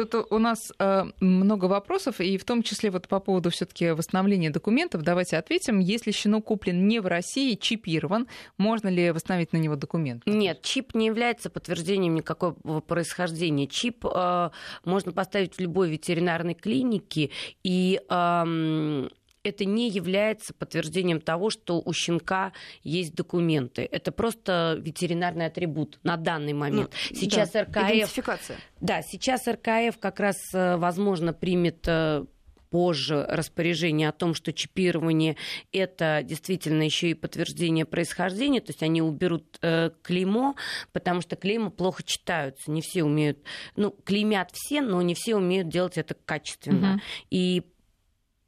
Тут 0.00 0.14
у 0.30 0.38
нас 0.38 0.72
э, 0.78 1.04
много 1.20 1.66
вопросов, 1.66 2.20
и 2.20 2.38
в 2.38 2.44
том 2.44 2.62
числе 2.62 2.90
вот 2.90 3.06
по 3.06 3.20
поводу 3.20 3.50
все-таки 3.50 3.90
восстановления 3.90 4.48
документов. 4.48 5.02
Давайте 5.02 5.36
ответим. 5.36 5.78
Если 5.78 6.10
щенок 6.10 6.46
куплен 6.46 6.88
не 6.88 7.00
в 7.00 7.06
России, 7.06 7.54
чипирован, 7.54 8.26
можно 8.56 8.88
ли 8.88 9.10
восстановить 9.10 9.52
на 9.52 9.58
него 9.58 9.76
документ? 9.76 10.22
Нет, 10.24 10.62
чип 10.62 10.94
не 10.94 11.04
является 11.04 11.50
подтверждением 11.50 12.14
никакого 12.14 12.80
происхождения. 12.80 13.66
Чип 13.66 14.06
э, 14.06 14.50
можно 14.86 15.12
поставить 15.12 15.56
в 15.56 15.60
любой 15.60 15.90
ветеринарной 15.90 16.54
клинике, 16.54 17.28
и 17.62 18.00
эм, 18.08 19.10
это 19.42 19.64
не 19.64 19.88
является 19.88 20.52
подтверждением 20.52 21.20
того, 21.20 21.50
что 21.50 21.80
у 21.84 21.92
щенка 21.92 22.52
есть 22.82 23.14
документы. 23.14 23.88
Это 23.90 24.12
просто 24.12 24.76
ветеринарный 24.80 25.46
атрибут 25.46 25.98
на 26.02 26.16
данный 26.16 26.52
момент. 26.52 26.92
Ну, 27.10 27.16
сейчас 27.16 27.50
да, 27.50 27.62
РКФ... 27.62 27.76
Идентификация. 27.76 28.58
Да, 28.80 29.02
сейчас 29.02 29.46
РКФ 29.46 29.98
как 29.98 30.20
раз, 30.20 30.36
э, 30.52 30.76
возможно, 30.76 31.32
примет 31.32 31.84
э, 31.86 32.24
позже 32.68 33.26
распоряжение 33.28 34.08
о 34.08 34.12
том, 34.12 34.34
что 34.34 34.52
чипирование 34.52 35.36
это 35.72 36.20
действительно 36.22 36.82
еще 36.82 37.10
и 37.10 37.14
подтверждение 37.14 37.84
происхождения, 37.84 38.60
то 38.60 38.70
есть 38.70 38.82
они 38.82 39.02
уберут 39.02 39.58
э, 39.60 39.90
клеймо, 40.02 40.54
потому 40.92 41.20
что 41.20 41.36
клейма 41.36 41.70
плохо 41.70 42.02
читаются, 42.04 42.70
не 42.70 42.80
все 42.80 43.02
умеют, 43.02 43.38
ну 43.74 43.90
клеймят 44.04 44.50
все, 44.52 44.82
но 44.82 45.02
не 45.02 45.14
все 45.14 45.36
умеют 45.36 45.68
делать 45.68 45.98
это 45.98 46.14
качественно, 46.14 46.92
Мгм. 46.92 47.02
и 47.30 47.64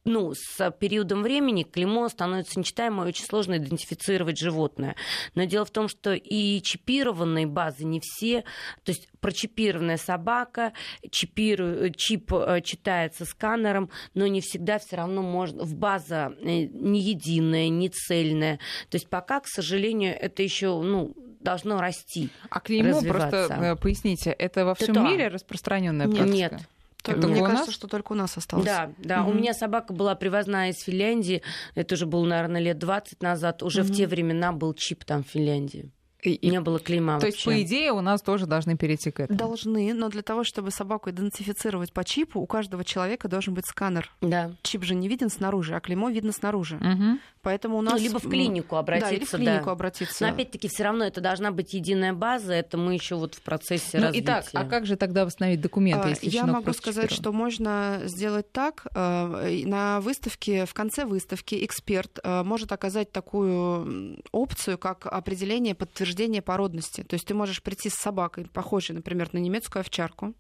ну, 0.05 0.33
с 0.35 0.71
периодом 0.73 1.23
времени 1.23 1.63
клеймо 1.63 2.09
становится 2.09 2.59
нечитаемо, 2.59 3.05
и 3.05 3.09
очень 3.09 3.25
сложно 3.25 3.57
идентифицировать 3.59 4.39
животное. 4.39 4.97
Но 5.35 5.45
дело 5.45 5.65
в 5.65 5.71
том, 5.71 5.89
что 5.89 6.13
и 6.13 6.61
чипированные 6.61 7.47
базы 7.47 7.85
не 7.85 8.01
все, 8.01 8.43
то 8.83 8.91
есть 8.91 9.09
прочипированная 9.21 9.97
собака, 9.97 10.73
чипиру- 11.09 11.93
чип 11.97 12.33
э, 12.33 12.61
читается 12.63 13.25
сканером, 13.25 13.91
но 14.15 14.27
не 14.27 14.41
всегда 14.41 14.79
все 14.79 14.97
равно 14.97 15.23
можно, 15.23 15.63
в 15.65 15.77
база 15.77 16.35
э, 16.41 16.65
не 16.65 17.01
единая, 17.01 17.69
не 17.69 17.89
цельная. 17.89 18.59
То 18.91 18.97
есть 18.97 19.09
пока, 19.09 19.41
к 19.41 19.47
сожалению, 19.47 20.17
это 20.19 20.43
еще 20.43 20.81
ну, 20.83 21.15
должно 21.41 21.81
расти. 21.81 22.31
А 22.51 22.61
клеймо, 22.61 23.01
просто 23.03 23.57
э, 23.61 23.77
поясните, 23.77 24.31
это 24.31 24.65
во 24.65 24.75
всем 24.75 25.05
мире 25.05 25.29
распространенная 25.29 26.09
практика? 26.09 26.33
Нет. 26.33 26.69
Только, 27.03 27.21
Только 27.21 27.33
мне 27.33 27.43
у 27.43 27.45
кажется, 27.45 27.67
нас? 27.67 27.75
что 27.75 27.89
только 27.89 28.13
у 28.13 28.15
нас 28.15 28.37
осталось. 28.37 28.65
Да, 28.65 28.93
да. 28.99 29.25
У 29.25 29.31
Мгм. 29.31 29.39
меня 29.39 29.55
собака 29.55 29.93
была 29.93 30.15
привозная 30.15 30.71
из 30.71 30.81
Финляндии. 30.83 31.43
Это 31.75 31.95
уже 31.97 32.07
было, 32.07 32.25
наверное, 32.25 32.61
лет 32.61 32.79
20 32.79 33.23
назад. 33.23 33.63
Уже 33.65 33.83
в 33.83 33.87
Мгм. 33.87 33.95
те 33.95 34.07
времена 34.07 34.53
был 34.53 34.73
чип 34.75 35.05
там 35.05 35.25
в 35.25 35.27
Финляндии. 35.29 35.91
И- 36.23 36.49
Не 36.49 36.61
было 36.61 36.79
клейма 36.79 37.19
то 37.19 37.27
есть, 37.27 37.45
вообще. 37.45 37.51
по 37.61 37.63
идее, 37.67 37.93
у 37.93 38.01
нас 38.01 38.23
тоже 38.23 38.47
должны 38.47 38.77
перейти 38.77 39.11
к 39.11 39.19
этому. 39.19 39.37
Должны, 39.39 39.93
но 39.93 40.09
для 40.09 40.23
того, 40.23 40.45
чтобы 40.45 40.71
собаку 40.71 41.11
идентифицировать 41.11 41.93
по 41.93 42.05
чипу, 42.05 42.39
у 42.41 42.47
каждого 42.47 42.85
человека 42.85 43.27
должен 43.29 43.55
быть 43.55 43.67
сканер. 43.67 44.09
Да. 44.21 44.53
Чип 44.63 44.85
же 44.85 44.95
не 44.95 45.09
виден 45.09 45.31
снаружи, 45.31 45.75
а 45.75 45.81
клеймо 45.81 46.11
видно 46.11 46.31
снаружи. 46.31 46.77
Мгм. 46.77 47.19
Поэтому 47.43 47.79
у 47.79 47.83
Ну, 47.83 47.91
нас... 47.91 48.01
либо 48.01 48.21
в 48.21 48.29
клинику 48.29 48.77
обратиться. 48.77 49.11
Да, 49.11 49.17
или 49.17 49.25
в 49.25 49.31
клинику 49.31 49.65
да. 49.67 49.73
обратиться. 49.73 50.25
Но 50.25 50.33
опять-таки 50.33 50.69
все 50.69 50.85
равно 50.85 51.05
это 51.05 51.21
должна 51.21 51.51
быть 51.51 51.75
единая 51.75 52.13
база. 52.13 52.53
Это 52.53 52.79
мы 52.79 52.95
еще 52.95 53.17
вот 53.17 53.35
в 53.35 53.41
процессе 53.43 53.99
Ну, 53.99 54.05
развития. 54.05 54.25
итак, 54.25 54.45
а 54.53 54.65
как 54.65 54.87
же 54.87 54.95
тогда 54.95 55.25
восстановить 55.25 55.61
документы, 55.61 56.07
А, 56.07 56.11
если 56.11 56.29
Я 56.31 56.47
могу 56.47 56.63
просто 56.63 56.83
сказать, 56.83 57.11
чипирован? 57.11 57.21
что 57.23 57.33
можно 57.33 58.01
сделать 58.05 58.53
так. 58.53 58.87
э, 58.95 59.63
На 59.67 60.01
выставке, 60.01 60.67
в 60.67 60.73
конце 60.75 61.05
выставки 61.05 61.65
эксперт 61.65 62.21
э, 62.23 62.45
может 62.45 62.71
оказать 62.71 63.11
такую 63.11 64.19
опцию, 64.31 64.79
как 64.79 65.07
определение 65.07 65.75
подтверждения 65.75 66.12
породности. 66.43 67.03
То 67.03 67.15
есть 67.15 67.27
ты 67.27 67.35
можешь 67.35 67.63
прийти 67.63 67.89
с 67.89 67.95
собакой, 67.95 68.47
похожей, 68.53 68.95
например, 68.97 69.29
на 69.33 69.39
немецкую 69.39 69.81
овчарку. 69.81 70.35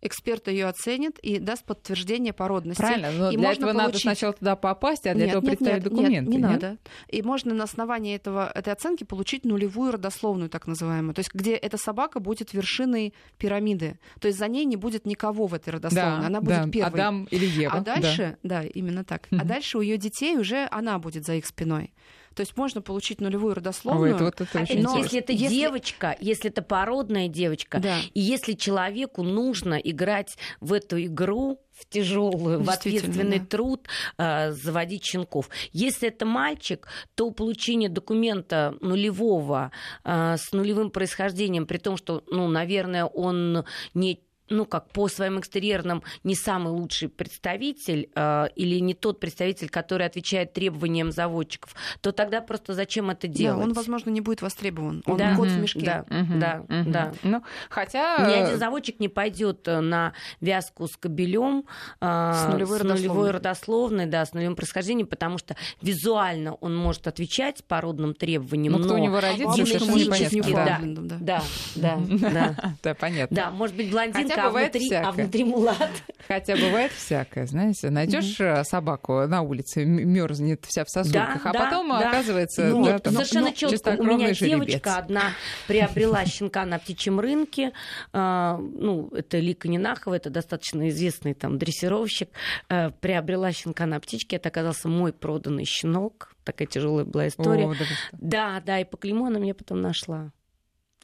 Эксперт 0.00 0.46
ее 0.46 0.66
оценит 0.66 1.18
и 1.18 1.38
даст 1.40 1.64
подтверждение 1.64 2.32
породности. 2.32 2.80
Правильно, 2.80 3.10
но 3.10 3.30
И 3.32 3.36
для 3.36 3.46
можно 3.48 3.64
этого 3.64 3.72
надо 3.72 3.84
получить- 3.90 4.02
сначала 4.02 4.32
туда 4.32 4.54
попасть, 4.54 5.06
а 5.08 5.14
для 5.14 5.26
Нет, 5.26 5.30
этого 5.34 5.42
нет, 5.44 5.50
представить 5.58 5.82
нет, 5.84 5.92
документы. 5.92 6.20
Нет, 6.20 6.28
не 6.28 6.38
надо. 6.38 6.76
И 7.08 7.20
можно 7.22 7.52
на 7.52 7.64
основании 7.64 8.14
этого, 8.14 8.48
этой 8.54 8.72
оценки 8.72 9.02
получить 9.02 9.44
нулевую 9.44 9.92
родословную, 9.92 10.50
так 10.50 10.68
называемую. 10.68 11.14
То 11.14 11.20
есть 11.20 11.34
где 11.34 11.54
эта 11.54 11.76
собака 11.78 12.20
будет 12.20 12.52
вершиной 12.52 13.12
пирамиды. 13.38 13.98
То 14.20 14.28
есть 14.28 14.38
за 14.38 14.46
ней 14.46 14.64
не 14.66 14.76
будет 14.76 15.04
никого 15.04 15.46
в 15.48 15.54
этой 15.54 15.70
родословной. 15.70 16.20
Да, 16.20 16.26
Она 16.26 16.40
да, 16.40 16.62
будет 16.62 16.72
первой. 16.72 16.88
Адам 17.00 17.24
или 17.32 17.44
Ева. 17.46 17.74
А 17.74 17.80
да. 17.80 17.94
дальше, 17.96 18.36
да, 18.44 18.62
именно 18.62 19.02
так. 19.04 19.26
А 19.32 19.36
Мгм. 19.36 19.46
дальше 19.48 19.78
у 19.78 19.80
ее 19.80 19.96
детей 19.98 20.36
уже 20.36 20.68
она 20.70 20.98
будет 21.00 21.24
за 21.26 21.34
их 21.34 21.44
спиной. 21.46 21.92
То 22.38 22.42
есть 22.42 22.56
можно 22.56 22.80
получить 22.80 23.20
нулевую 23.20 23.48
Ой, 23.50 23.54
родословную. 23.56 24.14
это 24.14 24.24
вот 24.26 24.40
это 24.40 24.60
А 24.60 24.62
очень 24.62 24.80
но 24.80 24.96
если 24.98 25.18
это 25.18 25.32
если- 25.32 25.56
девочка, 25.56 26.16
если 26.20 26.50
это 26.50 26.62
породная 26.62 27.26
девочка, 27.26 27.80
Да. 27.80 27.98
и 28.14 28.20
если 28.20 28.52
человеку 28.52 29.24
нужно 29.24 29.74
играть 29.74 30.36
в 30.60 30.72
эту 30.72 31.02
игру, 31.02 31.60
в 31.72 31.88
тяжелую, 31.88 32.62
в 32.62 32.70
ответственный 32.70 33.40
да. 33.40 33.46
труд 33.46 33.88
э, 34.18 34.52
заводить 34.52 35.04
щенков. 35.04 35.48
Если 35.72 36.06
это 36.08 36.26
мальчик, 36.26 36.86
то 37.16 37.32
получение 37.32 37.88
документа 37.88 38.76
нулевого 38.80 39.72
э, 40.04 40.36
с 40.36 40.52
нулевым 40.52 40.90
происхождением, 40.90 41.66
при 41.66 41.78
том, 41.78 41.96
что, 41.96 42.22
ну, 42.28 42.46
наверное, 42.46 43.04
он 43.04 43.64
не 43.94 44.20
ну, 44.50 44.64
как 44.66 44.90
по 44.90 45.08
своим 45.08 45.38
экстерьерным 45.40 46.02
не 46.24 46.34
самый 46.34 46.72
лучший 46.72 47.08
представитель 47.08 48.10
э, 48.14 48.46
или 48.56 48.78
не 48.80 48.94
тот 48.94 49.20
представитель, 49.20 49.68
который 49.68 50.06
отвечает 50.06 50.52
требованиям 50.52 51.10
заводчиков, 51.12 51.74
то 52.00 52.12
тогда 52.12 52.40
просто 52.40 52.74
зачем 52.74 53.10
это 53.10 53.26
Да, 53.28 53.32
делать? 53.34 53.64
он, 53.66 53.72
возможно, 53.72 54.10
не 54.10 54.20
будет 54.20 54.42
востребован. 54.42 55.02
Он 55.06 55.16
Да. 55.16 55.34
кот 55.36 55.48
в 55.48 55.58
мешке. 55.58 55.80
Да, 55.80 56.04
Мгм, 56.08 56.38
да, 56.40 56.64
мгм. 56.68 56.92
да. 56.92 57.12
Ну, 57.22 57.42
хотя... 57.70 58.26
Ни 58.28 58.32
э, 58.34 58.44
один 58.44 58.58
заводчик 58.58 59.00
не 59.00 59.08
пойдет 59.08 59.66
на 59.66 60.12
вязку 60.40 60.86
с 60.86 60.96
кобелем 60.96 61.64
С 62.00 62.46
нулевой 62.50 62.78
родословной. 62.80 63.30
родословной, 63.30 64.06
да, 64.06 64.24
с 64.24 64.32
нулевым 64.32 64.56
происхождением, 64.56 65.06
потому 65.06 65.38
что 65.38 65.56
визуально 65.82 66.54
он 66.54 66.76
может 66.76 67.06
отвечать 67.06 67.64
породным 67.64 68.14
требованиям, 68.14 68.72
Ну, 68.74 68.78
кто 68.80 68.88
но 68.88 68.94
у 68.94 68.98
него 68.98 69.20
родится, 69.20 69.56
да. 69.64 70.28
Ньюфаундлендом, 70.28 71.08
да. 71.08 71.16
да, 71.20 71.42
да, 71.76 71.98
да. 72.08 72.72
Да, 72.82 72.94
понятно. 72.94 73.34
Да, 73.36 73.50
может 73.50 73.76
быть 73.76 73.90
блондинка, 73.90 74.34
Хотя 74.38 74.46
а 74.46 74.48
бывает 74.48 74.72
внутри, 74.72 74.86
а 74.86 75.02
всякое. 75.02 75.22
внутри 75.22 75.44
мулат. 75.44 75.90
Хотя 76.26 76.56
бывает 76.56 76.92
всякое, 76.92 77.46
знаете. 77.46 77.90
Найдешь 77.90 78.40
э, 78.40 78.64
собаку 78.64 79.26
на 79.26 79.42
улице, 79.42 79.84
мерзнет 79.84 80.64
вся 80.66 80.84
в 80.84 80.90
сосульках, 80.90 81.44
а 81.46 81.52
да, 81.52 81.64
потом 81.64 81.88
да. 81.88 82.08
оказывается... 82.08 82.64
Ну, 82.66 82.84
да, 82.84 82.92
Нет, 82.92 83.02
там, 83.02 83.12
совершенно 83.14 83.46
ну, 83.46 83.52
четко. 83.52 83.96
У 83.98 84.04
меня 84.04 84.34
жеребец. 84.34 84.66
девочка 84.66 84.96
одна 84.96 85.22
приобрела 85.66 86.24
щенка 86.26 86.64
на 86.64 86.78
птичьем 86.78 87.20
рынке. 87.20 87.72
А, 88.12 88.58
Ну, 88.58 89.08
это 89.08 89.38
Лика 89.38 89.68
Нинахова, 89.68 90.14
это 90.14 90.30
достаточно 90.30 90.88
известный 90.88 91.34
там 91.34 91.58
дрессировщик. 91.58 92.28
Э, 92.68 92.90
Приобрела 92.90 93.52
щенка 93.52 93.86
на 93.86 94.00
птичке. 94.00 94.36
Это 94.36 94.48
оказался 94.48 94.88
мой 94.88 95.12
проданный 95.12 95.64
щенок. 95.64 96.34
Такая 96.44 96.66
тяжелая 96.68 97.04
была 97.04 97.28
история. 97.28 97.66
О, 97.66 97.74
да. 97.74 97.84
Да, 98.12 98.62
да, 98.64 98.80
и 98.80 98.84
по 98.84 98.96
клейму 98.96 99.26
она 99.26 99.38
мне 99.38 99.54
потом 99.54 99.80
нашла. 99.80 100.32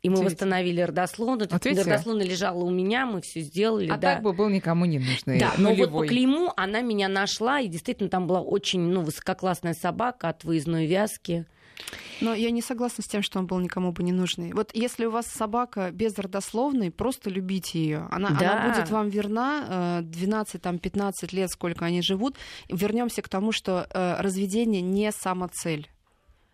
И 0.05 0.11
мы 0.11 0.23
восстановили 0.23 0.83
родословную. 0.83 1.49
Вот 1.51 1.65
видите? 1.65 1.83
Родословная 1.91 2.27
лежала 2.27 2.63
у 2.63 2.71
меня, 2.71 3.07
мы 3.07 3.23
все 3.23 3.41
сделали. 3.41 3.89
А 3.89 3.97
да. 3.97 4.15
так 4.15 4.23
бы 4.23 4.35
был 4.35 4.51
никому 4.51 4.85
не 4.85 4.99
нужный, 4.99 5.41
Да, 5.41 5.55
но 5.57 5.71
вот 5.71 5.77
по 5.77 5.85
нулевой. 5.87 6.09
клейму 6.09 6.53
она 6.57 6.83
меня 6.83 7.09
нашла, 7.09 7.61
и 7.61 7.69
действительно 7.69 8.11
там 8.11 8.27
была 8.27 8.41
очень 8.43 8.81
ну, 8.81 9.01
высококлассная 9.01 9.73
собака 9.75 10.29
от 10.29 10.45
выездной 10.45 10.87
вязки. 10.87 11.47
Но 12.21 12.35
я 12.35 12.51
не 12.51 12.61
согласна 12.63 13.03
с 13.03 13.09
тем, 13.09 13.23
что 13.23 13.39
он 13.39 13.47
был 13.47 13.59
никому 13.59 13.93
бы 13.93 14.03
не 14.03 14.13
нужный. 14.13 14.53
Вот 14.53 14.71
если 14.75 15.07
у 15.07 15.11
вас 15.11 15.27
собака 15.27 15.91
без 15.91 16.17
родословной, 16.19 16.91
просто 16.93 17.31
любите 17.31 17.79
ее. 17.83 18.07
Она, 18.13 18.31
Да. 18.39 18.53
она 18.63 18.69
будет 18.75 18.91
вам 18.91 19.09
верна 19.09 20.01
э, 20.01 20.03
12-15 20.05 21.13
лет, 21.35 21.51
сколько 21.51 21.85
они 21.87 22.03
живут. 22.03 22.37
Вернемся 22.69 23.23
к 23.23 23.29
тому, 23.29 23.53
что 23.53 23.87
э, 23.91 24.21
разведение 24.21 24.83
не 24.83 25.11
самоцель. 25.13 25.89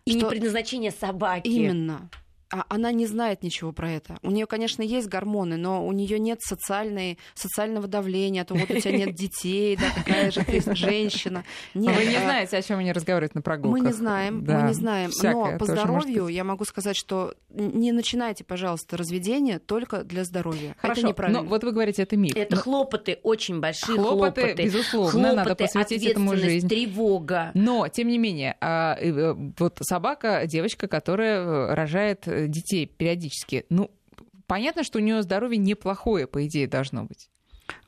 И 0.05 0.13
не 0.15 0.21
Что- 0.21 0.29
предназначение 0.29 0.89
собаки. 0.91 1.47
Именно. 1.47 2.09
А 2.51 2.65
она 2.69 2.91
не 2.91 3.05
знает 3.05 3.43
ничего 3.43 3.71
про 3.71 3.91
это. 3.91 4.17
У 4.21 4.31
нее, 4.31 4.45
конечно, 4.45 4.81
есть 4.81 5.07
гормоны, 5.07 5.57
но 5.57 5.85
у 5.85 5.91
нее 5.91 6.19
нет 6.19 6.41
социальной, 6.41 7.17
социального 7.33 7.87
давления, 7.87 8.41
а 8.41 8.45
то 8.45 8.53
вот 8.53 8.69
у 8.69 8.79
тебя 8.79 8.91
нет 8.97 9.15
детей, 9.15 9.77
да, 9.77 9.85
какая 9.95 10.31
же 10.31 10.43
ты 10.43 10.61
женщина. 10.75 11.43
Нет, 11.73 11.95
Вы 11.95 12.05
не 12.05 12.17
а... 12.17 12.21
знаете, 12.21 12.57
о 12.57 12.61
чем 12.61 12.79
они 12.79 12.91
разговаривают 12.91 13.35
на 13.35 13.41
прогулках. 13.41 13.81
Мы 13.81 13.87
не 13.87 13.93
знаем, 13.93 14.43
да, 14.43 14.59
мы 14.59 14.67
не 14.67 14.73
знаем. 14.73 15.11
Но 15.23 15.57
по 15.57 15.65
здоровью 15.65 16.27
я 16.27 16.43
могу 16.43 16.65
сказать, 16.65 16.97
что 16.97 17.33
не 17.49 17.91
начинайте, 17.91 18.43
пожалуйста, 18.43 18.97
разведение 18.97 19.59
только 19.59 20.03
для 20.03 20.23
здоровья. 20.23 20.75
Хорошо, 20.77 21.01
это 21.01 21.09
неправильно. 21.09 21.41
Но 21.41 21.49
вот 21.49 21.63
вы 21.63 21.71
говорите, 21.71 22.03
это 22.03 22.17
миф. 22.17 22.35
Это 22.35 22.55
но... 22.55 22.61
хлопоты, 22.61 23.19
очень 23.23 23.59
большие 23.59 23.97
хлопоты. 23.97 24.41
Хлопоты, 24.41 24.63
безусловно, 24.63 25.11
хлопоты, 25.11 25.35
надо 25.35 25.55
посвятить 25.55 26.05
этому 26.05 26.35
жизнь. 26.35 26.67
тревога. 26.67 27.51
Но, 27.53 27.87
тем 27.87 28.07
не 28.07 28.17
менее, 28.17 28.57
а, 28.61 28.97
э, 28.99 29.33
вот 29.57 29.77
собака, 29.81 30.43
девочка, 30.45 30.87
которая 30.87 31.39
э, 31.41 31.73
рожает 31.73 32.27
детей 32.47 32.85
периодически, 32.85 33.65
ну, 33.69 33.91
понятно, 34.47 34.83
что 34.83 34.99
у 34.99 35.01
нее 35.01 35.21
здоровье 35.21 35.57
неплохое, 35.57 36.27
по 36.27 36.45
идее, 36.45 36.67
должно 36.67 37.05
быть. 37.05 37.29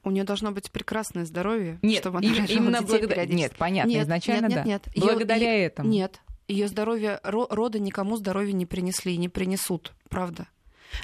У 0.03 0.11
нее 0.11 0.23
должно 0.23 0.51
быть 0.51 0.71
прекрасное 0.71 1.25
здоровье, 1.25 1.79
нет, 1.81 1.99
чтобы 1.99 2.19
она 2.19 2.27
им, 2.27 2.45
именно 2.45 2.81
благодаря... 2.81 3.25
Нет, 3.25 3.53
понятно, 3.57 3.89
нет, 3.89 4.03
изначально 4.03 4.47
нет, 4.47 4.65
нет, 4.65 4.65
нет. 4.65 4.81
да. 4.95 5.01
Благодаря 5.01 5.53
её, 5.53 5.65
этому. 5.65 5.89
Нет, 5.89 6.21
ее 6.47 6.67
здоровье, 6.67 7.19
роды 7.23 7.79
никому 7.79 8.17
здоровья 8.17 8.53
не 8.53 8.65
принесли 8.65 9.13
и 9.13 9.17
не 9.17 9.29
принесут, 9.29 9.93
правда. 10.09 10.47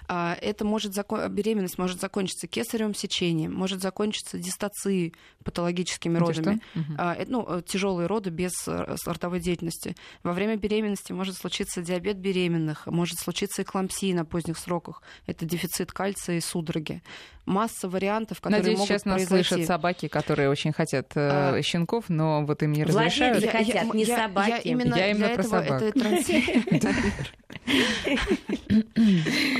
А, 0.07 0.37
это 0.41 0.65
может 0.65 0.93
закон... 0.93 1.27
беременность 1.33 1.77
может 1.77 1.99
закончиться 1.99 2.47
кесаревым 2.47 2.95
сечением, 2.95 3.53
может 3.53 3.81
закончиться 3.81 4.37
дистацией 4.37 5.13
патологическими 5.43 6.17
родами, 6.17 6.61
угу. 6.75 6.93
ну, 7.27 7.45
э, 7.47 7.61
тяжелые 7.65 8.07
роды 8.07 8.29
без 8.29 8.51
э, 8.67 8.95
ротовой 9.05 9.39
деятельности. 9.39 9.95
Во 10.23 10.33
время 10.33 10.57
беременности 10.57 11.11
может 11.11 11.35
случиться 11.35 11.81
диабет 11.81 12.17
беременных, 12.17 12.87
может 12.87 13.19
случиться 13.19 13.63
эклампсия 13.63 14.13
на 14.13 14.25
поздних 14.25 14.57
сроках. 14.57 15.01
Это 15.25 15.45
дефицит 15.45 15.91
кальция 15.91 16.37
и 16.37 16.41
судороги. 16.41 17.01
Масса 17.49 17.89
вариантов, 17.89 18.41
которые 18.41 18.59
Надеюсь, 18.59 18.77
могут 18.77 18.89
сейчас 18.89 19.05
нас 19.05 19.17
произойти. 19.17 19.49
слышат 19.49 19.65
собаки, 19.65 20.07
которые 20.07 20.49
очень 20.49 20.71
хотят 20.71 21.13
э, 21.15 21.57
а... 21.57 21.61
щенков, 21.63 22.05
но 22.07 22.45
вот 22.45 22.61
им 22.61 22.73
не 22.73 22.83
разрешают. 22.83 23.41
Владельцы 23.41 23.57
хотят, 23.57 23.85
я, 23.85 23.91
не 23.91 24.03
я, 24.03 24.17
собаки. 24.17 24.49
Я 24.49 24.57
именно, 24.59 24.95
я 24.95 25.11
именно 25.11 25.29
про 25.29 25.43
собак. 25.43 25.81
Это 25.81 25.99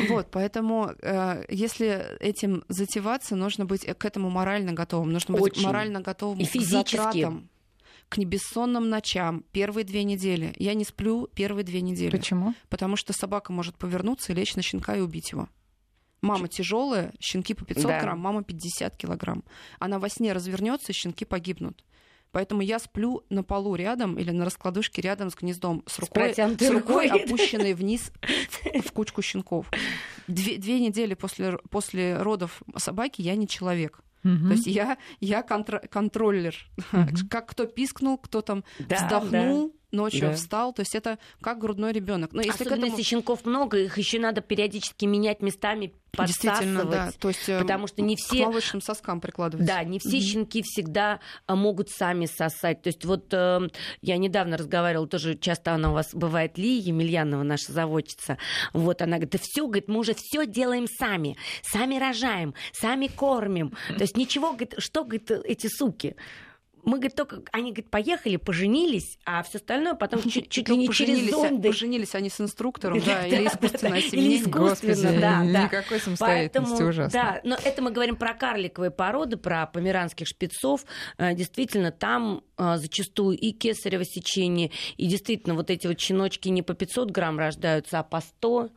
Вот, 0.10 0.28
поэтому 0.30 0.92
э, 1.02 1.46
если 1.50 2.16
этим 2.20 2.64
затеваться, 2.68 3.36
нужно 3.36 3.66
быть 3.66 3.86
к 3.86 4.06
этому 4.06 4.30
морально 4.30 4.74
готовым. 4.74 5.12
Нужно 5.12 5.34
быть 5.34 5.54
Очень. 5.54 5.66
морально 5.66 6.02
готовым 6.02 6.40
И 6.40 6.46
к 6.46 6.62
затратам, 6.62 7.50
к 8.08 8.20
бессонным 8.20 8.90
ночам 8.90 9.44
первые 9.52 9.84
две 9.84 10.04
недели. 10.04 10.54
Я 10.58 10.76
не 10.76 10.84
сплю 10.84 11.28
первые 11.34 11.64
две 11.64 11.82
недели. 11.82 12.12
Почему? 12.12 12.54
Потому 12.70 12.96
что 12.96 13.14
собака 13.14 13.52
может 13.52 13.78
повернуться 13.78 14.32
и 14.32 14.36
лечь 14.36 14.56
на 14.56 14.62
щенка 14.62 14.96
и 14.96 15.00
убить 15.00 15.32
его. 15.32 15.50
Мама 16.22 16.48
тяжелая, 16.48 17.14
щенки 17.20 17.54
по 17.54 17.66
500 17.66 17.86
да. 17.86 18.00
грамм, 18.02 18.20
мама 18.20 18.44
50 18.44 18.98
килограмм. 18.98 19.44
Она 19.80 20.00
во 20.00 20.10
сне 20.10 20.34
развернется, 20.34 20.94
щенки 20.94 21.26
погибнут. 21.26 21.84
Поэтому 22.32 22.62
я 22.62 22.78
сплю 22.78 23.24
на 23.30 23.44
полу 23.44 23.76
рядом 23.76 24.18
или 24.20 24.30
на 24.32 24.46
раскладушке 24.46 25.02
рядом 25.02 25.32
с 25.32 25.36
гнездом 25.36 25.84
с 25.88 25.98
рукой, 25.98 26.34
с, 26.34 26.36
с 26.36 26.70
рукой 26.70 27.08
опущенной 27.08 27.74
вниз 27.74 28.12
в, 28.22 28.82
в 28.88 28.92
кучку 28.92 29.22
щенков. 29.22 29.72
Две, 30.28 30.58
две 30.58 30.80
недели 30.80 31.16
после, 31.16 31.58
после 31.72 32.22
родов 32.22 32.62
собаки 32.78 33.22
я 33.22 33.36
не 33.36 33.48
человек. 33.48 34.02
Угу. 34.24 34.48
То 34.48 34.52
есть 34.52 34.68
я, 34.68 34.98
я 35.20 35.42
контр- 35.42 35.88
контроллер. 35.88 36.56
Угу. 36.94 37.30
Как 37.30 37.50
кто 37.50 37.66
пискнул, 37.66 38.18
кто 38.18 38.42
там 38.42 38.64
да, 38.78 38.98
вздохнул, 38.98 39.70
да 39.70 39.79
ночью 39.92 40.22
да. 40.22 40.34
встал. 40.34 40.74
То 40.74 40.82
есть 40.82 40.96
это 40.96 41.18
как 41.42 41.60
грудной 41.60 41.92
ребенок. 41.92 42.34
Но 42.34 42.42
если 42.42 42.64
Особенно 42.64 42.86
этому... 42.86 42.98
если 42.98 43.04
щенков 43.04 43.46
много, 43.46 43.78
их 43.78 43.98
еще 43.98 44.20
надо 44.20 44.42
периодически 44.42 45.06
менять 45.06 45.42
местами, 45.42 45.94
Действительно, 46.18 46.86
да. 46.86 47.12
То 47.20 47.30
есть, 47.30 47.48
э, 47.48 47.60
потому 47.60 47.88
что 47.88 48.02
не 48.02 48.16
все... 48.16 48.44
К 48.44 48.48
молочным 48.48 48.82
соскам 48.82 49.22
прикладывать. 49.22 49.66
Да, 49.66 49.84
не 49.84 50.00
все 50.00 50.18
mm-hmm. 50.18 50.22
щенки 50.22 50.62
всегда 50.64 51.20
э, 51.48 51.56
могут 51.56 51.90
сами 51.90 52.26
сосать. 52.26 52.82
То 52.82 52.88
есть 52.88 53.06
вот 53.06 53.32
э, 53.32 53.70
я 54.02 54.18
недавно 54.18 54.58
разговаривала, 54.58 55.08
тоже 55.08 55.36
часто 55.36 55.74
она 55.74 55.92
у 55.92 55.94
вас 55.94 56.14
бывает, 56.14 56.58
Ли 56.58 56.78
Емельянова, 56.80 57.44
наша 57.44 57.72
заводчица. 57.72 58.38
Вот 58.74 59.02
она 59.02 59.18
говорит, 59.18 59.32
да 59.32 59.40
все, 59.42 59.66
говорит, 59.66 59.88
мы 59.88 60.00
уже 60.00 60.14
все 60.16 60.46
делаем 60.46 60.88
сами. 60.88 61.38
Сами 61.62 61.98
рожаем, 61.98 62.54
сами 62.74 63.08
кормим. 63.08 63.74
То 63.90 64.02
есть 64.02 64.18
ничего, 64.18 64.50
говорит, 64.50 64.76
что, 64.80 65.04
говорит, 65.04 65.30
эти 65.32 65.68
суки? 65.68 66.16
Мы, 66.84 66.98
говорит, 66.98 67.16
только, 67.16 67.42
они, 67.52 67.72
говорит, 67.72 67.90
поехали, 67.90 68.38
поженились, 68.38 69.18
а 69.26 69.44
все 69.44 69.58
остальное 69.58 69.94
потом 69.96 70.22
чуть, 70.24 70.50
чуть 70.50 70.70
ли 70.70 70.78
не 70.78 70.90
через 70.90 71.30
зонды. 71.30 71.70
Поженились 71.70 72.16
они 72.16 72.30
с 72.30 72.40
инструктором, 72.40 73.00
да, 73.02 73.26
или 73.26 73.48
искусственное 73.48 74.02
семейное. 74.02 74.38
Или 74.38 74.44
искусственно, 74.44 75.20
да, 75.20 75.44
да. 75.52 75.64
Никакой 75.66 76.00
самостоятельности 76.00 76.84
ужасно. 76.84 77.12
Да, 77.12 77.42
но 77.44 77.58
это 77.64 77.82
мы 77.82 77.92
говорим 77.92 78.16
про 78.16 78.34
карликовые 78.34 78.92
породы, 78.92 79.38
про 79.38 79.66
померанских 79.68 80.28
шпицов. 80.28 80.86
Э, 81.18 81.34
действительно, 81.34 81.92
там 81.92 82.44
э, 82.58 82.78
зачастую 82.78 83.38
и 83.38 83.52
кесарево 83.52 84.06
сечение, 84.06 84.72
и 84.98 85.08
действительно 85.08 85.56
вот 85.56 85.70
эти 85.70 85.88
вот 85.88 86.00
щеночки 86.00 86.50
не 86.50 86.62
по 86.62 86.74
500 86.74 87.12
грамм 87.12 87.40
рождаются, 87.40 88.00
а 88.00 88.04
по 88.04 88.22
100 88.22 88.70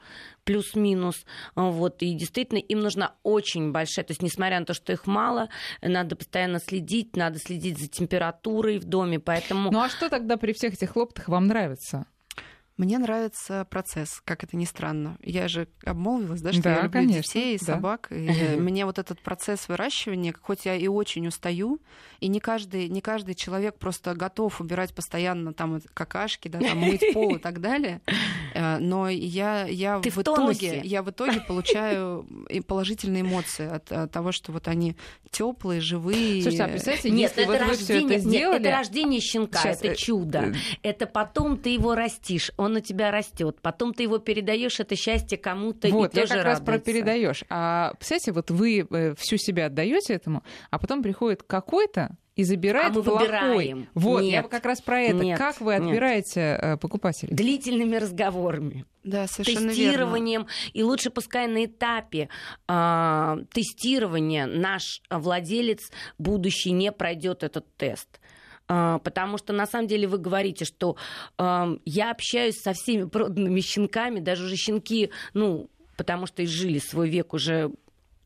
плюс-минус. 0.45 1.24
Вот, 1.55 2.03
и 2.03 2.14
действительно 2.14 2.59
им 2.59 2.80
нужна 2.80 3.14
очень 3.22 3.72
большая, 3.72 4.05
то 4.05 4.12
есть 4.12 4.22
несмотря 4.22 4.61
на 4.61 4.66
то, 4.66 4.74
что 4.74 4.93
их 4.93 5.07
мало, 5.07 5.49
надо 5.80 6.16
постоянно 6.16 6.59
следить, 6.59 7.16
надо 7.16 7.38
следить 7.38 7.78
за 7.78 7.88
температурой 7.88 8.78
в 8.78 8.84
доме, 8.84 9.18
поэтому... 9.18 9.70
Ну 9.70 9.80
а 9.80 9.88
что 9.88 10.09
тогда 10.09 10.36
при 10.36 10.53
всех 10.53 10.74
этих 10.74 10.90
хлопотах 10.90 11.28
вам 11.28 11.47
нравится? 11.47 12.07
Мне 12.77 12.99
нравится 12.99 13.66
процесс, 13.70 14.23
как 14.25 14.45
это 14.45 14.57
ни 14.57 14.64
странно. 14.64 15.18
Я 15.23 15.49
же 15.49 15.68
обмолвилась, 15.85 16.41
да, 16.41 16.53
что 16.53 16.62
да, 16.62 16.70
я 16.70 16.77
люблю 16.83 16.93
конечно, 16.93 17.23
детей 17.23 17.57
и 17.57 17.59
да. 17.59 17.64
собак. 17.64 18.09
И 18.11 18.57
мне 18.59 18.87
вот 18.87 18.99
этот 18.99 19.20
процесс 19.20 19.68
выращивания, 19.68 20.35
хоть 20.41 20.64
я 20.64 20.75
и 20.75 20.89
очень 20.89 21.27
устаю, 21.27 21.81
и 22.20 22.29
не 22.29 22.41
каждый, 22.41 22.89
не 22.89 23.01
каждый 23.01 23.35
человек 23.35 23.79
просто 23.79 24.14
готов 24.14 24.61
убирать 24.61 24.95
постоянно 24.95 25.53
там 25.53 25.81
какашки, 25.93 26.49
да, 26.49 26.61
там 26.61 26.79
мыть 26.79 27.12
пол 27.12 27.37
и 27.37 27.39
так 27.39 27.61
далее. 27.61 28.01
Э, 28.55 28.77
но 28.79 29.09
я, 29.09 29.64
я, 29.66 29.99
Ты 30.01 30.11
в, 30.11 30.16
в 30.16 30.23
итоге, 30.23 30.83
я 30.85 31.03
в 31.03 31.09
итоге 31.09 31.41
получаю 31.41 32.27
положительные 32.66 33.23
эмоции 33.23 33.66
от, 33.66 33.91
от 33.91 34.12
того, 34.12 34.31
что 34.31 34.53
вот 34.53 34.68
они 34.68 34.95
теплые, 35.31 35.81
живые. 35.81 36.43
Слушайте, 36.43 36.64
а 36.64 36.68
представьте, 36.68 37.11
нет, 37.11 37.31
если 37.31 37.45
это 37.45 37.64
вот 37.64 37.70
рождение, 37.70 38.16
это 38.16 38.29
сделали... 38.29 38.59
Нет, 38.59 38.66
это 38.66 38.77
рождение 38.77 39.20
щенка, 39.20 39.59
Сейчас, 39.59 39.79
это 39.79 39.89
э, 39.89 39.95
чудо. 39.95 40.39
Э, 40.39 40.55
это 40.83 41.07
потом 41.07 41.57
ты 41.57 41.70
его 41.70 41.95
растишь, 41.95 42.53
он 42.62 42.76
у 42.76 42.80
тебя 42.80 43.10
растет, 43.10 43.58
потом 43.60 43.94
ты 43.94 44.04
его 44.04 44.18
передаешь 44.18 44.80
это 44.80 44.96
счастье 44.96 45.38
кому-то 45.38 45.88
вот, 45.88 46.14
и 46.14 46.20
тоже 46.20 46.34
я 46.34 46.38
как 46.38 46.44
радуется. 46.44 46.50
раз 46.50 46.60
про 46.60 46.78
передаешь. 46.78 47.44
А 47.50 47.92
представляете, 47.94 48.32
вот 48.32 48.50
вы 48.50 49.14
всю 49.18 49.36
себя 49.36 49.66
отдаете 49.66 50.14
этому, 50.14 50.42
а 50.70 50.78
потом 50.78 51.02
приходит 51.02 51.42
какой-то 51.42 52.16
и 52.34 52.44
забирает 52.44 52.92
а 52.92 52.94
мы 52.94 53.02
плохой. 53.02 53.26
Выбираем. 53.26 53.88
Вот, 53.94 54.22
нет, 54.22 54.32
я 54.32 54.42
как 54.42 54.64
раз 54.64 54.80
про 54.80 55.00
это. 55.00 55.24
Нет, 55.24 55.38
как 55.38 55.60
вы 55.60 55.74
отбираете 55.74 56.40
нет. 56.40 56.60
Э, 56.62 56.76
покупателей? 56.78 57.34
Длительными 57.34 57.96
разговорами. 57.96 58.86
Да, 59.04 59.26
совершенно 59.26 59.68
тестированием. 59.68 60.42
Верно. 60.42 60.70
И 60.72 60.82
лучше 60.82 61.10
пускай 61.10 61.46
на 61.46 61.66
этапе 61.66 62.28
э, 62.68 63.36
тестирования 63.52 64.46
наш 64.46 65.02
владелец 65.10 65.90
будущий 66.18 66.72
не 66.72 66.90
пройдет 66.90 67.42
этот 67.42 67.66
тест 67.76 68.20
потому 68.66 69.38
что 69.38 69.52
на 69.52 69.66
самом 69.66 69.86
деле 69.86 70.06
вы 70.06 70.18
говорите, 70.18 70.64
что 70.64 70.96
я 71.38 72.10
общаюсь 72.10 72.60
со 72.60 72.72
всеми 72.72 73.04
проданными 73.04 73.60
щенками, 73.60 74.20
даже 74.20 74.44
уже 74.44 74.56
щенки, 74.56 75.10
ну, 75.34 75.68
потому 75.96 76.26
что 76.26 76.44
изжили 76.44 76.78
свой 76.78 77.08
век 77.08 77.34
уже 77.34 77.70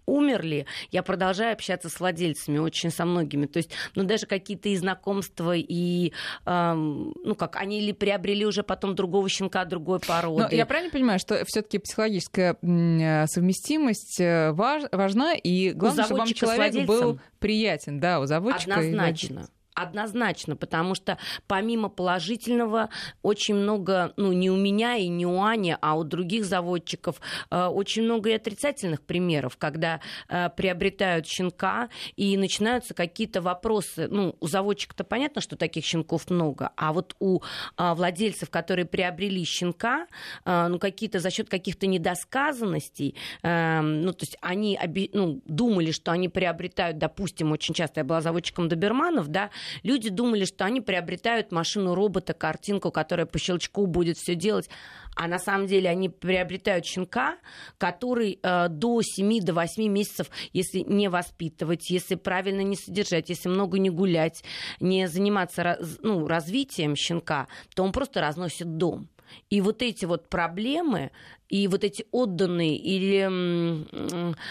умерли, 0.07 0.67
я 0.91 1.03
продолжаю 1.03 1.53
общаться 1.53 1.89
с 1.89 2.01
владельцами, 2.01 2.59
очень 2.59 2.91
со 2.91 3.05
многими. 3.05 3.47
То 3.47 3.59
есть, 3.59 3.71
ну, 3.95 4.05
даже 4.05 4.27
какие-то 4.27 4.69
и 4.69 4.77
знакомства, 4.77 5.55
и, 5.57 6.13
эм, 6.47 7.13
ну, 7.25 7.35
как, 7.35 7.57
они 7.57 7.81
или 7.81 7.93
приобрели 7.93 8.47
уже 8.47 8.63
потом 8.63 8.95
другого 8.95 9.29
щенка 9.29 9.65
другой 9.65 9.99
породы. 10.01 10.47
Но 10.51 10.57
я 10.57 10.65
правильно 10.65 10.91
понимаю, 10.91 11.19
что 11.19 11.45
все 11.45 11.63
таки 11.63 11.79
психологическая 11.79 12.57
э, 12.63 13.27
совместимость 13.27 14.21
э, 14.21 14.53
важ, 14.53 14.85
важна, 14.93 15.35
и 15.35 15.73
главное, 15.73 16.05
чтобы 16.05 16.21
вам 16.21 16.29
человек 16.29 16.87
был 16.87 17.19
приятен, 17.41 17.99
да, 17.99 18.21
у 18.21 18.27
заводчика. 18.27 18.75
Однозначно. 18.75 19.49
Однозначно, 19.77 20.57
потому 20.57 20.95
что 20.95 21.19
помимо 21.47 21.91
положительного 21.91 22.89
очень 23.21 23.57
много, 23.57 24.15
ну 24.17 24.33
не 24.33 24.51
у 24.51 24.57
меня 24.57 24.97
и 24.97 25.07
не 25.09 25.27
у 25.27 25.43
Ани, 25.43 25.77
а 25.79 25.99
у 25.99 26.03
других 26.03 26.47
заводчиков 26.47 27.21
э, 27.51 27.67
очень 27.67 28.05
много 28.05 28.31
и 28.31 28.33
отрицательных 28.33 29.03
примеров, 29.03 29.59
когда 29.59 30.01
э, 30.31 30.49
приобретают 30.49 31.27
щенка 31.27 31.91
и 32.17 32.39
начинаются 32.39 32.95
какие-то 32.95 33.43
вопросы. 33.43 34.09
Ну, 34.11 34.35
у 34.41 34.47
заводчика-то 34.49 35.05
понятно, 35.05 35.43
что 35.43 35.57
таких 35.57 35.85
щенков 35.85 36.31
много, 36.31 36.71
а 36.79 36.95
вот 36.95 37.15
у 37.19 37.41
э, 37.77 37.93
владельцев, 37.93 38.49
которые 38.49 38.87
приобрели 38.87 39.45
щенка, 39.45 40.07
э, 40.47 40.69
ну 40.69 40.79
какие-то 40.79 41.21
за 41.21 41.31
счет 41.31 41.51
каких-то 41.51 41.87
недосказанностей, 41.87 43.15
э, 43.43 43.81
ну 43.83 44.15
то 44.15 44.23
есть 44.23 44.39
они 44.41 44.81
ну, 45.13 45.43
думали, 45.45 45.91
что 45.91 46.13
они 46.13 46.31
приобретают, 46.31 46.97
допустим, 46.97 47.53
очень 47.53 47.75
часто 47.75 48.01
я 48.01 48.05
была 48.05 48.23
заводчиком 48.23 48.69
доберманов, 48.69 49.29
да, 49.29 49.51
Люди 49.83 50.11
думали, 50.11 50.45
что 50.45 50.65
они 50.65 50.81
приобретают 50.81 51.53
машину-робота, 51.53 52.35
картинку, 52.35 52.91
которая 52.91 53.27
по 53.27 53.39
щелчку 53.39 53.87
будет 53.87 54.17
все 54.17 54.35
делать. 54.35 54.69
А 55.15 55.29
на 55.29 55.39
самом 55.39 55.67
деле 55.67 55.89
они 55.89 56.09
приобретают 56.09 56.85
щенка, 56.85 57.37
который 57.79 58.39
э, 58.43 58.69
до 58.69 59.01
7 59.03 59.41
до 59.41 59.55
8 59.55 59.91
месяцев, 59.91 60.31
если 60.53 60.81
не 60.81 61.09
воспитывать, 61.09 61.89
если 61.91 62.17
правильно 62.17 62.61
не 62.61 62.77
содержать, 62.77 63.31
если 63.31 63.49
много 63.49 63.79
не 63.79 63.89
гулять, 63.89 64.45
не 64.79 65.09
заниматься 65.09 65.79
ну, 66.03 66.27
развитием 66.29 66.97
щенка, 66.97 67.49
то 67.75 67.83
он 67.83 67.93
просто 67.93 68.21
разносит 68.21 68.77
дом. 68.77 69.09
И 69.51 69.61
вот 69.61 69.83
эти 69.83 70.05
вот 70.05 70.29
проблемы, 70.29 71.11
и 71.49 71.69
вот 71.69 71.85
эти 71.85 72.05
отданные 72.11 72.77
или 72.77 73.27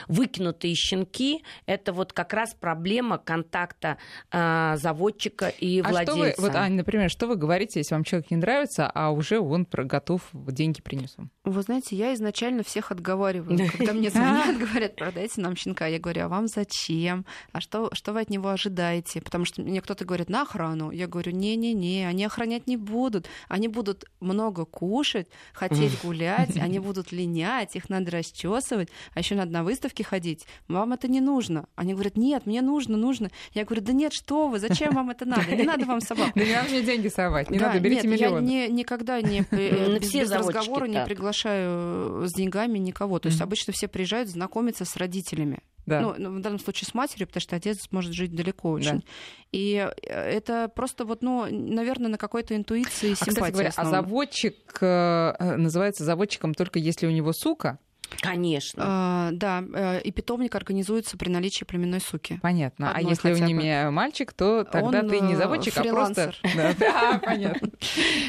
выкинутые 0.07 0.75
щенки, 0.75 1.43
это 1.65 1.93
вот 1.93 2.13
как 2.13 2.33
раз 2.33 2.53
проблема 2.53 3.17
контакта 3.17 3.97
э, 4.31 4.75
заводчика 4.77 5.49
и 5.49 5.81
а 5.81 5.89
владельца. 5.89 6.31
Что 6.33 6.41
вы, 6.41 6.47
вот, 6.47 6.55
Аня, 6.55 6.75
например, 6.77 7.09
что 7.09 7.27
вы 7.27 7.35
говорите, 7.35 7.79
если 7.79 7.95
вам 7.95 8.03
человек 8.03 8.31
не 8.31 8.37
нравится, 8.37 8.89
а 8.93 9.11
уже 9.11 9.39
он 9.39 9.67
готов 9.71 10.21
деньги 10.33 10.81
принес 10.81 11.15
вам? 11.17 11.31
Вы 11.43 11.61
знаете, 11.61 11.95
я 11.95 12.13
изначально 12.13 12.63
всех 12.63 12.91
отговариваю. 12.91 13.69
Когда 13.77 13.93
мне 13.93 14.09
звонят, 14.09 14.57
говорят, 14.57 14.95
продайте 14.95 15.41
нам 15.41 15.55
щенка, 15.55 15.87
я 15.87 15.99
говорю, 15.99 16.25
а 16.25 16.27
вам 16.27 16.47
зачем? 16.47 17.25
А 17.51 17.61
что, 17.61 17.89
что 17.93 18.13
вы 18.13 18.21
от 18.21 18.29
него 18.29 18.49
ожидаете? 18.49 19.21
Потому 19.21 19.45
что 19.45 19.61
мне 19.61 19.81
кто-то 19.81 20.05
говорит, 20.05 20.29
на 20.29 20.43
охрану. 20.43 20.91
Я 20.91 21.07
говорю, 21.07 21.31
не-не-не, 21.31 22.07
они 22.07 22.25
охранять 22.25 22.67
не 22.67 22.77
будут. 22.77 23.27
Они 23.47 23.67
будут 23.67 24.05
много 24.19 24.65
кушать, 24.65 25.27
хотеть 25.53 25.99
гулять, 26.03 26.57
они 26.57 26.79
будут 26.85 27.11
линять, 27.11 27.75
их 27.75 27.89
надо 27.89 28.11
расчесывать, 28.11 28.89
а 29.13 29.19
еще 29.19 29.35
надо 29.35 29.51
на 29.51 29.63
выставке 29.63 30.03
ходить. 30.03 30.45
Вам 30.67 30.93
это 30.93 31.07
не 31.07 31.21
нужно. 31.21 31.65
Они 31.75 31.93
говорят, 31.93 32.15
нет, 32.17 32.45
мне 32.45 32.61
нужно, 32.61 32.97
нужно. 32.97 33.29
Я 33.53 33.65
говорю, 33.65 33.81
да 33.81 33.93
нет, 33.93 34.13
что 34.13 34.47
вы, 34.47 34.59
зачем 34.59 34.93
вам 34.93 35.09
это 35.09 35.25
надо? 35.25 35.55
Не 35.55 35.63
надо 35.63 35.85
вам 35.85 36.01
собак. 36.01 36.31
Да 36.35 36.43
не 36.43 36.53
надо 36.53 36.69
мне 36.69 36.81
деньги 36.81 37.07
совать, 37.07 37.49
не 37.49 37.59
надо, 37.59 37.79
берите 37.79 38.07
миллион. 38.07 38.45
Я 38.45 38.67
никогда 38.67 39.21
не 39.21 39.41
без 39.51 40.31
разговора 40.31 40.85
не 40.85 41.03
приглашаю 41.03 42.27
с 42.27 42.33
деньгами 42.33 42.77
никого. 42.77 43.19
То 43.19 43.29
есть 43.29 43.41
обычно 43.41 43.73
все 43.73 43.87
приезжают 43.87 44.29
знакомиться 44.29 44.85
с 44.85 44.95
родителями. 44.95 45.59
Да. 45.85 46.01
Ну, 46.01 46.15
ну, 46.17 46.31
в 46.37 46.41
данном 46.41 46.59
случае 46.59 46.87
с 46.87 46.93
матерью, 46.93 47.27
потому 47.27 47.41
что 47.41 47.55
отец 47.55 47.87
может 47.91 48.13
жить 48.13 48.35
далеко 48.35 48.71
очень. 48.71 48.99
Да. 48.99 49.03
И 49.51 49.89
э, 50.01 50.09
это 50.09 50.67
просто 50.67 51.05
вот, 51.05 51.21
ну, 51.21 51.45
наверное, 51.49 52.09
на 52.09 52.17
какой-то 52.17 52.55
интуиции, 52.55 53.11
а, 53.11 53.15
симпатии. 53.15 53.33
Кстати 53.33 53.51
говоря, 53.51 53.73
а 53.75 53.85
заводчик 53.85 54.77
э, 54.81 55.55
называется 55.57 56.03
заводчиком 56.03 56.53
только 56.53 56.79
если 56.79 57.05
у 57.05 57.11
него 57.11 57.33
сука? 57.33 57.79
Конечно. 58.21 58.83
А, 58.85 59.29
да, 59.31 59.63
э, 59.73 60.01
и 60.01 60.11
питомник 60.11 60.55
организуется 60.55 61.17
при 61.17 61.29
наличии 61.29 61.63
племенной 61.63 62.01
суки. 62.01 62.39
Понятно. 62.41 62.89
А 62.89 62.97
Одной 62.97 63.05
а 63.05 63.09
если 63.09 63.33
у 63.33 63.47
него 63.47 63.91
мальчик, 63.91 64.33
то 64.33 64.63
тогда 64.63 64.99
Он 64.99 65.09
ты 65.09 65.19
не 65.19 65.35
заводчик, 65.35 65.73
фрилансер. 65.73 66.35
а 66.41 66.47
просто... 66.47 66.75
Да, 66.79 67.21
понятно. 67.23 67.69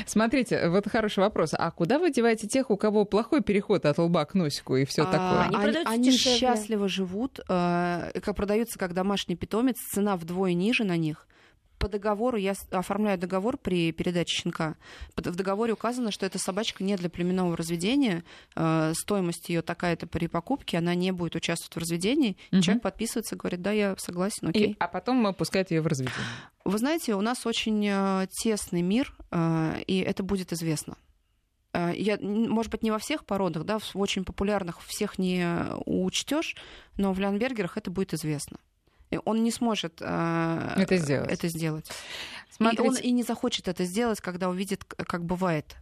Смотрите, 0.07 0.68
вот 0.68 0.89
хороший 0.89 1.20
вопрос. 1.20 1.55
А 1.57 1.70
куда 1.70 1.99
вы 1.99 2.11
деваете 2.11 2.47
тех, 2.47 2.70
у 2.70 2.77
кого 2.77 3.05
плохой 3.05 3.43
переход 3.43 3.87
от 3.87 3.99
лба 3.99 4.24
к 4.24 4.35
носику 4.35 4.77
и 4.77 4.85
все 4.85 5.03
а, 5.03 5.07
такое? 5.07 5.83
Они, 5.87 6.11
счастливо 6.12 6.89
живут. 6.89 7.41
Э, 7.49 8.11
как 8.22 8.37
продаются 8.37 8.79
как 8.79 8.95
домашний 8.95 9.37
питомец, 9.37 9.79
цена 9.79 10.16
вдвое 10.16 10.55
ниже 10.55 10.85
на 10.85 10.97
них 10.97 11.27
по 11.79 11.89
договору, 11.89 12.37
я 12.37 12.55
оформляю 12.70 13.18
договор 13.18 13.59
при 13.59 13.93
передаче 13.93 14.43
щенка. 14.43 14.77
В 15.14 15.35
договоре 15.35 15.72
указано, 15.72 16.11
что 16.11 16.27
эта 16.27 16.39
собачка 16.39 16.85
не 16.85 16.97
для 16.97 17.11
племенного 17.11 17.57
разведения, 17.57 18.24
э, 18.55 18.93
стоимость 18.95 19.49
ее 19.49 19.62
такая-то 19.62 20.07
при 20.07 20.27
покупке, 20.27 20.79
она 20.79 20.95
не 20.95 21.12
будет 21.12 21.37
участвовать 21.37 21.74
в 21.77 21.79
разведении. 21.79 22.37
Угу. 22.53 22.62
Человек 22.62 22.83
подписывается, 22.83 23.37
говорит, 23.37 23.62
да, 23.62 23.72
я 23.72 23.95
согласен, 23.99 24.49
окей. 24.49 24.72
И, 24.72 24.77
а 24.79 24.89
потом 24.89 25.35
пускает 25.35 25.70
ее 25.70 25.81
в 25.81 25.87
разведение. 25.87 26.16
Вы 26.64 26.79
знаете, 26.79 27.14
у 27.14 27.20
нас 27.20 27.47
очень 27.47 27.87
э, 27.87 28.27
тесный 28.43 28.83
мир, 28.83 29.14
э, 29.31 29.81
и 29.87 30.01
это 30.01 30.22
будет 30.22 30.53
известно. 30.53 30.97
Я, 31.95 32.16
может 32.18 32.72
быть, 32.72 32.83
не 32.83 32.91
во 32.91 32.99
всех 32.99 33.27
породах, 33.27 33.64
да, 33.64 33.79
в 33.79 33.91
очень 33.97 34.24
популярных 34.24 34.83
всех 34.83 35.18
не 35.18 35.47
учтешь, 35.85 36.57
но 36.97 37.12
в 37.12 37.18
Лянбергерах 37.18 37.77
это 37.77 37.91
будет 37.91 38.14
известно 38.14 38.57
он 39.24 39.42
не 39.42 39.50
сможет 39.50 39.98
э, 40.00 40.74
это 40.76 40.96
сделать. 40.96 41.30
Это 41.30 41.48
сделать. 41.48 41.90
Смотрите. 42.50 42.82
И 42.82 42.86
он 42.86 42.96
и 42.96 43.11
не 43.12 43.22
захочет 43.22 43.68
это 43.68 43.84
сделать, 43.84 44.20
когда 44.20 44.48
увидит, 44.48 44.84
как 44.84 45.24
бывает. 45.24 45.76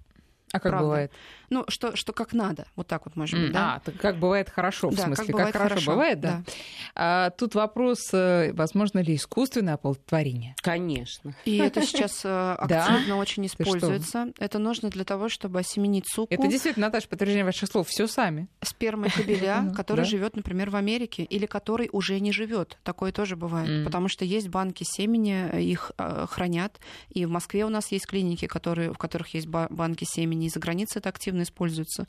А 0.53 0.61
как 0.61 0.70
Правда. 0.70 0.84
бывает? 0.84 1.12
Ну, 1.51 1.64
что, 1.68 1.97
что 1.97 2.12
как 2.12 2.32
надо, 2.32 2.66
вот 2.76 2.86
так 2.86 3.07
вот, 3.07 3.16
может 3.16 3.38
быть, 3.38 3.51
mm, 3.51 3.53
да? 3.53 3.74
А, 3.74 3.80
так 3.80 3.97
как 3.97 4.18
бывает 4.18 4.49
хорошо, 4.49 4.88
в 4.90 4.95
да, 4.95 5.05
смысле, 5.05 5.26
как, 5.26 5.32
бывает 5.32 5.53
как 5.53 5.62
хорошо, 5.62 5.74
хорошо 5.74 5.90
бывает, 5.92 6.20
да? 6.20 6.42
да. 6.47 6.53
А, 6.95 7.30
тут 7.30 7.55
вопрос, 7.55 7.99
э, 8.12 8.53
возможно 8.53 9.01
ли 9.01 9.16
искусственное 9.16 9.74
оплодотворение? 9.74 10.55
Конечно. 10.62 11.34
И 11.45 11.59
это 11.59 11.82
сейчас 11.82 12.22
э, 12.24 12.53
активно 12.59 13.16
очень 13.16 13.47
используется. 13.47 14.32
Это 14.38 14.59
нужно 14.59 14.90
для 14.90 15.05
того, 15.05 15.28
чтобы 15.28 15.59
осеменить 15.61 16.07
суку. 16.09 16.32
Это 16.32 16.47
действительно, 16.47 16.86
Наташа, 16.86 17.09
подтверждение 17.09 17.45
ваших 17.45 17.68
слов, 17.68 17.88
все 17.88 18.07
сами. 18.07 18.49
Спермой 18.62 19.11
кобеля, 19.11 19.72
который 19.76 20.05
живет, 20.05 20.36
например, 20.36 20.70
в 20.70 20.76
Америке, 20.76 21.24
или 21.24 21.47
который 21.47 21.88
уже 21.92 22.20
не 22.20 22.32
живет. 22.32 22.78
Такое 22.82 23.12
тоже 23.12 23.36
бывает. 23.36 23.84
Потому 23.84 24.09
что 24.09 24.24
есть 24.24 24.49
банки 24.49 24.84
семени, 24.86 25.62
их 25.62 25.92
э, 25.99 26.26
хранят. 26.28 26.78
И 27.11 27.26
в 27.26 27.30
Москве 27.30 27.64
у 27.64 27.68
нас 27.70 27.90
есть 27.92 28.07
клиники, 28.07 28.47
которые, 28.47 28.92
в 28.92 28.99
которых 28.99 29.34
есть 29.34 29.47
банки 29.47 30.05
семени 30.05 30.34
и 30.35 30.49
за 30.49 30.61
границей 30.61 31.01
это 31.01 31.09
активно 31.09 31.43
используется. 31.43 32.07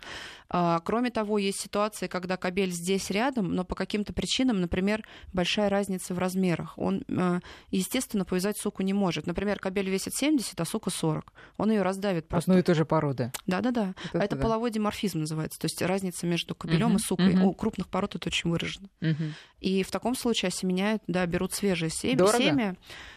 А, 0.50 0.80
кроме 0.80 1.10
того, 1.10 1.38
есть 1.38 1.62
ситуации, 1.62 2.08
когда 2.08 2.38
кабель 2.38 2.72
здесь 2.72 3.10
рядом, 3.10 3.54
но 3.54 3.64
по 3.64 3.76
каким-то 3.76 4.14
причинам, 4.14 4.62
например, 4.62 5.06
большая 5.34 5.70
разница 5.70 6.14
в 6.14 6.20
размерах. 6.20 6.78
Он, 6.78 7.04
а, 7.10 7.40
естественно, 7.72 8.26
повязать 8.26 8.58
суку 8.58 8.84
не 8.84 8.94
может. 8.94 9.28
Например, 9.28 9.60
кабель 9.60 9.90
весит 9.90 10.14
70, 10.16 10.60
а 10.60 10.66
сука 10.66 10.90
40. 10.90 11.34
Он 11.58 11.72
ее 11.72 11.82
раздавит 11.82 12.28
просто. 12.28 12.52
Одну 12.52 12.60
и 12.60 12.64
ту 12.64 12.76
же 12.76 12.86
породы. 12.86 13.32
Да-да-да. 13.48 13.94
Это, 14.14 14.18
это 14.18 14.36
половой 14.36 14.72
деморфизм 14.72 15.20
называется. 15.20 15.60
То 15.60 15.66
есть 15.66 15.82
разница 15.82 16.26
между 16.26 16.56
кабелем 16.56 16.92
угу, 16.92 16.96
и 16.96 17.00
сукой. 17.00 17.36
Угу. 17.36 17.48
У 17.48 17.54
крупных 17.54 17.88
пород 17.88 18.16
это 18.16 18.28
очень 18.28 18.50
выражено. 18.50 18.90
Угу. 19.02 19.24
И 19.62 19.84
в 19.84 19.92
таком 19.92 20.16
случае 20.16 20.50
осеменяют, 20.50 21.02
да, 21.08 21.26
берут 21.26 21.54
свежее 21.54 21.90
семя. 21.90 22.18
Дорого? 22.18 22.38
семя 22.38 22.76
а, 22.76 23.15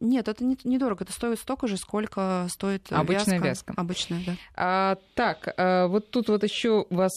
нет, 0.00 0.28
это 0.28 0.44
не, 0.44 0.58
недорого. 0.64 1.04
Это 1.04 1.12
стоит 1.12 1.38
столько 1.38 1.68
же, 1.68 1.76
сколько 1.76 2.46
стоит 2.50 2.86
обычная 2.90 3.38
вязка. 3.38 3.48
вязка. 3.48 3.74
Обычная, 3.76 4.22
да. 4.26 4.36
А, 4.54 4.96
так, 5.14 5.54
а, 5.56 5.86
вот 5.86 6.10
тут 6.10 6.28
вот 6.28 6.42
еще 6.42 6.86
вас 6.90 7.12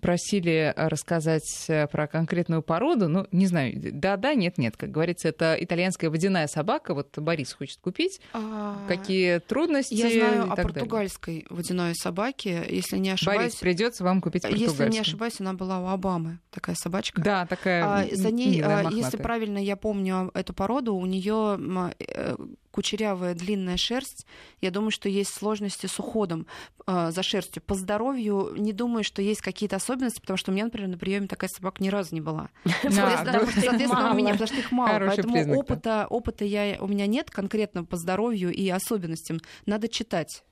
просили 0.00 0.72
рассказать 0.76 1.64
э, 1.68 1.86
про 1.88 2.06
конкретную 2.06 2.62
породу. 2.62 3.08
Ну, 3.08 3.26
не 3.32 3.46
знаю, 3.46 3.72
да-да, 3.74 4.34
нет-нет. 4.34 4.76
Как 4.76 4.90
говорится, 4.90 5.28
это 5.28 5.56
итальянская 5.58 6.10
водяная 6.10 6.46
собака. 6.46 6.94
Вот 6.94 7.18
Борис 7.18 7.52
хочет 7.52 7.78
купить. 7.80 8.20
А... 8.32 8.78
Какие 8.88 9.38
трудности? 9.40 9.94
Я 9.94 10.10
знаю 10.10 10.52
о 10.52 10.56
португальской 10.56 11.34
далее. 11.34 11.46
водяной 11.50 11.94
собаке. 11.94 12.64
Если 12.68 12.98
не 12.98 13.10
ошибаюсь... 13.10 13.40
Борис, 13.40 13.54
придется 13.56 14.04
вам 14.04 14.20
купить 14.20 14.42
португальскую. 14.42 14.86
Если 14.86 14.92
не 14.92 15.00
ошибаюсь, 15.00 15.40
она 15.40 15.54
была 15.54 15.80
у 15.80 15.86
Обамы, 15.88 16.38
такая 16.50 16.76
собачка. 16.76 17.20
Да, 17.20 17.46
такая. 17.46 17.84
А, 17.84 18.06
за 18.10 18.30
ней, 18.30 18.62
а, 18.62 18.88
если 18.90 19.16
правильно 19.16 19.58
я 19.58 19.76
помню 19.76 20.30
эту 20.34 20.54
породу, 20.54 20.94
у 20.94 21.06
нее 21.06 21.56
Э, 21.78 22.36
кучерявая 22.70 23.34
длинная 23.34 23.76
шерсть. 23.76 24.26
Я 24.60 24.70
думаю, 24.70 24.90
что 24.90 25.08
есть 25.08 25.32
сложности 25.32 25.86
с 25.86 25.98
уходом 25.98 26.46
э, 26.86 27.10
за 27.10 27.22
шерстью. 27.22 27.62
По 27.62 27.74
здоровью 27.74 28.54
не 28.56 28.72
думаю, 28.72 29.04
что 29.04 29.20
есть 29.20 29.42
какие-то 29.42 29.76
особенности, 29.76 30.20
потому 30.20 30.38
что 30.38 30.50
у 30.50 30.54
меня, 30.54 30.64
например, 30.64 30.88
на 30.88 30.98
приеме 30.98 31.26
такая 31.26 31.50
собака 31.54 31.82
ни 31.82 31.88
разу 31.88 32.14
не 32.14 32.20
была. 32.20 32.48
Соответственно, 32.82 34.12
у 34.12 34.14
меня, 34.14 34.32
потому 34.32 34.48
что 34.48 34.56
их 34.56 34.72
мало. 34.72 34.98
Поэтому 35.06 35.54
опыта, 35.54 36.06
опыта 36.08 36.44
я, 36.44 36.78
у 36.80 36.88
меня 36.88 37.06
нет 37.06 37.30
конкретно 37.30 37.84
по 37.84 37.96
здоровью 37.96 38.52
и 38.52 38.68
особенностям. 38.70 39.38
Надо 39.66 39.88
читать. 39.88 40.42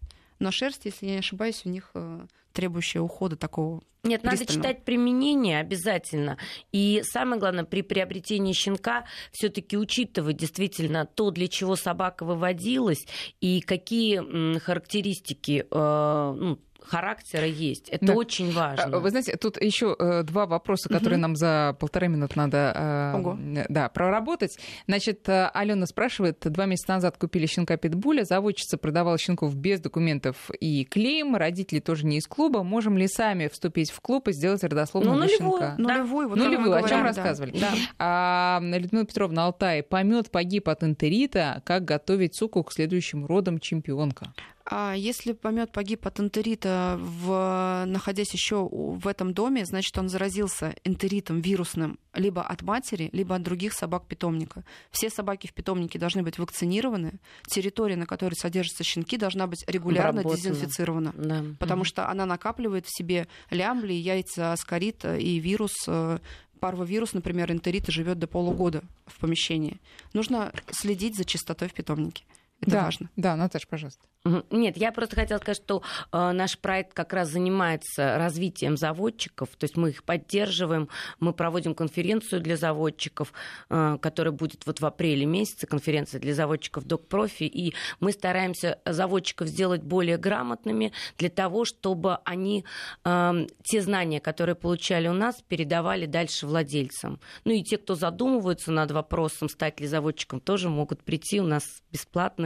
Но 0.41 0.51
шерсть, 0.51 0.84
если 0.84 1.07
я 1.07 1.12
не 1.12 1.18
ошибаюсь, 1.18 1.62
у 1.64 1.68
них 1.68 1.91
э, 1.95 2.26
требующая 2.53 3.01
ухода 3.01 3.36
такого 3.36 3.82
нет, 4.03 4.24
надо 4.24 4.47
читать 4.47 4.84
применение 4.84 5.61
обязательно. 5.61 6.38
И 6.72 7.03
самое 7.05 7.38
главное, 7.38 7.64
при 7.64 7.82
приобретении 7.82 8.55
щенка 8.55 9.05
все-таки 9.30 9.76
учитывать 9.76 10.38
действительно 10.38 11.05
то, 11.05 11.30
для 11.30 11.49
чего 11.49 11.76
собака 11.76 12.24
выводилась, 12.24 13.07
и 13.43 13.61
какие 13.61 14.59
характеристики 14.59 15.66
э, 15.70 16.34
ну, 16.36 16.59
характера 16.83 17.47
есть. 17.47 17.89
Это 17.89 18.07
да. 18.07 18.14
очень 18.14 18.53
важно. 18.53 18.99
Вы 18.99 19.11
знаете, 19.11 19.37
тут 19.37 19.61
еще 19.61 19.97
э, 19.99 20.22
два 20.22 20.47
вопроса, 20.47 20.89
которые 20.89 21.16
угу. 21.16 21.22
нам 21.22 21.37
за 21.37 21.76
полторы 21.78 22.09
минуты 22.09 22.35
надо 22.37 22.72
э, 22.74 23.66
да, 23.68 23.89
проработать. 23.89 24.59
Значит, 24.87 25.28
э, 25.28 25.51
Алена 25.53 25.87
спрашивает, 25.87 26.39
два 26.41 26.66
месяца 26.66 26.93
назад 26.93 27.16
купили 27.18 27.47
щенка 27.47 27.76
питбуля, 27.76 28.24
заводчица 28.24 28.78
продавала 28.78 29.18
щенков 29.18 29.55
без 29.57 29.81
документов 29.81 30.51
и 30.61 30.85
клейм, 30.85 31.37
родители 31.37 31.81
тоже 31.81 32.07
не 32.07 32.18
из 32.18 32.26
клуба. 32.26 32.62
Можем 32.62 32.97
ли 32.97 33.09
сами 33.09 33.49
вступить 33.49 33.91
в 33.91 34.01
клуб 34.01 34.28
и 34.28 34.33
сделать 34.33 34.62
родословную 34.62 35.14
ну, 35.16 35.24
нулевую, 35.24 35.61
щенка? 35.61 35.74
Нулевую, 35.78 36.28
вот 36.28 36.39
нулевую, 36.39 36.74
о 36.74 36.89
чем 36.89 37.03
рассказывали. 37.03 37.59
Да. 37.59 37.72
А, 37.99 38.61
Людмила 38.62 39.05
Петровна 39.05 39.47
Алтай, 39.47 39.83
помет 39.83 40.31
погиб 40.31 40.68
от 40.68 40.83
энтерита, 40.85 41.62
как 41.64 41.85
готовить 41.85 42.37
суку 42.37 42.62
к 42.64 42.72
следующим 42.72 43.26
родам 43.26 43.59
чемпионка? 43.59 44.33
А 44.73 44.95
если 44.95 45.33
помет 45.33 45.73
погиб 45.73 46.07
от 46.07 46.21
энтерита, 46.21 46.97
в, 47.01 47.85
находясь 47.89 48.33
еще 48.33 48.68
в 48.71 49.09
этом 49.09 49.35
доме, 49.35 49.64
значит, 49.64 49.99
он 49.99 50.09
заразился 50.09 50.77
энтеритом 50.85 51.41
вирусным 51.41 51.99
либо 52.14 52.43
от 52.43 52.62
матери, 52.62 53.11
либо 53.12 53.35
от 53.35 53.43
других 53.43 53.73
собак 53.73 54.07
питомника. 54.07 54.64
Все 54.93 55.11
собаки 55.11 55.49
в 55.49 55.55
питомнике 55.55 55.99
должны 55.99 56.23
быть 56.23 56.39
вакцинированы. 56.39 57.14
Территория, 57.49 57.97
на 57.97 58.07
которой 58.07 58.35
содержатся 58.35 58.85
щенки, 58.85 59.16
должна 59.16 59.49
быть 59.49 59.64
регулярно 59.66 60.23
дезинфицирована, 60.23 61.12
да. 61.16 61.45
потому 61.59 61.81
угу. 61.81 61.87
что 61.87 62.09
она 62.09 62.25
накапливает 62.25 62.87
в 62.87 62.97
себе 62.97 63.27
лямбли, 63.51 63.93
яйца 63.93 64.53
аскарит 64.53 65.05
и 65.05 65.41
вирус 65.41 65.73
э, 65.89 66.18
парвовирус, 66.61 67.12
например, 67.12 67.51
энтерита 67.51 67.91
живет 67.91 68.21
до 68.21 68.29
полугода 68.29 68.85
в 69.07 69.18
помещении. 69.18 69.81
Нужно 70.12 70.53
следить 70.71 71.16
за 71.16 71.25
чистотой 71.25 71.68
в 71.68 71.75
питомнике. 71.75 72.23
Это 72.61 72.70
да, 72.72 72.82
важно. 72.84 73.11
Да, 73.16 73.36
Наташа, 73.36 73.66
пожалуйста. 73.68 74.06
Нет, 74.50 74.76
я 74.76 74.92
просто 74.92 75.16
хотела 75.16 75.38
сказать, 75.38 75.56
что 75.56 75.82
э, 76.12 76.32
наш 76.32 76.58
проект 76.58 76.92
как 76.92 77.14
раз 77.14 77.30
занимается 77.30 78.18
развитием 78.18 78.76
заводчиков, 78.76 79.48
то 79.56 79.64
есть 79.64 79.78
мы 79.78 79.90
их 79.90 80.04
поддерживаем, 80.04 80.90
мы 81.20 81.32
проводим 81.32 81.74
конференцию 81.74 82.42
для 82.42 82.58
заводчиков, 82.58 83.32
э, 83.70 83.96
которая 84.02 84.32
будет 84.32 84.66
вот 84.66 84.80
в 84.80 84.84
апреле 84.84 85.24
месяце, 85.24 85.66
конференция 85.66 86.20
для 86.20 86.34
заводчиков 86.34 86.84
Док-профи, 86.84 87.44
и 87.44 87.74
мы 87.98 88.12
стараемся 88.12 88.78
заводчиков 88.84 89.48
сделать 89.48 89.82
более 89.82 90.18
грамотными 90.18 90.92
для 91.16 91.30
того, 91.30 91.64
чтобы 91.64 92.18
они 92.26 92.66
э, 93.06 93.46
те 93.62 93.80
знания, 93.80 94.20
которые 94.20 94.54
получали 94.54 95.08
у 95.08 95.14
нас, 95.14 95.42
передавали 95.48 96.04
дальше 96.04 96.46
владельцам. 96.46 97.20
Ну 97.44 97.52
и 97.52 97.62
те, 97.62 97.78
кто 97.78 97.94
задумываются 97.94 98.70
над 98.70 98.90
вопросом, 98.90 99.48
стать 99.48 99.80
ли 99.80 99.86
заводчиком, 99.86 100.40
тоже 100.40 100.68
могут 100.68 101.02
прийти, 101.02 101.40
у 101.40 101.46
нас 101.46 101.64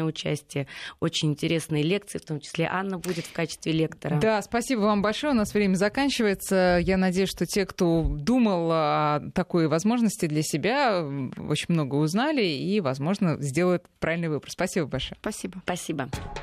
бесплатное 0.05 0.09
участие, 0.09 0.67
очень 1.01 1.31
интересные 1.31 1.83
лекции, 1.83 2.19
в 2.19 2.25
том 2.25 2.41
числе 2.41 2.69
Анна 2.71 2.99
будет 2.99 3.27
в 3.27 3.33
качестве 3.33 3.73
лектора. 3.73 4.19
Да, 4.21 4.43
спасибо 4.43 4.81
вам 4.81 5.03
большое. 5.03 5.33
У 5.33 5.37
нас 5.37 5.55
время 5.55 5.75
заканчивается. 5.77 6.79
Я 6.83 6.97
надеюсь, 6.97 7.31
что 7.31 7.47
те, 7.47 7.67
кто 7.67 8.03
думал 8.03 8.71
о 8.73 9.21
такой 9.35 9.69
возможности 9.69 10.27
для 10.27 10.43
себя, 10.43 11.05
очень 11.49 11.67
много 11.69 11.97
узнали 11.97 12.45
и, 12.45 12.81
возможно, 12.81 13.37
сделают 13.41 13.85
правильный 13.99 14.29
выбор. 14.29 14.51
Спасибо 14.51 14.87
большое. 14.87 15.19
Спасибо. 15.21 15.61
Спасибо. 15.65 16.09